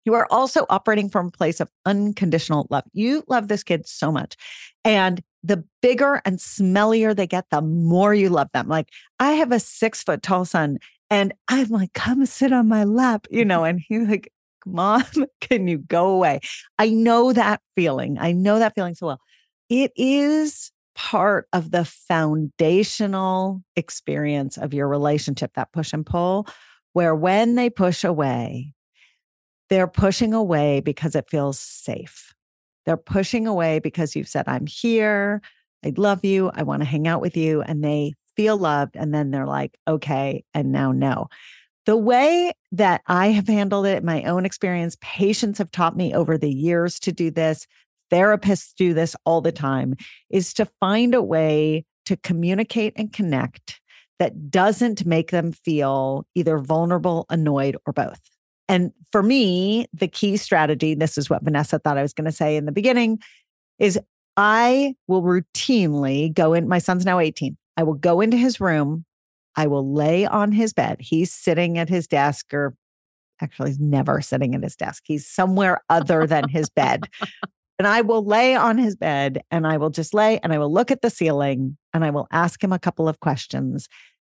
You 0.05 0.15
are 0.15 0.29
also 0.31 0.67
operating 0.71 1.09
from 1.09 1.29
a 1.29 1.31
place 1.31 1.59
of 1.59 1.69
unconditional 1.85 2.67
love. 2.71 2.85
You 2.93 3.25
love 3.29 3.49
this 3.49 3.65
kid 3.65 3.89
so 3.89 4.13
much. 4.13 4.37
And 4.85 5.21
the 5.43 5.65
bigger 5.81 6.21
and 6.25 6.39
smellier 6.39 7.15
they 7.15 7.27
get, 7.27 7.47
the 7.51 7.63
more 7.63 8.15
you 8.15 8.29
love 8.29 8.49
them. 8.53 8.69
Like 8.69 8.89
I 9.21 9.33
have 9.33 9.53
a 9.53 9.61
six 9.61 10.03
foot 10.03 10.23
tall 10.23 10.45
son 10.45 10.79
and 11.11 11.33
I'm 11.49 11.69
like, 11.69 11.93
come 11.93 12.27
sit 12.27 12.53
on 12.53 12.69
my 12.69 12.85
lap, 12.85 13.27
you 13.31 13.45
know, 13.45 13.65
and 13.65 13.81
he's 13.81 14.09
like, 14.09 14.33
Mom, 14.65 15.05
can 15.41 15.69
you 15.69 15.79
go 15.79 16.09
away? 16.09 16.41
I 16.79 16.91
know 16.91 17.33
that 17.33 17.61
feeling. 17.77 18.19
I 18.19 18.33
know 18.33 18.59
that 18.59 18.75
feeling 18.75 18.95
so 18.95 19.07
well. 19.07 19.21
It 19.69 19.93
is 19.97 20.73
part 20.97 21.47
of 21.53 21.71
the 21.71 21.85
foundational 21.85 23.63
experience 23.77 24.57
of 24.57 24.75
your 24.75 24.89
relationship, 24.89 25.53
that 25.55 25.73
push 25.73 25.93
and 25.93 26.05
pull, 26.05 26.49
where 26.95 27.15
when 27.15 27.55
they 27.55 27.71
push 27.71 28.03
away, 28.03 28.73
they're 29.69 29.89
pushing 29.89 30.33
away 30.33 30.81
because 30.81 31.15
it 31.15 31.29
feels 31.29 31.59
safe. 31.59 32.35
They're 32.87 32.97
pushing 32.97 33.47
away 33.47 33.81
because 33.81 34.17
you've 34.17 34.29
said, 34.29 34.45
I'm 34.47 34.67
here. 34.67 35.43
I 35.85 35.93
love 35.97 36.25
you. 36.25 36.51
I 36.55 36.63
want 36.63 36.83
to 36.83 36.89
hang 36.89 37.07
out 37.07 37.21
with 37.21 37.37
you. 37.37 37.63
And 37.63 37.85
they 37.85 38.15
feel 38.37 38.57
loved. 38.57 38.97
And 38.97 39.13
then 39.13 39.31
they're 39.31 39.47
like, 39.47 39.77
okay. 39.87 40.45
And 40.55 40.73
now, 40.73 40.93
no. 40.93 41.29
The 41.85 41.97
way 41.97 42.53
that 42.73 43.03
I 43.07 43.29
have 43.29 43.47
handled 43.47 43.87
it, 43.87 44.03
my 44.03 44.23
own 44.25 44.45
experience, 44.45 44.97
patients 45.01 45.59
have 45.59 45.71
taught 45.71 45.97
me 45.97 46.15
over 46.15 46.37
the 46.37 46.51
years 46.51 46.99
to 47.01 47.13
do 47.13 47.31
this. 47.31 47.67
Therapists 48.11 48.75
do 48.75 48.95
this 48.95 49.17
all 49.25 49.41
the 49.41 49.53
time, 49.53 49.95
is 50.31 50.55
to 50.55 50.69
find 50.81 51.15
a 51.15 51.23
way 51.23 51.85
to 52.07 52.17
communicate 52.17 52.93
and 52.97 53.13
connect 53.13 53.81
that 54.19 54.51
doesn't 54.51 55.05
make 55.05 55.31
them 55.31 55.53
feel 55.53 56.25
either 56.35 56.59
vulnerable, 56.59 57.27
annoyed, 57.31 57.77
or 57.85 57.93
both. 57.93 58.21
And 58.69 58.93
for 59.13 59.23
me, 59.23 59.87
the 59.93 60.09
key 60.09 60.37
strategy, 60.37 60.95
this 60.95 61.17
is 61.17 61.31
what 61.31 61.43
Vanessa 61.43 61.79
thought 61.79 61.99
I 61.99 62.03
was 62.03 62.13
going 62.13 62.25
to 62.25 62.33
say 62.33 62.57
in 62.57 62.67
the 62.67 62.73
beginning, 62.73 63.21
is 63.79 63.99
I 64.37 64.95
will 65.07 65.23
routinely 65.23 66.33
go 66.33 66.53
in. 66.53 66.69
My 66.69 66.79
son's 66.79 67.05
now 67.05 67.19
18. 67.19 67.57
I 67.77 67.83
will 67.85 67.95
go 67.95 68.21
into 68.21 68.37
his 68.37 68.61
room. 68.61 69.05
I 69.55 69.67
will 69.67 69.93
lay 69.93 70.27
on 70.27 70.53
his 70.53 70.73
bed. 70.73 70.99
He's 71.01 71.33
sitting 71.33 71.79
at 71.79 71.89
his 71.89 72.07
desk, 72.07 72.53
or 72.53 72.75
actually, 73.41 73.71
he's 73.71 73.79
never 73.79 74.21
sitting 74.21 74.55
at 74.55 74.63
his 74.63 74.77
desk. 74.77 75.05
He's 75.07 75.27
somewhere 75.27 75.81
other 75.89 76.27
than 76.27 76.49
his 76.49 76.69
bed. 76.69 77.09
And 77.79 77.87
I 77.87 78.01
will 78.01 78.25
lay 78.25 78.55
on 78.55 78.79
his 78.79 78.97
bed 78.97 79.43
and 79.51 79.67
I 79.67 79.77
will 79.77 79.91
just 79.91 80.15
lay 80.15 80.39
and 80.39 80.53
I 80.53 80.59
will 80.59 80.73
look 80.73 80.91
at 80.91 81.03
the 81.03 81.11
ceiling 81.11 81.77
and 81.93 82.05
I 82.05 82.11
will 82.11 82.27
ask 82.31 82.63
him 82.63 82.73
a 82.73 82.79
couple 82.79 83.07
of 83.07 83.21
questions. 83.21 83.89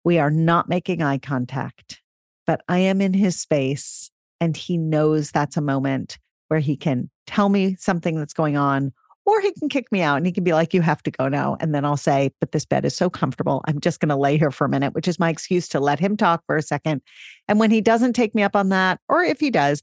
We 0.05 0.19
are 0.19 0.31
not 0.31 0.69
making 0.69 1.03
eye 1.03 1.19
contact, 1.19 2.03
but 2.49 2.63
I 2.69 2.79
am 2.79 3.01
in 3.01 3.15
his 3.15 3.41
space 3.41 4.11
and 4.41 4.57
he 4.57 4.77
knows 4.77 5.31
that's 5.31 5.57
a 5.57 5.63
moment 5.63 6.19
where 6.49 6.61
he 6.61 6.77
can 6.77 7.11
tell 7.27 7.49
me 7.49 7.77
something 7.79 8.17
that's 8.17 8.33
going 8.33 8.57
on 8.57 8.93
or 9.29 9.43
he 9.43 9.53
can 9.53 9.69
kick 9.69 9.93
me 9.93 10.01
out 10.01 10.17
and 10.17 10.25
he 10.25 10.33
can 10.33 10.43
be 10.43 10.55
like, 10.55 10.73
You 10.73 10.81
have 10.81 11.03
to 11.03 11.11
go 11.11 11.29
now. 11.29 11.59
And 11.61 11.75
then 11.75 11.85
I'll 11.85 11.99
say, 11.99 12.31
But 12.41 12.53
this 12.53 12.65
bed 12.65 12.87
is 12.87 12.97
so 12.97 13.11
comfortable. 13.11 13.63
I'm 13.67 13.79
just 13.79 14.01
going 14.01 14.09
to 14.09 14.17
lay 14.17 14.39
here 14.39 14.51
for 14.51 14.65
a 14.65 14.71
minute, 14.71 14.95
which 14.95 15.07
is 15.07 15.19
my 15.19 15.29
excuse 15.29 15.69
to 15.69 15.81
let 15.81 16.01
him 16.01 16.17
talk 16.17 16.43
for 16.47 16.57
a 16.57 16.63
second. 16.63 17.03
And 17.47 17.61
when 17.61 17.71
he 17.71 17.83
doesn't 17.83 18.15
take 18.15 18.35
me 18.35 18.43
up 18.43 18.57
on 18.57 18.71
that, 18.71 19.01
or 19.07 19.23
if 19.23 19.39
he 19.39 19.51
does, 19.51 19.83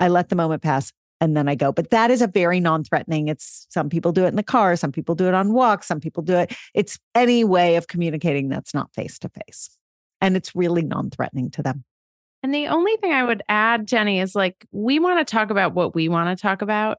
I 0.00 0.08
let 0.08 0.30
the 0.30 0.36
moment 0.36 0.62
pass 0.62 0.92
and 1.20 1.36
then 1.36 1.48
I 1.48 1.54
go. 1.54 1.70
But 1.70 1.90
that 1.90 2.10
is 2.10 2.20
a 2.20 2.26
very 2.26 2.58
non 2.58 2.82
threatening. 2.82 3.28
It's 3.28 3.68
some 3.70 3.88
people 3.88 4.10
do 4.10 4.24
it 4.24 4.28
in 4.28 4.36
the 4.36 4.42
car, 4.42 4.74
some 4.74 4.90
people 4.90 5.14
do 5.14 5.28
it 5.28 5.34
on 5.34 5.52
walks, 5.52 5.86
some 5.86 6.00
people 6.00 6.24
do 6.24 6.34
it. 6.34 6.52
It's 6.74 6.98
any 7.14 7.44
way 7.44 7.76
of 7.76 7.86
communicating 7.86 8.48
that's 8.48 8.74
not 8.74 8.92
face 8.92 9.20
to 9.20 9.28
face. 9.28 9.70
And 10.20 10.36
it's 10.36 10.56
really 10.56 10.82
non 10.82 11.10
threatening 11.10 11.52
to 11.52 11.62
them. 11.62 11.84
And 12.42 12.52
the 12.52 12.68
only 12.68 12.96
thing 12.96 13.12
I 13.12 13.24
would 13.24 13.42
add, 13.48 13.86
Jenny, 13.86 14.20
is 14.20 14.34
like, 14.34 14.66
we 14.72 14.98
want 14.98 15.26
to 15.26 15.30
talk 15.30 15.50
about 15.50 15.74
what 15.74 15.94
we 15.94 16.08
want 16.08 16.36
to 16.36 16.40
talk 16.40 16.62
about. 16.62 16.98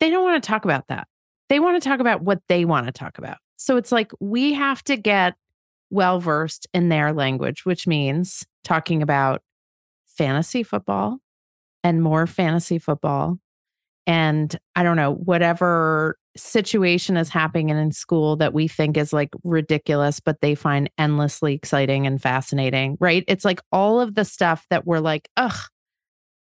They 0.00 0.10
don't 0.10 0.24
want 0.24 0.42
to 0.42 0.46
talk 0.46 0.64
about 0.64 0.88
that 0.88 1.06
they 1.50 1.60
want 1.60 1.82
to 1.82 1.86
talk 1.86 2.00
about 2.00 2.22
what 2.22 2.40
they 2.48 2.64
want 2.64 2.86
to 2.86 2.92
talk 2.92 3.18
about. 3.18 3.36
So 3.56 3.76
it's 3.76 3.92
like 3.92 4.12
we 4.20 4.54
have 4.54 4.82
to 4.84 4.96
get 4.96 5.34
well 5.90 6.20
versed 6.20 6.66
in 6.72 6.88
their 6.88 7.12
language, 7.12 7.66
which 7.66 7.86
means 7.86 8.46
talking 8.64 9.02
about 9.02 9.42
fantasy 10.06 10.62
football 10.62 11.18
and 11.82 12.02
more 12.02 12.26
fantasy 12.26 12.78
football. 12.78 13.38
And 14.06 14.56
I 14.76 14.84
don't 14.84 14.96
know, 14.96 15.12
whatever 15.12 16.16
situation 16.36 17.16
is 17.16 17.28
happening 17.28 17.70
in 17.70 17.92
school 17.92 18.36
that 18.36 18.54
we 18.54 18.68
think 18.68 18.96
is 18.96 19.12
like 19.12 19.30
ridiculous, 19.42 20.20
but 20.20 20.40
they 20.40 20.54
find 20.54 20.90
endlessly 20.96 21.54
exciting 21.54 22.06
and 22.06 22.22
fascinating, 22.22 22.96
right? 23.00 23.24
It's 23.26 23.44
like 23.44 23.60
all 23.72 24.00
of 24.00 24.14
the 24.14 24.24
stuff 24.24 24.64
that 24.70 24.86
we're 24.86 25.00
like, 25.00 25.28
ugh, 25.36 25.58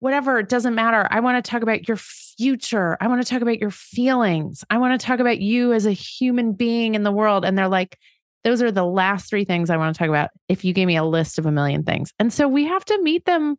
whatever, 0.00 0.38
it 0.38 0.48
doesn't 0.48 0.74
matter. 0.74 1.06
I 1.10 1.20
want 1.20 1.44
to 1.44 1.48
talk 1.48 1.62
about 1.62 1.86
your 1.86 1.96
future. 1.96 2.96
I 3.00 3.08
want 3.08 3.22
to 3.22 3.28
talk 3.28 3.42
about 3.42 3.58
your 3.58 3.70
feelings. 3.70 4.64
I 4.70 4.78
want 4.78 5.00
to 5.00 5.06
talk 5.06 5.20
about 5.20 5.40
you 5.40 5.72
as 5.72 5.86
a 5.86 5.92
human 5.92 6.52
being 6.52 6.94
in 6.94 7.02
the 7.02 7.12
world. 7.12 7.44
And 7.44 7.56
they're 7.56 7.68
like, 7.68 7.98
those 8.44 8.62
are 8.62 8.72
the 8.72 8.84
last 8.84 9.30
three 9.30 9.44
things 9.44 9.70
I 9.70 9.76
want 9.76 9.94
to 9.94 9.98
talk 9.98 10.08
about 10.08 10.30
if 10.48 10.64
you 10.64 10.72
gave 10.72 10.88
me 10.88 10.96
a 10.96 11.04
list 11.04 11.38
of 11.38 11.46
a 11.46 11.52
million 11.52 11.84
things. 11.84 12.12
And 12.18 12.32
so 12.32 12.48
we 12.48 12.64
have 12.66 12.84
to 12.86 13.02
meet 13.02 13.24
them 13.24 13.56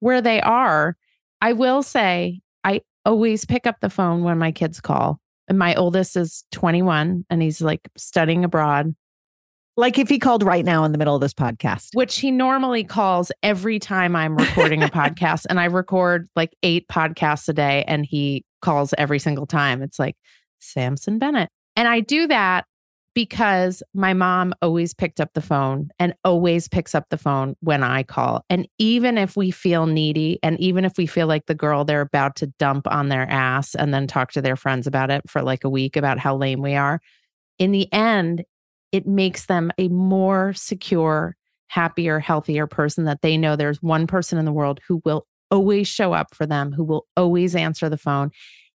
where 0.00 0.20
they 0.20 0.40
are. 0.42 0.96
I 1.40 1.54
will 1.54 1.82
say, 1.82 2.40
I 2.62 2.82
always 3.06 3.46
pick 3.46 3.66
up 3.66 3.80
the 3.80 3.88
phone 3.88 4.22
when 4.22 4.38
my 4.38 4.52
kids 4.52 4.80
call. 4.80 5.18
And 5.50 5.58
my 5.58 5.74
oldest 5.74 6.16
is 6.16 6.44
21 6.52 7.26
and 7.28 7.42
he's 7.42 7.60
like 7.60 7.80
studying 7.96 8.44
abroad. 8.44 8.94
Like 9.76 9.98
if 9.98 10.08
he 10.08 10.20
called 10.20 10.44
right 10.44 10.64
now 10.64 10.84
in 10.84 10.92
the 10.92 10.98
middle 10.98 11.16
of 11.16 11.20
this 11.20 11.34
podcast, 11.34 11.88
which 11.94 12.18
he 12.18 12.30
normally 12.30 12.84
calls 12.84 13.32
every 13.42 13.80
time 13.80 14.14
I'm 14.14 14.36
recording 14.36 14.84
a 14.84 14.88
podcast. 14.88 15.46
And 15.50 15.58
I 15.58 15.64
record 15.64 16.28
like 16.36 16.54
eight 16.62 16.86
podcasts 16.86 17.48
a 17.48 17.52
day 17.52 17.84
and 17.88 18.06
he 18.06 18.44
calls 18.62 18.94
every 18.96 19.18
single 19.18 19.46
time. 19.46 19.82
It's 19.82 19.98
like 19.98 20.16
Samson 20.60 21.18
Bennett. 21.18 21.50
And 21.74 21.88
I 21.88 21.98
do 21.98 22.28
that 22.28 22.64
because 23.20 23.82
my 23.92 24.14
mom 24.14 24.54
always 24.62 24.94
picked 24.94 25.20
up 25.20 25.34
the 25.34 25.42
phone 25.42 25.90
and 25.98 26.14
always 26.24 26.68
picks 26.68 26.94
up 26.94 27.04
the 27.10 27.18
phone 27.18 27.54
when 27.60 27.82
I 27.82 28.02
call. 28.02 28.46
And 28.48 28.66
even 28.78 29.18
if 29.18 29.36
we 29.36 29.50
feel 29.50 29.84
needy 29.84 30.38
and 30.42 30.58
even 30.58 30.86
if 30.86 30.96
we 30.96 31.04
feel 31.04 31.26
like 31.26 31.44
the 31.44 31.54
girl 31.54 31.84
they're 31.84 32.00
about 32.00 32.34
to 32.36 32.46
dump 32.58 32.86
on 32.86 33.10
their 33.10 33.28
ass 33.30 33.74
and 33.74 33.92
then 33.92 34.06
talk 34.06 34.32
to 34.32 34.40
their 34.40 34.56
friends 34.56 34.86
about 34.86 35.10
it 35.10 35.20
for 35.28 35.42
like 35.42 35.64
a 35.64 35.68
week 35.68 35.98
about 35.98 36.18
how 36.18 36.34
lame 36.34 36.62
we 36.62 36.76
are, 36.76 36.98
in 37.58 37.72
the 37.72 37.92
end, 37.92 38.42
it 38.90 39.06
makes 39.06 39.44
them 39.44 39.70
a 39.76 39.88
more 39.88 40.54
secure, 40.54 41.36
happier, 41.66 42.20
healthier 42.20 42.66
person 42.66 43.04
that 43.04 43.20
they 43.20 43.36
know 43.36 43.54
there's 43.54 43.82
one 43.82 44.06
person 44.06 44.38
in 44.38 44.46
the 44.46 44.52
world 44.52 44.80
who 44.88 45.02
will 45.04 45.26
always 45.50 45.86
show 45.86 46.14
up 46.14 46.34
for 46.34 46.46
them, 46.46 46.72
who 46.72 46.84
will 46.84 47.06
always 47.18 47.54
answer 47.54 47.90
the 47.90 47.98
phone. 47.98 48.30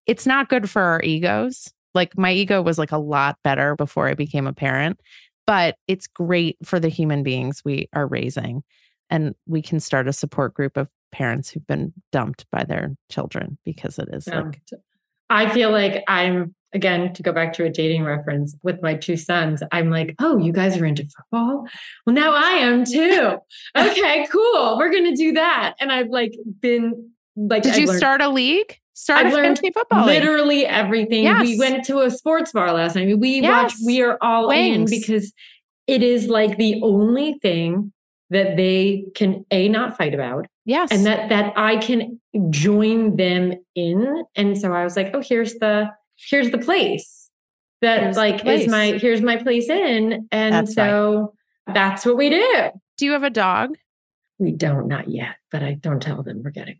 It's 0.06 0.24
not 0.24 0.48
good 0.48 0.70
for 0.70 0.82
our 0.82 1.02
egos. 1.02 1.72
Like 1.96 2.16
my 2.16 2.30
ego 2.30 2.62
was 2.62 2.78
like 2.78 2.92
a 2.92 2.98
lot 2.98 3.38
better 3.42 3.74
before 3.74 4.06
I 4.06 4.14
became 4.14 4.46
a 4.46 4.52
parent, 4.52 5.00
but 5.46 5.76
it's 5.88 6.06
great 6.06 6.56
for 6.62 6.78
the 6.78 6.88
human 6.88 7.24
beings 7.24 7.62
we 7.64 7.88
are 7.92 8.06
raising. 8.06 8.62
And 9.10 9.34
we 9.46 9.62
can 9.62 9.80
start 9.80 10.06
a 10.06 10.12
support 10.12 10.54
group 10.54 10.76
of 10.76 10.88
parents 11.10 11.48
who've 11.48 11.66
been 11.66 11.92
dumped 12.12 12.44
by 12.52 12.64
their 12.64 12.94
children 13.10 13.56
because 13.64 13.98
it 13.98 14.08
is 14.12 14.26
yeah. 14.26 14.42
like 14.42 14.60
I 15.30 15.48
feel 15.48 15.70
like 15.72 16.04
I'm 16.06 16.54
again 16.72 17.12
to 17.14 17.22
go 17.22 17.32
back 17.32 17.52
to 17.54 17.64
a 17.64 17.70
dating 17.70 18.04
reference 18.04 18.54
with 18.62 18.82
my 18.82 18.94
two 18.94 19.16
sons 19.16 19.62
i'm 19.72 19.88
like 19.88 20.14
oh 20.20 20.36
you 20.36 20.52
guys 20.52 20.76
are 20.76 20.84
into 20.84 21.04
football 21.04 21.64
well 22.04 22.14
now 22.14 22.32
i 22.34 22.50
am 22.50 22.84
too 22.84 23.36
okay 23.76 24.26
cool 24.30 24.76
we're 24.76 24.92
gonna 24.92 25.16
do 25.16 25.32
that 25.32 25.74
and 25.80 25.90
i've 25.90 26.08
like 26.08 26.32
been 26.60 27.10
like 27.36 27.62
did 27.62 27.72
I've 27.72 27.78
you 27.80 27.86
learned, 27.86 27.98
start 27.98 28.22
a 28.22 28.28
league 28.28 28.78
start 28.94 29.26
a 29.26 29.30
fantasy 29.30 29.70
football 29.70 30.06
literally 30.06 30.60
league. 30.60 30.66
everything 30.68 31.24
yes. 31.24 31.42
we 31.42 31.58
went 31.58 31.84
to 31.84 32.00
a 32.00 32.10
sports 32.10 32.52
bar 32.52 32.72
last 32.72 32.96
night 32.96 33.18
we 33.18 33.40
yes. 33.40 33.50
watched 33.50 33.76
we 33.84 34.02
are 34.02 34.18
all 34.20 34.48
Wings. 34.48 34.90
in 34.90 34.98
because 34.98 35.32
it 35.86 36.02
is 36.02 36.28
like 36.28 36.56
the 36.56 36.80
only 36.82 37.34
thing 37.40 37.92
that 38.30 38.56
they 38.56 39.04
can 39.14 39.44
a 39.50 39.68
not 39.68 39.96
fight 39.96 40.14
about 40.14 40.46
yes 40.64 40.90
and 40.90 41.04
that 41.04 41.28
that 41.28 41.52
i 41.56 41.76
can 41.76 42.18
join 42.50 43.16
them 43.16 43.52
in 43.74 44.24
and 44.34 44.58
so 44.58 44.72
i 44.72 44.82
was 44.82 44.96
like 44.96 45.10
oh 45.14 45.20
here's 45.20 45.54
the 45.56 45.88
here's 46.30 46.50
the 46.50 46.58
place 46.58 47.30
that 47.82 48.02
here's 48.02 48.16
like 48.16 48.40
place. 48.40 48.62
is 48.62 48.68
my 48.68 48.92
here's 48.92 49.20
my 49.20 49.36
place 49.36 49.68
in 49.68 50.26
and 50.32 50.54
that's 50.54 50.74
so 50.74 51.34
right. 51.66 51.74
that's 51.74 52.06
what 52.06 52.16
we 52.16 52.30
do 52.30 52.70
do 52.96 53.04
you 53.04 53.12
have 53.12 53.22
a 53.22 53.30
dog 53.30 53.76
we 54.38 54.52
don't 54.52 54.88
not 54.88 55.08
yet 55.08 55.36
but 55.52 55.62
i 55.62 55.74
don't 55.74 56.00
tell 56.00 56.22
them 56.22 56.42
we're 56.42 56.50
getting 56.50 56.78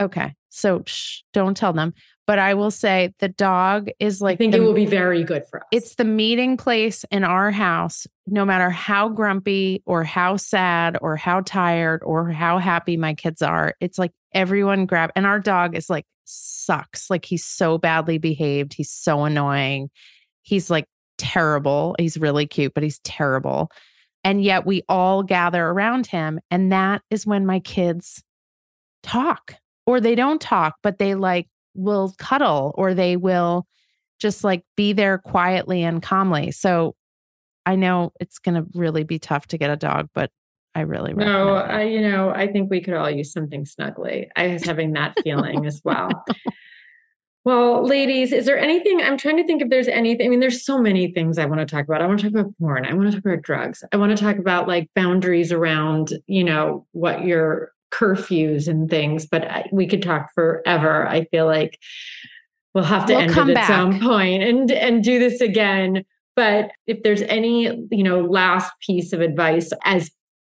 okay 0.00 0.34
so 0.50 0.82
shh, 0.86 1.20
don't 1.32 1.56
tell 1.56 1.72
them 1.72 1.92
but 2.26 2.38
i 2.38 2.54
will 2.54 2.70
say 2.70 3.12
the 3.20 3.28
dog 3.28 3.88
is 4.00 4.20
like 4.20 4.34
i 4.34 4.36
think 4.36 4.52
the, 4.52 4.58
it 4.58 4.60
will 4.60 4.74
be 4.74 4.86
very 4.86 5.22
good 5.22 5.44
for 5.50 5.60
us 5.60 5.66
it's 5.72 5.94
the 5.94 6.04
meeting 6.04 6.56
place 6.56 7.04
in 7.10 7.24
our 7.24 7.50
house 7.50 8.06
no 8.26 8.44
matter 8.44 8.70
how 8.70 9.08
grumpy 9.08 9.82
or 9.86 10.04
how 10.04 10.36
sad 10.36 10.96
or 11.00 11.16
how 11.16 11.40
tired 11.40 12.02
or 12.04 12.30
how 12.30 12.58
happy 12.58 12.96
my 12.96 13.14
kids 13.14 13.42
are 13.42 13.74
it's 13.80 13.98
like 13.98 14.12
everyone 14.32 14.86
grab 14.86 15.10
and 15.14 15.26
our 15.26 15.38
dog 15.38 15.76
is 15.76 15.88
like 15.88 16.06
sucks. 16.24 17.10
Like 17.10 17.24
he's 17.24 17.44
so 17.44 17.78
badly 17.78 18.18
behaved. 18.18 18.74
He's 18.74 18.90
so 18.90 19.24
annoying. 19.24 19.90
He's 20.42 20.70
like 20.70 20.86
terrible. 21.18 21.94
He's 21.98 22.18
really 22.18 22.46
cute, 22.46 22.74
but 22.74 22.82
he's 22.82 22.98
terrible. 23.00 23.70
And 24.22 24.42
yet 24.42 24.66
we 24.66 24.82
all 24.88 25.22
gather 25.22 25.64
around 25.64 26.06
him. 26.06 26.40
And 26.50 26.72
that 26.72 27.02
is 27.10 27.26
when 27.26 27.46
my 27.46 27.60
kids 27.60 28.22
talk, 29.02 29.54
or 29.86 30.00
they 30.00 30.14
don't 30.14 30.40
talk, 30.40 30.76
but 30.82 30.98
they 30.98 31.14
like 31.14 31.48
will 31.74 32.14
cuddle 32.18 32.74
or 32.76 32.94
they 32.94 33.16
will 33.16 33.66
just 34.18 34.44
like 34.44 34.64
be 34.76 34.92
there 34.92 35.18
quietly 35.18 35.82
and 35.82 36.02
calmly. 36.02 36.50
So 36.50 36.94
I 37.66 37.76
know 37.76 38.12
it's 38.20 38.38
going 38.38 38.54
to 38.54 38.66
really 38.74 39.04
be 39.04 39.18
tough 39.18 39.46
to 39.48 39.58
get 39.58 39.70
a 39.70 39.76
dog, 39.76 40.08
but 40.14 40.30
I 40.74 40.80
really 40.80 41.14
no. 41.14 41.54
I 41.54 41.82
you 41.82 42.00
know 42.00 42.30
I 42.30 42.48
think 42.48 42.68
we 42.68 42.80
could 42.80 42.94
all 42.94 43.08
use 43.08 43.32
something 43.32 43.64
snuggly. 43.64 44.26
I 44.34 44.48
was 44.48 44.64
having 44.64 44.92
that 44.94 45.14
feeling 45.22 45.66
as 45.66 45.80
well. 45.84 46.24
Well, 47.44 47.86
ladies, 47.86 48.32
is 48.32 48.46
there 48.46 48.58
anything? 48.58 49.02
I'm 49.02 49.18
trying 49.18 49.36
to 49.36 49.44
think 49.44 49.60
if 49.60 49.68
there's 49.68 49.86
anything. 49.86 50.26
I 50.26 50.30
mean, 50.30 50.40
there's 50.40 50.64
so 50.64 50.78
many 50.78 51.12
things 51.12 51.36
I 51.36 51.44
want 51.44 51.60
to 51.60 51.66
talk 51.66 51.84
about. 51.84 52.00
I 52.00 52.06
want 52.06 52.20
to 52.20 52.30
talk 52.30 52.40
about 52.40 52.58
porn. 52.58 52.86
I 52.86 52.94
want 52.94 53.10
to 53.10 53.12
talk 53.14 53.26
about 53.26 53.42
drugs. 53.42 53.84
I 53.92 53.98
want 53.98 54.16
to 54.16 54.22
talk 54.22 54.38
about 54.38 54.66
like 54.66 54.88
boundaries 54.94 55.52
around, 55.52 56.14
you 56.26 56.42
know, 56.42 56.86
what 56.92 57.24
your 57.24 57.73
curfews 57.94 58.68
and 58.68 58.88
things. 58.88 59.26
But 59.26 59.44
I, 59.44 59.68
we 59.72 59.86
could 59.86 60.02
talk 60.02 60.32
forever. 60.34 61.06
I 61.06 61.24
feel 61.26 61.46
like 61.46 61.78
we'll 62.74 62.84
have 62.84 63.06
to 63.06 63.14
We'll 63.14 63.22
end 63.22 63.32
come 63.32 63.50
it 63.50 63.56
at 63.56 63.66
some 63.66 64.00
point 64.00 64.42
and 64.42 64.70
and 64.70 65.02
do 65.04 65.18
this 65.18 65.40
again. 65.40 66.04
But 66.36 66.72
if 66.86 67.02
there's 67.02 67.22
any, 67.22 67.86
you 67.90 68.02
know, 68.02 68.20
last 68.20 68.72
piece 68.80 69.12
of 69.12 69.20
advice 69.20 69.72
as 69.84 70.10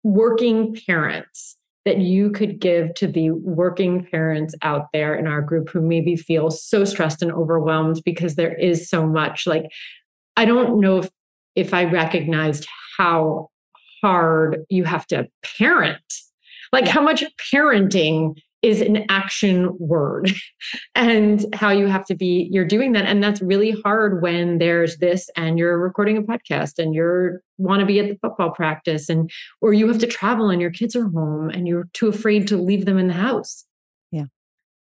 working 0.05 0.76
parents 0.87 1.57
that 1.85 1.99
you 1.99 2.30
could 2.30 2.61
give 2.61 2.95
to 2.95 3.07
the 3.07 3.30
working 3.30 4.07
parents 4.11 4.55
out 4.62 4.87
there 4.93 5.14
in 5.14 5.26
our 5.26 5.43
group 5.43 5.68
who 5.68 5.80
maybe 5.80 6.16
feel 6.16 6.51
so 6.51 6.85
stressed 6.85 7.22
and 7.22 7.32
overwhelmed 7.32 8.01
because 8.05 8.37
there 8.37 8.55
is 8.55 8.89
so 8.89 9.07
much 9.07 9.47
like 9.47 9.64
i 10.37 10.45
don't 10.45 10.80
know 10.80 10.99
if 10.99 11.11
if 11.55 11.74
i 11.74 11.85
recognized 11.85 12.66
how 12.97 13.49
hard 14.03 14.64
you 14.68 14.85
have 14.85 15.07
to 15.07 15.26
parent 15.59 16.03
like 16.75 16.87
how 16.89 17.01
much 17.01 17.25
parenting 17.53 18.37
is 18.62 18.81
an 18.81 19.05
action 19.11 19.77
word 19.79 20.31
and 20.95 21.45
how 21.55 21.70
you 21.70 21.87
have 21.87 22.05
to 22.07 22.14
be 22.14 22.49
you're 22.51 22.64
doing 22.64 22.93
that 22.93 23.05
and 23.05 23.22
that's 23.22 23.41
really 23.43 23.72
hard 23.85 24.22
when 24.22 24.59
there's 24.59 24.97
this 24.99 25.29
and 25.37 25.59
you're 25.59 25.79
recording 25.79 26.16
a 26.16 26.22
podcast 26.22 26.79
and 26.79 26.95
you're 26.95 27.41
want 27.59 27.81
to 27.81 27.87
be 27.87 28.01
at 28.01 28.09
the 28.09 28.18
football 28.22 28.51
practice 28.51 29.09
and 29.09 29.31
or 29.61 29.72
you 29.72 29.87
have 29.87 29.99
to 29.99 30.07
travel 30.07 30.51
and 30.51 30.61
your 30.61 30.70
kids 30.70 30.97
are 30.97 31.09
home 31.09 31.51
and 31.51 31.68
you're 31.68 31.89
too 31.93 32.09
afraid 32.09 32.49
to 32.49 32.57
leave 32.57 32.87
them 32.87 32.99
in 32.99 33.07
the 33.07 33.14
house 33.14 33.64
yeah 34.11 34.25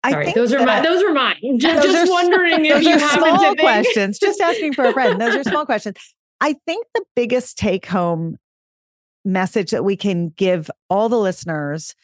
sorry 0.09 0.25
think 0.25 0.37
those 0.37 0.53
are 0.55 0.65
my 0.65 0.81
those 0.81 1.03
are 1.03 1.13
mine 1.13 1.37
just, 1.59 1.83
Those 1.87 2.09
are- 2.09 2.11
wondering 2.11 2.65
if 2.65 2.83
you 2.83 2.99
happen 2.99 3.39
small 3.39 3.55
questions. 3.57 4.19
Just 4.19 4.41
asking 4.41 4.73
for 4.73 4.87
a 4.87 4.93
friend. 4.93 5.21
Those 5.21 5.35
are 5.37 5.45
small 5.51 5.67
questions. 5.67 5.97
I 6.41 6.55
think 6.67 6.87
the 6.95 7.05
biggest 7.15 7.59
take 7.59 7.87
home 7.87 8.37
message 9.27 9.73
that 9.73 9.85
we 9.85 9.97
can 9.97 10.31
give 10.31 10.71
all 10.89 11.09
the 11.09 11.19
listeners 11.19 11.95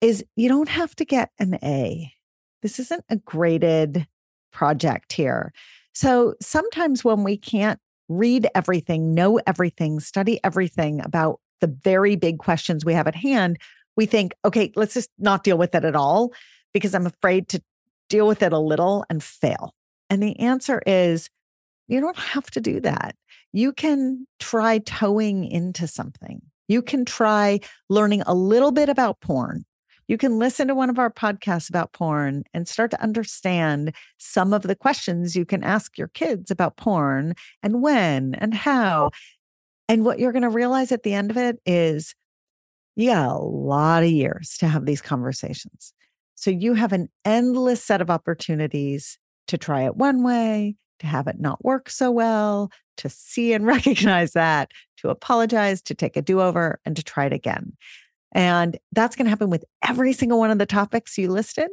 is 0.00 0.24
you 0.36 0.48
don't 0.48 0.68
have 0.68 0.94
to 0.96 1.04
get 1.04 1.30
an 1.38 1.58
A. 1.62 2.12
This 2.62 2.78
isn't 2.78 3.04
a 3.08 3.16
graded 3.16 4.06
project 4.52 5.12
here. 5.12 5.52
So 5.92 6.34
sometimes 6.40 7.04
when 7.04 7.22
we 7.22 7.36
can't 7.36 7.78
read 8.08 8.48
everything, 8.54 9.14
know 9.14 9.40
everything, 9.46 10.00
study 10.00 10.40
everything 10.42 11.00
about 11.00 11.40
the 11.60 11.66
very 11.66 12.16
big 12.16 12.38
questions 12.38 12.84
we 12.84 12.94
have 12.94 13.06
at 13.06 13.14
hand, 13.14 13.58
we 13.96 14.06
think, 14.06 14.34
okay, 14.44 14.72
let's 14.76 14.94
just 14.94 15.10
not 15.18 15.44
deal 15.44 15.56
with 15.56 15.74
it 15.74 15.84
at 15.84 15.94
all 15.96 16.32
because 16.72 16.94
I'm 16.94 17.06
afraid 17.06 17.48
to 17.50 17.62
deal 18.08 18.26
with 18.26 18.42
it 18.42 18.52
a 18.52 18.58
little 18.58 19.04
and 19.08 19.22
fail. 19.22 19.74
And 20.10 20.22
the 20.22 20.38
answer 20.38 20.82
is 20.86 21.30
you 21.88 22.00
don't 22.00 22.18
have 22.18 22.50
to 22.52 22.60
do 22.60 22.80
that. 22.80 23.14
You 23.52 23.72
can 23.72 24.26
try 24.40 24.78
toeing 24.78 25.44
into 25.44 25.86
something. 25.86 26.42
You 26.68 26.82
can 26.82 27.04
try 27.04 27.60
learning 27.88 28.22
a 28.26 28.34
little 28.34 28.72
bit 28.72 28.88
about 28.88 29.20
porn. 29.20 29.64
You 30.06 30.18
can 30.18 30.38
listen 30.38 30.68
to 30.68 30.74
one 30.74 30.90
of 30.90 30.98
our 30.98 31.10
podcasts 31.10 31.68
about 31.68 31.92
porn 31.92 32.44
and 32.52 32.68
start 32.68 32.90
to 32.90 33.02
understand 33.02 33.94
some 34.18 34.52
of 34.52 34.62
the 34.62 34.76
questions 34.76 35.34
you 35.34 35.46
can 35.46 35.64
ask 35.64 35.96
your 35.96 36.08
kids 36.08 36.50
about 36.50 36.76
porn 36.76 37.34
and 37.62 37.82
when 37.82 38.34
and 38.34 38.52
how. 38.52 39.10
And 39.88 40.04
what 40.04 40.18
you're 40.18 40.32
going 40.32 40.42
to 40.42 40.50
realize 40.50 40.92
at 40.92 41.02
the 41.02 41.14
end 41.14 41.30
of 41.30 41.36
it 41.36 41.58
is 41.64 42.14
you 42.96 43.10
got 43.10 43.28
a 43.28 43.38
lot 43.38 44.02
of 44.02 44.10
years 44.10 44.56
to 44.58 44.68
have 44.68 44.86
these 44.86 45.00
conversations. 45.00 45.92
So 46.34 46.50
you 46.50 46.74
have 46.74 46.92
an 46.92 47.08
endless 47.24 47.82
set 47.82 48.00
of 48.00 48.10
opportunities 48.10 49.18
to 49.48 49.58
try 49.58 49.84
it 49.84 49.96
one 49.96 50.22
way, 50.22 50.76
to 51.04 51.10
have 51.10 51.26
it 51.26 51.40
not 51.40 51.64
work 51.64 51.90
so 51.90 52.10
well, 52.10 52.70
to 52.98 53.08
see 53.08 53.52
and 53.52 53.66
recognize 53.66 54.32
that, 54.32 54.72
to 54.98 55.08
apologize, 55.08 55.82
to 55.82 55.94
take 55.94 56.16
a 56.16 56.22
do 56.22 56.40
over, 56.40 56.80
and 56.84 56.96
to 56.96 57.02
try 57.02 57.26
it 57.26 57.32
again. 57.32 57.72
And 58.32 58.78
that's 58.92 59.14
going 59.14 59.26
to 59.26 59.30
happen 59.30 59.50
with 59.50 59.64
every 59.86 60.12
single 60.12 60.38
one 60.38 60.50
of 60.50 60.58
the 60.58 60.66
topics 60.66 61.16
you 61.16 61.30
listed 61.30 61.70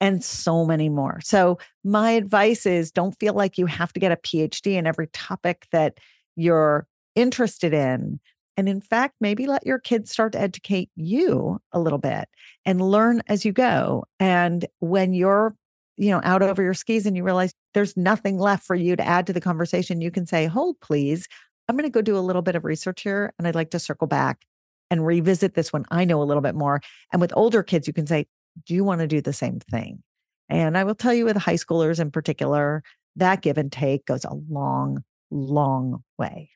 and 0.00 0.24
so 0.24 0.64
many 0.64 0.88
more. 0.88 1.20
So, 1.22 1.58
my 1.84 2.12
advice 2.12 2.64
is 2.64 2.90
don't 2.90 3.18
feel 3.18 3.34
like 3.34 3.58
you 3.58 3.66
have 3.66 3.92
to 3.92 4.00
get 4.00 4.12
a 4.12 4.16
PhD 4.16 4.74
in 4.74 4.86
every 4.86 5.08
topic 5.08 5.66
that 5.72 5.98
you're 6.36 6.86
interested 7.14 7.74
in. 7.74 8.20
And 8.56 8.68
in 8.68 8.80
fact, 8.80 9.16
maybe 9.20 9.46
let 9.46 9.66
your 9.66 9.78
kids 9.78 10.10
start 10.10 10.32
to 10.32 10.40
educate 10.40 10.90
you 10.96 11.60
a 11.72 11.80
little 11.80 11.98
bit 11.98 12.28
and 12.64 12.80
learn 12.80 13.22
as 13.26 13.44
you 13.44 13.52
go. 13.52 14.04
And 14.18 14.66
when 14.80 15.12
you're, 15.14 15.54
you 15.96 16.10
know, 16.10 16.20
out 16.24 16.42
over 16.42 16.62
your 16.62 16.74
skis 16.74 17.06
and 17.06 17.16
you 17.16 17.24
realize 17.24 17.54
there's 17.74 17.96
nothing 17.96 18.38
left 18.38 18.66
for 18.66 18.76
you 18.76 18.96
to 18.96 19.06
add 19.06 19.26
to 19.26 19.32
the 19.32 19.40
conversation, 19.40 20.00
you 20.00 20.10
can 20.10 20.26
say, 20.26 20.46
hold, 20.46 20.80
please. 20.80 21.26
I'm 21.68 21.76
going 21.76 21.88
to 21.88 21.92
go 21.92 22.02
do 22.02 22.16
a 22.16 22.20
little 22.20 22.42
bit 22.42 22.56
of 22.56 22.64
research 22.64 23.02
here 23.02 23.32
and 23.38 23.46
I'd 23.46 23.54
like 23.54 23.70
to 23.70 23.78
circle 23.78 24.08
back 24.08 24.44
and 24.90 25.06
revisit 25.06 25.54
this 25.54 25.72
when 25.72 25.84
I 25.90 26.04
know 26.04 26.20
a 26.20 26.24
little 26.24 26.42
bit 26.42 26.56
more. 26.56 26.80
And 27.12 27.20
with 27.20 27.32
older 27.36 27.62
kids, 27.62 27.86
you 27.86 27.92
can 27.92 28.06
say, 28.06 28.26
do 28.66 28.74
you 28.74 28.82
want 28.82 29.00
to 29.00 29.06
do 29.06 29.20
the 29.20 29.32
same 29.32 29.60
thing? 29.60 30.02
And 30.48 30.76
I 30.76 30.82
will 30.82 30.96
tell 30.96 31.14
you 31.14 31.24
with 31.24 31.36
high 31.36 31.54
schoolers 31.54 32.00
in 32.00 32.10
particular, 32.10 32.82
that 33.16 33.42
give 33.42 33.56
and 33.56 33.70
take 33.70 34.06
goes 34.06 34.24
a 34.24 34.34
long, 34.48 35.04
long 35.30 36.02
way. 36.18 36.50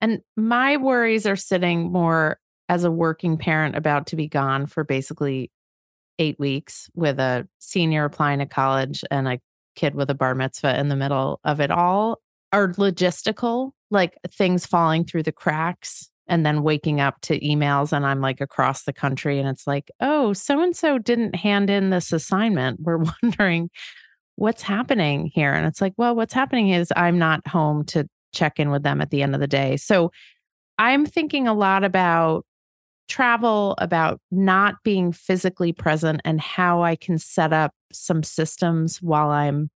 And 0.00 0.20
my 0.36 0.76
worries 0.76 1.26
are 1.26 1.36
sitting 1.36 1.92
more 1.92 2.38
as 2.68 2.82
a 2.82 2.90
working 2.90 3.38
parent 3.38 3.76
about 3.76 4.08
to 4.08 4.16
be 4.16 4.26
gone 4.26 4.66
for 4.66 4.82
basically 4.82 5.52
eight 6.18 6.38
weeks 6.38 6.90
with 6.94 7.20
a 7.20 7.46
senior 7.58 8.04
applying 8.04 8.40
to 8.40 8.46
college 8.46 9.04
and 9.10 9.28
a 9.28 9.38
kid 9.74 9.94
with 9.94 10.10
a 10.10 10.14
bar 10.14 10.34
mitzvah 10.34 10.78
in 10.78 10.88
the 10.88 10.96
middle 10.96 11.40
of 11.44 11.60
it 11.60 11.70
all 11.70 12.18
are 12.52 12.72
logistical, 12.74 13.72
like 13.90 14.18
things 14.30 14.66
falling 14.66 15.04
through 15.04 15.22
the 15.22 15.32
cracks 15.32 16.10
and 16.28 16.46
then 16.46 16.62
waking 16.62 17.00
up 17.00 17.20
to 17.22 17.40
emails 17.40 17.92
and 17.92 18.06
I'm 18.06 18.20
like 18.20 18.40
across 18.40 18.84
the 18.84 18.92
country 18.92 19.38
and 19.38 19.48
it's 19.48 19.66
like, 19.66 19.90
oh, 20.00 20.32
so 20.32 20.62
and 20.62 20.76
so 20.76 20.98
didn't 20.98 21.34
hand 21.34 21.70
in 21.70 21.90
this 21.90 22.12
assignment. 22.12 22.80
We're 22.80 23.04
wondering 23.22 23.70
what's 24.36 24.62
happening 24.62 25.30
here. 25.34 25.52
And 25.52 25.66
it's 25.66 25.80
like, 25.80 25.94
well, 25.96 26.14
what's 26.14 26.34
happening 26.34 26.70
is 26.70 26.92
I'm 26.96 27.18
not 27.18 27.46
home 27.46 27.84
to 27.86 28.08
check 28.32 28.58
in 28.58 28.70
with 28.70 28.82
them 28.82 29.00
at 29.00 29.10
the 29.10 29.22
end 29.22 29.34
of 29.34 29.40
the 29.40 29.46
day. 29.46 29.76
So 29.76 30.10
I'm 30.78 31.04
thinking 31.04 31.46
a 31.46 31.54
lot 31.54 31.84
about 31.84 32.46
travel, 33.08 33.74
about 33.78 34.20
not 34.30 34.76
being 34.84 35.12
physically 35.12 35.72
present 35.72 36.20
and 36.24 36.40
how 36.40 36.82
I 36.82 36.96
can 36.96 37.18
set 37.18 37.52
up 37.52 37.72
some 37.92 38.22
systems 38.22 39.02
while 39.02 39.30
I'm 39.30 39.70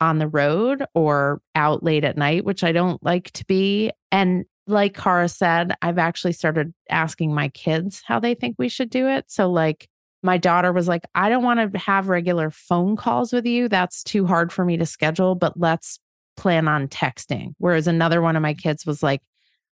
on 0.00 0.18
the 0.18 0.28
road 0.28 0.84
or 0.94 1.40
out 1.54 1.82
late 1.82 2.04
at 2.04 2.16
night, 2.16 2.44
which 2.44 2.62
I 2.62 2.72
don't 2.72 3.02
like 3.02 3.30
to 3.32 3.44
be. 3.46 3.90
And 4.12 4.44
like 4.66 4.94
Cara 4.94 5.28
said, 5.28 5.74
I've 5.82 5.98
actually 5.98 6.32
started 6.32 6.72
asking 6.90 7.34
my 7.34 7.48
kids 7.48 8.02
how 8.06 8.20
they 8.20 8.34
think 8.34 8.56
we 8.58 8.68
should 8.68 8.90
do 8.90 9.08
it. 9.08 9.24
So, 9.28 9.50
like, 9.50 9.88
my 10.22 10.36
daughter 10.36 10.72
was 10.72 10.88
like, 10.88 11.04
I 11.14 11.28
don't 11.28 11.44
want 11.44 11.72
to 11.72 11.78
have 11.78 12.08
regular 12.08 12.50
phone 12.50 12.96
calls 12.96 13.32
with 13.32 13.46
you. 13.46 13.68
That's 13.68 14.02
too 14.02 14.26
hard 14.26 14.52
for 14.52 14.64
me 14.64 14.76
to 14.76 14.86
schedule, 14.86 15.34
but 15.36 15.58
let's 15.58 15.98
plan 16.36 16.68
on 16.68 16.88
texting. 16.88 17.54
Whereas 17.58 17.86
another 17.86 18.20
one 18.20 18.36
of 18.36 18.42
my 18.42 18.54
kids 18.54 18.84
was 18.84 19.02
like, 19.02 19.22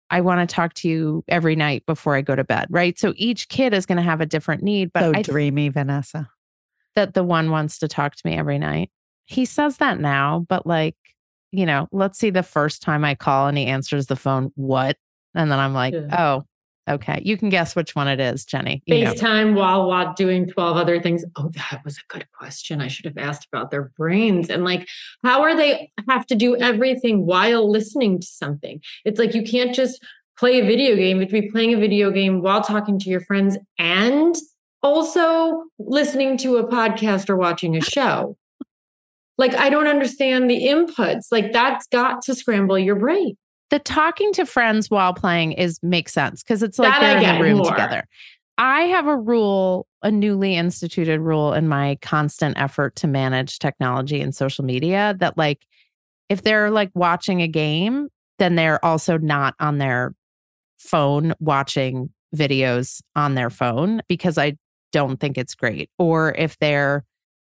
I 0.09 0.21
want 0.21 0.47
to 0.47 0.53
talk 0.53 0.73
to 0.75 0.89
you 0.89 1.23
every 1.27 1.55
night 1.55 1.85
before 1.85 2.15
I 2.15 2.21
go 2.21 2.35
to 2.35 2.43
bed. 2.43 2.67
Right. 2.69 2.97
So 2.99 3.13
each 3.15 3.49
kid 3.49 3.73
is 3.73 3.85
going 3.85 3.97
to 3.97 4.03
have 4.03 4.21
a 4.21 4.25
different 4.25 4.61
need. 4.63 4.91
But 4.93 5.01
so 5.01 5.11
I 5.15 5.21
dreamy, 5.21 5.69
Vanessa. 5.69 6.29
that 6.95 7.13
the 7.13 7.23
one 7.23 7.49
wants 7.49 7.79
to 7.79 7.87
talk 7.87 8.15
to 8.15 8.21
me 8.25 8.37
every 8.37 8.59
night. 8.59 8.91
He 9.25 9.45
says 9.45 9.77
that 9.77 9.99
now, 9.99 10.45
but 10.49 10.67
like, 10.67 10.95
you 11.51 11.65
know, 11.65 11.87
let's 11.91 12.19
see 12.19 12.29
the 12.29 12.43
first 12.43 12.81
time 12.81 13.05
I 13.05 13.15
call 13.15 13.47
and 13.47 13.57
he 13.57 13.65
answers 13.65 14.07
the 14.07 14.15
phone, 14.15 14.51
what? 14.55 14.97
And 15.33 15.51
then 15.51 15.59
I'm 15.59 15.73
like, 15.73 15.93
Yeah. 15.93 16.07
oh, 16.19 16.43
okay. 16.89 17.21
You 17.23 17.37
can 17.37 17.49
guess 17.49 17.75
which 17.75 17.95
one 17.95 18.07
it 18.07 18.19
is, 18.19 18.45
Jenny. 18.45 18.83
FaceTime 18.89 19.55
while 19.55 19.87
while 19.87 20.13
doing 20.13 20.47
12 20.47 20.77
other 20.77 21.01
things. 21.01 21.23
Oh, 21.35 21.49
that 21.55 21.81
was 21.83 21.97
a 21.97 22.13
good 22.13 22.25
question. 22.31 22.81
I 22.81 22.87
should 22.87 23.05
have 23.05 23.17
asked 23.17 23.47
about 23.51 23.71
their 23.71 23.91
brains 23.97 24.49
and 24.49 24.63
like 24.63 24.87
how 25.23 25.41
are 25.41 25.55
they 25.55 25.91
have 26.07 26.25
to 26.27 26.35
do 26.35 26.55
everything 26.57 27.25
while 27.25 27.69
listening 27.69 28.19
to 28.19 28.27
something? 28.27 28.81
It's 29.05 29.19
like 29.19 29.33
you 29.33 29.43
can't 29.43 29.73
just 29.73 30.03
play 30.37 30.59
a 30.59 30.65
video 30.65 30.95
game. 30.95 31.19
You 31.19 31.27
to 31.27 31.31
be 31.31 31.49
playing 31.49 31.73
a 31.73 31.79
video 31.79 32.11
game 32.11 32.41
while 32.41 32.61
talking 32.61 32.99
to 32.99 33.09
your 33.09 33.21
friends 33.21 33.57
and 33.77 34.35
also 34.81 35.63
listening 35.79 36.37
to 36.37 36.57
a 36.57 36.67
podcast 36.67 37.29
or 37.29 37.37
watching 37.37 37.75
a 37.75 37.81
show. 37.81 38.37
Like 39.37 39.55
I 39.55 39.69
don't 39.69 39.87
understand 39.87 40.49
the 40.49 40.63
inputs. 40.63 41.27
Like 41.31 41.51
that's 41.53 41.87
got 41.87 42.21
to 42.23 42.35
scramble 42.35 42.77
your 42.77 42.95
brain. 42.95 43.37
The 43.73 43.79
talking 43.79 44.31
to 44.33 44.45
friends 44.45 44.91
while 44.91 45.15
playing 45.15 45.53
is 45.53 45.79
makes 45.81 46.13
sense 46.13 46.43
because 46.43 46.61
it's 46.61 46.77
like 46.77 46.91
That 46.91 47.19
they're 47.19 47.35
in 47.35 47.41
a 47.41 47.43
room 47.43 47.57
more. 47.57 47.71
together. 47.71 48.03
I 48.59 48.81
have 48.81 49.07
a 49.07 49.17
rule, 49.17 49.87
a 50.03 50.11
newly 50.11 50.55
instituted 50.55 51.19
rule 51.19 51.53
in 51.53 51.67
my 51.67 51.97
constant 52.03 52.55
effort 52.59 52.95
to 52.97 53.07
manage 53.07 53.57
technology 53.57 54.21
and 54.21 54.35
social 54.35 54.63
media 54.63 55.15
that 55.17 55.39
like 55.39 55.65
if 56.29 56.43
they're 56.43 56.69
like 56.69 56.91
watching 56.93 57.41
a 57.41 57.47
game, 57.47 58.09
then 58.37 58.53
they're 58.53 58.83
also 58.85 59.17
not 59.17 59.55
on 59.59 59.79
their 59.79 60.13
phone 60.77 61.33
watching 61.39 62.11
videos 62.35 63.01
on 63.15 63.33
their 63.33 63.49
phone 63.49 64.03
because 64.07 64.37
I 64.37 64.55
don't 64.91 65.19
think 65.19 65.35
it's 65.35 65.55
great. 65.55 65.89
Or 65.97 66.35
if 66.35 66.59
they're 66.59 67.05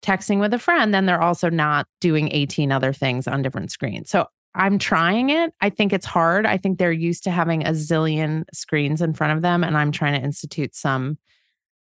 texting 0.01 0.39
with 0.39 0.53
a 0.53 0.59
friend, 0.59 0.93
then 0.93 1.07
they're 1.07 1.21
also 1.21 1.49
not 1.49 1.87
doing 1.99 2.31
18 2.31 2.71
other 2.71 2.93
things 2.93 3.27
on 3.27 3.41
different 3.41 3.69
screens. 3.69 4.09
So 4.09 4.27
I'm 4.55 4.79
trying 4.79 5.29
it. 5.29 5.53
I 5.61 5.69
think 5.69 5.91
it's 5.93 6.05
hard. 6.05 6.45
I 6.45 6.57
think 6.57 6.77
they're 6.79 6.91
used 6.91 7.23
to 7.25 7.31
having 7.31 7.65
a 7.65 7.71
zillion 7.71 8.43
screens 8.53 9.01
in 9.01 9.13
front 9.13 9.33
of 9.33 9.41
them, 9.41 9.63
and 9.63 9.77
I'm 9.77 9.91
trying 9.91 10.19
to 10.19 10.25
institute 10.25 10.75
some 10.75 11.17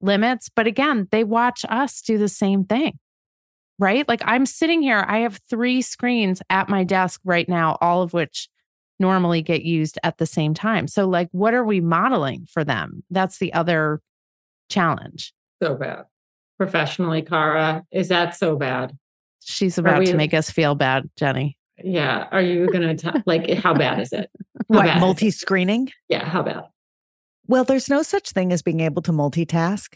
limits. 0.02 0.50
But 0.54 0.68
again, 0.68 1.08
they 1.12 1.24
watch 1.24 1.66
us 1.70 2.02
do 2.02 2.18
the 2.18 2.28
same 2.28 2.66
thing, 2.66 3.00
right? 3.80 4.08
Like 4.08 4.22
I'm 4.26 4.46
sitting 4.46 4.82
here, 4.82 5.04
I 5.08 5.20
have 5.20 5.40
three 5.50 5.82
screens 5.82 6.42
at 6.50 6.70
my 6.70 6.84
desk 6.84 7.22
right 7.24 7.48
now, 7.48 7.78
all 7.82 8.02
of 8.02 8.14
which 8.14 8.50
normally 9.00 9.42
get 9.42 9.64
used 9.64 9.98
at 10.04 10.18
the 10.18 10.26
same 10.26 10.54
time. 10.54 10.88
So, 10.88 11.08
like, 11.08 11.30
what 11.32 11.54
are 11.54 11.64
we 11.64 11.82
modeling 11.82 12.48
for 12.52 12.64
them? 12.64 13.04
That's 13.10 13.38
the 13.38 13.54
other 13.54 14.02
challenge. 14.70 15.34
So 15.62 15.76
bad. 15.76 16.06
Professionally, 16.58 17.22
Cara, 17.22 17.86
is 17.92 18.10
that 18.10 18.36
so 18.36 18.56
bad? 18.56 18.98
She's 19.44 19.78
about 19.78 20.00
we, 20.00 20.08
to 20.08 20.16
make 20.16 20.34
us 20.34 20.50
feel 20.50 20.76
bad, 20.76 21.10
Jenny. 21.16 21.58
Yeah. 21.84 22.28
Are 22.32 22.42
you 22.42 22.68
going 22.68 22.98
to, 22.98 23.24
like, 23.26 23.50
how 23.50 23.74
bad 23.74 24.00
is 24.00 24.12
it? 24.14 24.30
How 24.70 24.80
what, 24.80 25.00
multi 25.00 25.32
screening? 25.32 25.92
Yeah. 26.10 26.28
How 26.28 26.44
bad? 26.44 26.64
Well, 27.48 27.64
there's 27.64 27.90
no 27.90 28.02
such 28.02 28.32
thing 28.32 28.52
as 28.52 28.62
being 28.62 28.82
able 28.82 29.02
to 29.04 29.12
multitask 29.12 29.94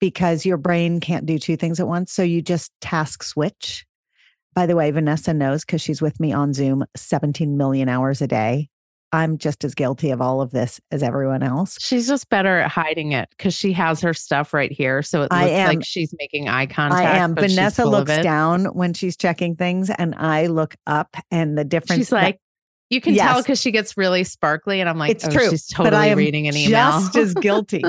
because 0.00 0.44
your 0.44 0.56
brain 0.56 0.98
can't 1.00 1.26
do 1.26 1.38
two 1.38 1.56
things 1.56 1.78
at 1.78 1.86
once. 1.86 2.12
So 2.12 2.22
you 2.22 2.42
just 2.42 2.72
task 2.80 3.22
switch. 3.22 3.86
By 4.54 4.66
the 4.66 4.74
way, 4.74 4.90
Vanessa 4.90 5.32
knows 5.32 5.64
because 5.64 5.80
she's 5.80 6.02
with 6.02 6.18
me 6.18 6.32
on 6.32 6.52
Zoom 6.52 6.84
17 6.96 7.56
million 7.56 7.88
hours 7.88 8.20
a 8.20 8.26
day. 8.26 8.70
I'm 9.12 9.38
just 9.38 9.64
as 9.64 9.74
guilty 9.74 10.10
of 10.10 10.20
all 10.20 10.40
of 10.40 10.50
this 10.50 10.80
as 10.90 11.02
everyone 11.02 11.42
else. 11.42 11.76
She's 11.80 12.06
just 12.06 12.28
better 12.28 12.58
at 12.58 12.70
hiding 12.70 13.12
it 13.12 13.28
because 13.30 13.54
she 13.54 13.72
has 13.72 14.00
her 14.00 14.12
stuff 14.12 14.52
right 14.52 14.70
here. 14.70 15.02
So 15.02 15.22
it 15.22 15.30
looks 15.32 15.34
am, 15.34 15.68
like 15.68 15.84
she's 15.84 16.14
making 16.18 16.48
eye 16.48 16.66
contact. 16.66 17.06
I 17.06 17.16
am. 17.18 17.34
Vanessa 17.34 17.84
looks 17.84 18.18
down 18.18 18.66
when 18.66 18.94
she's 18.94 19.16
checking 19.16 19.56
things, 19.56 19.90
and 19.90 20.14
I 20.16 20.46
look 20.46 20.76
up, 20.86 21.16
and 21.30 21.56
the 21.56 21.64
difference. 21.64 21.98
She's 22.00 22.12
like, 22.12 22.40
you 22.90 23.00
can 23.00 23.14
yes. 23.14 23.26
tell 23.26 23.42
because 23.42 23.60
she 23.60 23.70
gets 23.70 23.96
really 23.96 24.24
sparkly, 24.24 24.80
and 24.80 24.88
I'm 24.88 24.98
like, 24.98 25.10
it's 25.10 25.26
oh, 25.26 25.30
true. 25.30 25.50
She's 25.50 25.66
totally 25.66 25.90
but 25.90 25.94
I 25.94 26.06
am 26.06 26.18
reading 26.18 26.48
an 26.48 26.56
email. 26.56 26.70
Just 26.70 27.16
as 27.16 27.34
guilty. 27.40 27.82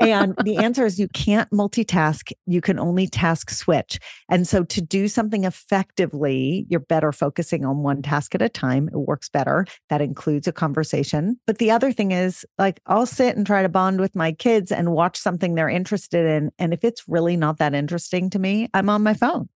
and 0.00 0.34
the 0.44 0.58
answer 0.58 0.84
is 0.84 0.98
you 0.98 1.08
can't 1.08 1.50
multitask. 1.50 2.32
You 2.46 2.60
can 2.60 2.78
only 2.78 3.06
task 3.06 3.50
switch. 3.50 3.98
And 4.28 4.46
so 4.46 4.64
to 4.64 4.82
do 4.82 5.08
something 5.08 5.44
effectively, 5.44 6.66
you're 6.68 6.80
better 6.80 7.12
focusing 7.12 7.64
on 7.64 7.78
one 7.78 8.02
task 8.02 8.34
at 8.34 8.42
a 8.42 8.48
time. 8.48 8.88
It 8.88 8.98
works 8.98 9.28
better. 9.28 9.66
That 9.88 10.02
includes 10.02 10.46
a 10.46 10.52
conversation. 10.52 11.40
But 11.46 11.58
the 11.58 11.70
other 11.70 11.92
thing 11.92 12.12
is, 12.12 12.44
like, 12.58 12.80
I'll 12.86 13.06
sit 13.06 13.36
and 13.36 13.46
try 13.46 13.62
to 13.62 13.68
bond 13.68 14.00
with 14.00 14.14
my 14.14 14.32
kids 14.32 14.70
and 14.70 14.92
watch 14.92 15.16
something 15.16 15.54
they're 15.54 15.68
interested 15.68 16.26
in. 16.26 16.50
And 16.58 16.74
if 16.74 16.84
it's 16.84 17.04
really 17.08 17.36
not 17.36 17.58
that 17.58 17.74
interesting 17.74 18.28
to 18.30 18.38
me, 18.38 18.68
I'm 18.74 18.90
on 18.90 19.02
my 19.02 19.14
phone. 19.14 19.48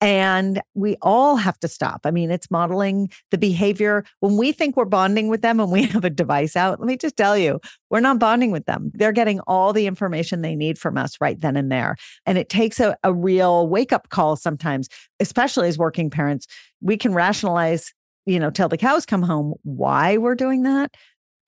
And 0.00 0.62
we 0.74 0.96
all 1.02 1.36
have 1.36 1.58
to 1.60 1.68
stop. 1.68 2.02
I 2.04 2.12
mean, 2.12 2.30
it's 2.30 2.50
modeling 2.50 3.10
the 3.30 3.38
behavior. 3.38 4.04
When 4.20 4.36
we 4.36 4.52
think 4.52 4.76
we're 4.76 4.84
bonding 4.84 5.28
with 5.28 5.42
them 5.42 5.58
and 5.58 5.72
we 5.72 5.82
have 5.86 6.04
a 6.04 6.10
device 6.10 6.54
out, 6.54 6.78
let 6.78 6.86
me 6.86 6.96
just 6.96 7.16
tell 7.16 7.36
you, 7.36 7.60
we're 7.90 8.00
not 8.00 8.20
bonding 8.20 8.52
with 8.52 8.66
them. 8.66 8.92
They're 8.94 9.12
getting 9.12 9.40
all 9.40 9.72
the 9.72 9.86
information 9.86 10.42
they 10.42 10.54
need 10.54 10.78
from 10.78 10.96
us 10.96 11.16
right 11.20 11.40
then 11.40 11.56
and 11.56 11.72
there. 11.72 11.96
And 12.26 12.38
it 12.38 12.48
takes 12.48 12.78
a, 12.78 12.96
a 13.02 13.12
real 13.12 13.68
wake 13.68 13.92
up 13.92 14.10
call 14.10 14.36
sometimes, 14.36 14.88
especially 15.18 15.68
as 15.68 15.78
working 15.78 16.10
parents. 16.10 16.46
We 16.80 16.96
can 16.96 17.12
rationalize, 17.12 17.92
you 18.24 18.38
know, 18.38 18.50
till 18.50 18.68
the 18.68 18.78
cows 18.78 19.04
come 19.04 19.22
home 19.22 19.54
why 19.64 20.16
we're 20.16 20.36
doing 20.36 20.62
that. 20.62 20.94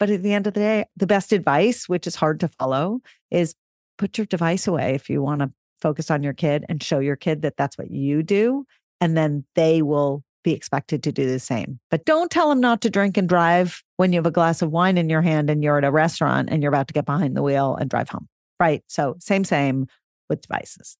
But 0.01 0.11
at 0.11 0.22
the 0.22 0.32
end 0.32 0.46
of 0.46 0.55
the 0.55 0.61
day, 0.61 0.86
the 0.96 1.07
best 1.07 1.32
advice, 1.32 1.88
which 1.88 2.07
is 2.07 2.16
hard 2.16 2.40
to 2.40 2.48
follow, 2.48 3.01
is 3.30 3.55
put 3.98 4.16
your 4.16 4.24
device 4.24 4.66
away 4.66 4.94
if 4.94 5.11
you 5.11 5.22
want 5.22 5.40
to 5.40 5.53
focus 5.80 6.10
on 6.10 6.22
your 6.22 6.32
kid 6.32 6.64
and 6.68 6.82
show 6.82 6.98
your 6.98 7.16
kid 7.16 7.42
that 7.42 7.56
that's 7.56 7.78
what 7.78 7.90
you 7.90 8.22
do. 8.22 8.64
And 9.00 9.16
then 9.16 9.44
they 9.54 9.82
will 9.82 10.22
be 10.42 10.52
expected 10.52 11.02
to 11.02 11.12
do 11.12 11.26
the 11.26 11.38
same. 11.38 11.80
But 11.90 12.04
don't 12.04 12.30
tell 12.30 12.48
them 12.48 12.60
not 12.60 12.80
to 12.82 12.90
drink 12.90 13.16
and 13.16 13.28
drive 13.28 13.82
when 13.96 14.12
you 14.12 14.18
have 14.18 14.26
a 14.26 14.30
glass 14.30 14.62
of 14.62 14.70
wine 14.70 14.96
in 14.98 15.10
your 15.10 15.22
hand 15.22 15.50
and 15.50 15.62
you're 15.62 15.78
at 15.78 15.84
a 15.84 15.90
restaurant 15.90 16.48
and 16.50 16.62
you're 16.62 16.72
about 16.72 16.88
to 16.88 16.94
get 16.94 17.04
behind 17.04 17.36
the 17.36 17.42
wheel 17.42 17.76
and 17.76 17.90
drive 17.90 18.08
home. 18.08 18.28
Right. 18.58 18.82
So, 18.88 19.16
same, 19.20 19.44
same 19.44 19.86
with 20.28 20.42
devices. 20.42 20.96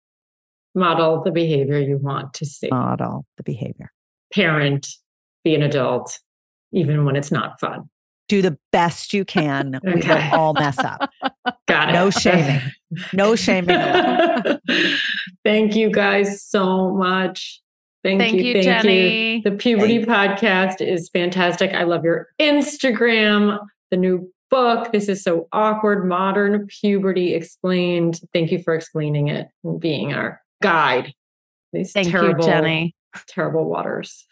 Model 0.75 1.23
the 1.23 1.31
behavior 1.31 1.79
you 1.79 1.99
want 1.99 2.35
to 2.35 2.47
see. 2.47 2.69
Model 2.71 3.27
the 3.37 3.43
behavior. 3.43 3.91
Parent, 4.33 4.87
be 5.45 5.55
an 5.55 5.63
adult, 5.63 6.19
even 6.73 7.05
when 7.05 7.17
it's 7.17 7.33
not 7.33 7.59
fun 7.61 7.89
do 8.31 8.41
the 8.41 8.57
best 8.71 9.13
you 9.13 9.25
can. 9.25 9.75
Okay. 9.75 9.93
We 9.93 10.09
will 10.09 10.41
all 10.41 10.55
mess 10.55 10.79
up. 10.79 11.11
Got 11.67 11.89
it. 11.89 11.93
No 11.93 12.11
shaming. 12.11 12.61
No 13.13 13.35
shaming. 13.35 13.77
thank 15.45 15.75
you 15.75 15.91
guys 15.91 16.41
so 16.41 16.93
much. 16.95 17.61
Thank, 18.05 18.21
thank 18.21 18.37
you, 18.37 18.45
you, 18.45 18.53
thank 18.63 18.65
Jenny. 18.65 19.37
you. 19.37 19.43
The 19.43 19.51
Puberty 19.51 20.05
Podcast 20.05 20.81
is 20.81 21.11
fantastic. 21.11 21.75
I 21.75 21.83
love 21.83 22.05
your 22.05 22.29
Instagram, 22.41 23.59
the 23.91 23.97
new 23.97 24.33
book. 24.49 24.93
This 24.93 25.09
is 25.09 25.25
so 25.25 25.49
awkward, 25.53 26.07
modern 26.07 26.69
puberty 26.69 27.35
explained. 27.35 28.21
Thank 28.33 28.53
you 28.53 28.63
for 28.63 28.75
explaining 28.75 29.27
it 29.27 29.49
and 29.65 29.81
being 29.81 30.15
our 30.15 30.41
guide. 30.63 31.13
These 31.73 31.93
thank 31.93 32.11
terrible, 32.11 32.45
you, 32.45 32.51
Jenny. 32.51 32.95
Terrible 33.27 33.65
waters. 33.65 34.25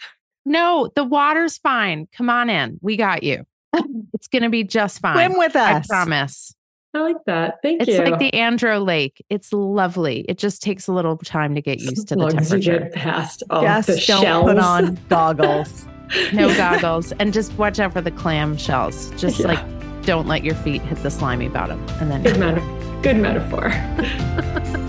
No, 0.44 0.88
the 0.94 1.04
water's 1.04 1.58
fine. 1.58 2.06
Come 2.16 2.30
on 2.30 2.48
in. 2.48 2.78
We 2.80 2.96
got 2.96 3.24
you. 3.24 3.44
it's 4.14 4.28
going 4.28 4.42
to 4.42 4.48
be 4.48 4.64
just 4.64 5.00
fine. 5.00 5.14
Swim 5.14 5.38
with 5.38 5.56
us. 5.56 5.86
I 5.90 5.94
promise. 5.94 6.54
I 6.94 7.00
like 7.00 7.16
that. 7.26 7.58
Thank 7.62 7.82
it's 7.82 7.88
you. 7.88 8.00
It's 8.00 8.10
like 8.10 8.18
the 8.18 8.30
Andro 8.30 8.84
Lake. 8.84 9.22
It's 9.28 9.52
lovely. 9.52 10.20
It 10.28 10.38
just 10.38 10.62
takes 10.62 10.88
a 10.88 10.92
little 10.92 11.16
time 11.18 11.54
to 11.54 11.60
get 11.60 11.80
used 11.80 12.08
to 12.08 12.16
the 12.16 12.28
temperature. 12.28 12.72
You 12.72 12.78
get 12.80 12.94
past 12.94 13.42
all 13.50 13.62
just 13.62 13.88
the 13.88 14.02
don't 14.06 14.22
shells. 14.22 14.44
put 14.46 14.58
on 14.58 14.98
goggles. 15.08 15.86
no 16.32 16.54
goggles, 16.56 17.12
and 17.12 17.34
just 17.34 17.52
watch 17.58 17.78
out 17.78 17.92
for 17.92 18.00
the 18.00 18.10
clam 18.10 18.56
shells. 18.56 19.10
Just 19.20 19.40
yeah. 19.40 19.48
like 19.48 20.02
don't 20.02 20.26
let 20.26 20.42
your 20.42 20.54
feet 20.54 20.80
hit 20.80 21.02
the 21.02 21.10
slimy 21.10 21.48
bottom, 21.48 21.84
and 22.00 22.10
then 22.10 22.22
good, 22.22 22.38
meta- 22.38 23.00
good 23.02 23.16
metaphor. 23.16 23.70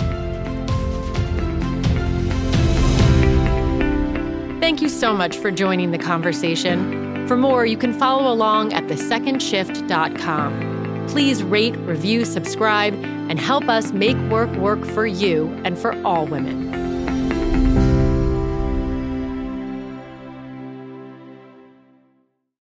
Thank 4.62 4.82
you 4.82 4.90
so 4.90 5.14
much 5.14 5.36
for 5.36 5.52
joining 5.52 5.92
the 5.92 5.98
conversation. 5.98 6.99
For 7.30 7.38
more, 7.38 7.64
you 7.64 7.78
can 7.78 7.94
follow 7.94 8.34
along 8.34 8.74
at 8.74 8.86
thesecondshift.com. 8.86 11.06
Please 11.10 11.44
rate, 11.44 11.78
review, 11.78 12.26
subscribe, 12.26 12.96
and 12.96 13.40
help 13.40 13.70
us 13.70 13.92
make 13.92 14.18
work 14.32 14.50
work 14.56 14.84
for 14.84 15.06
you 15.06 15.48
and 15.64 15.78
for 15.78 15.94
all 16.04 16.26
women. 16.26 16.89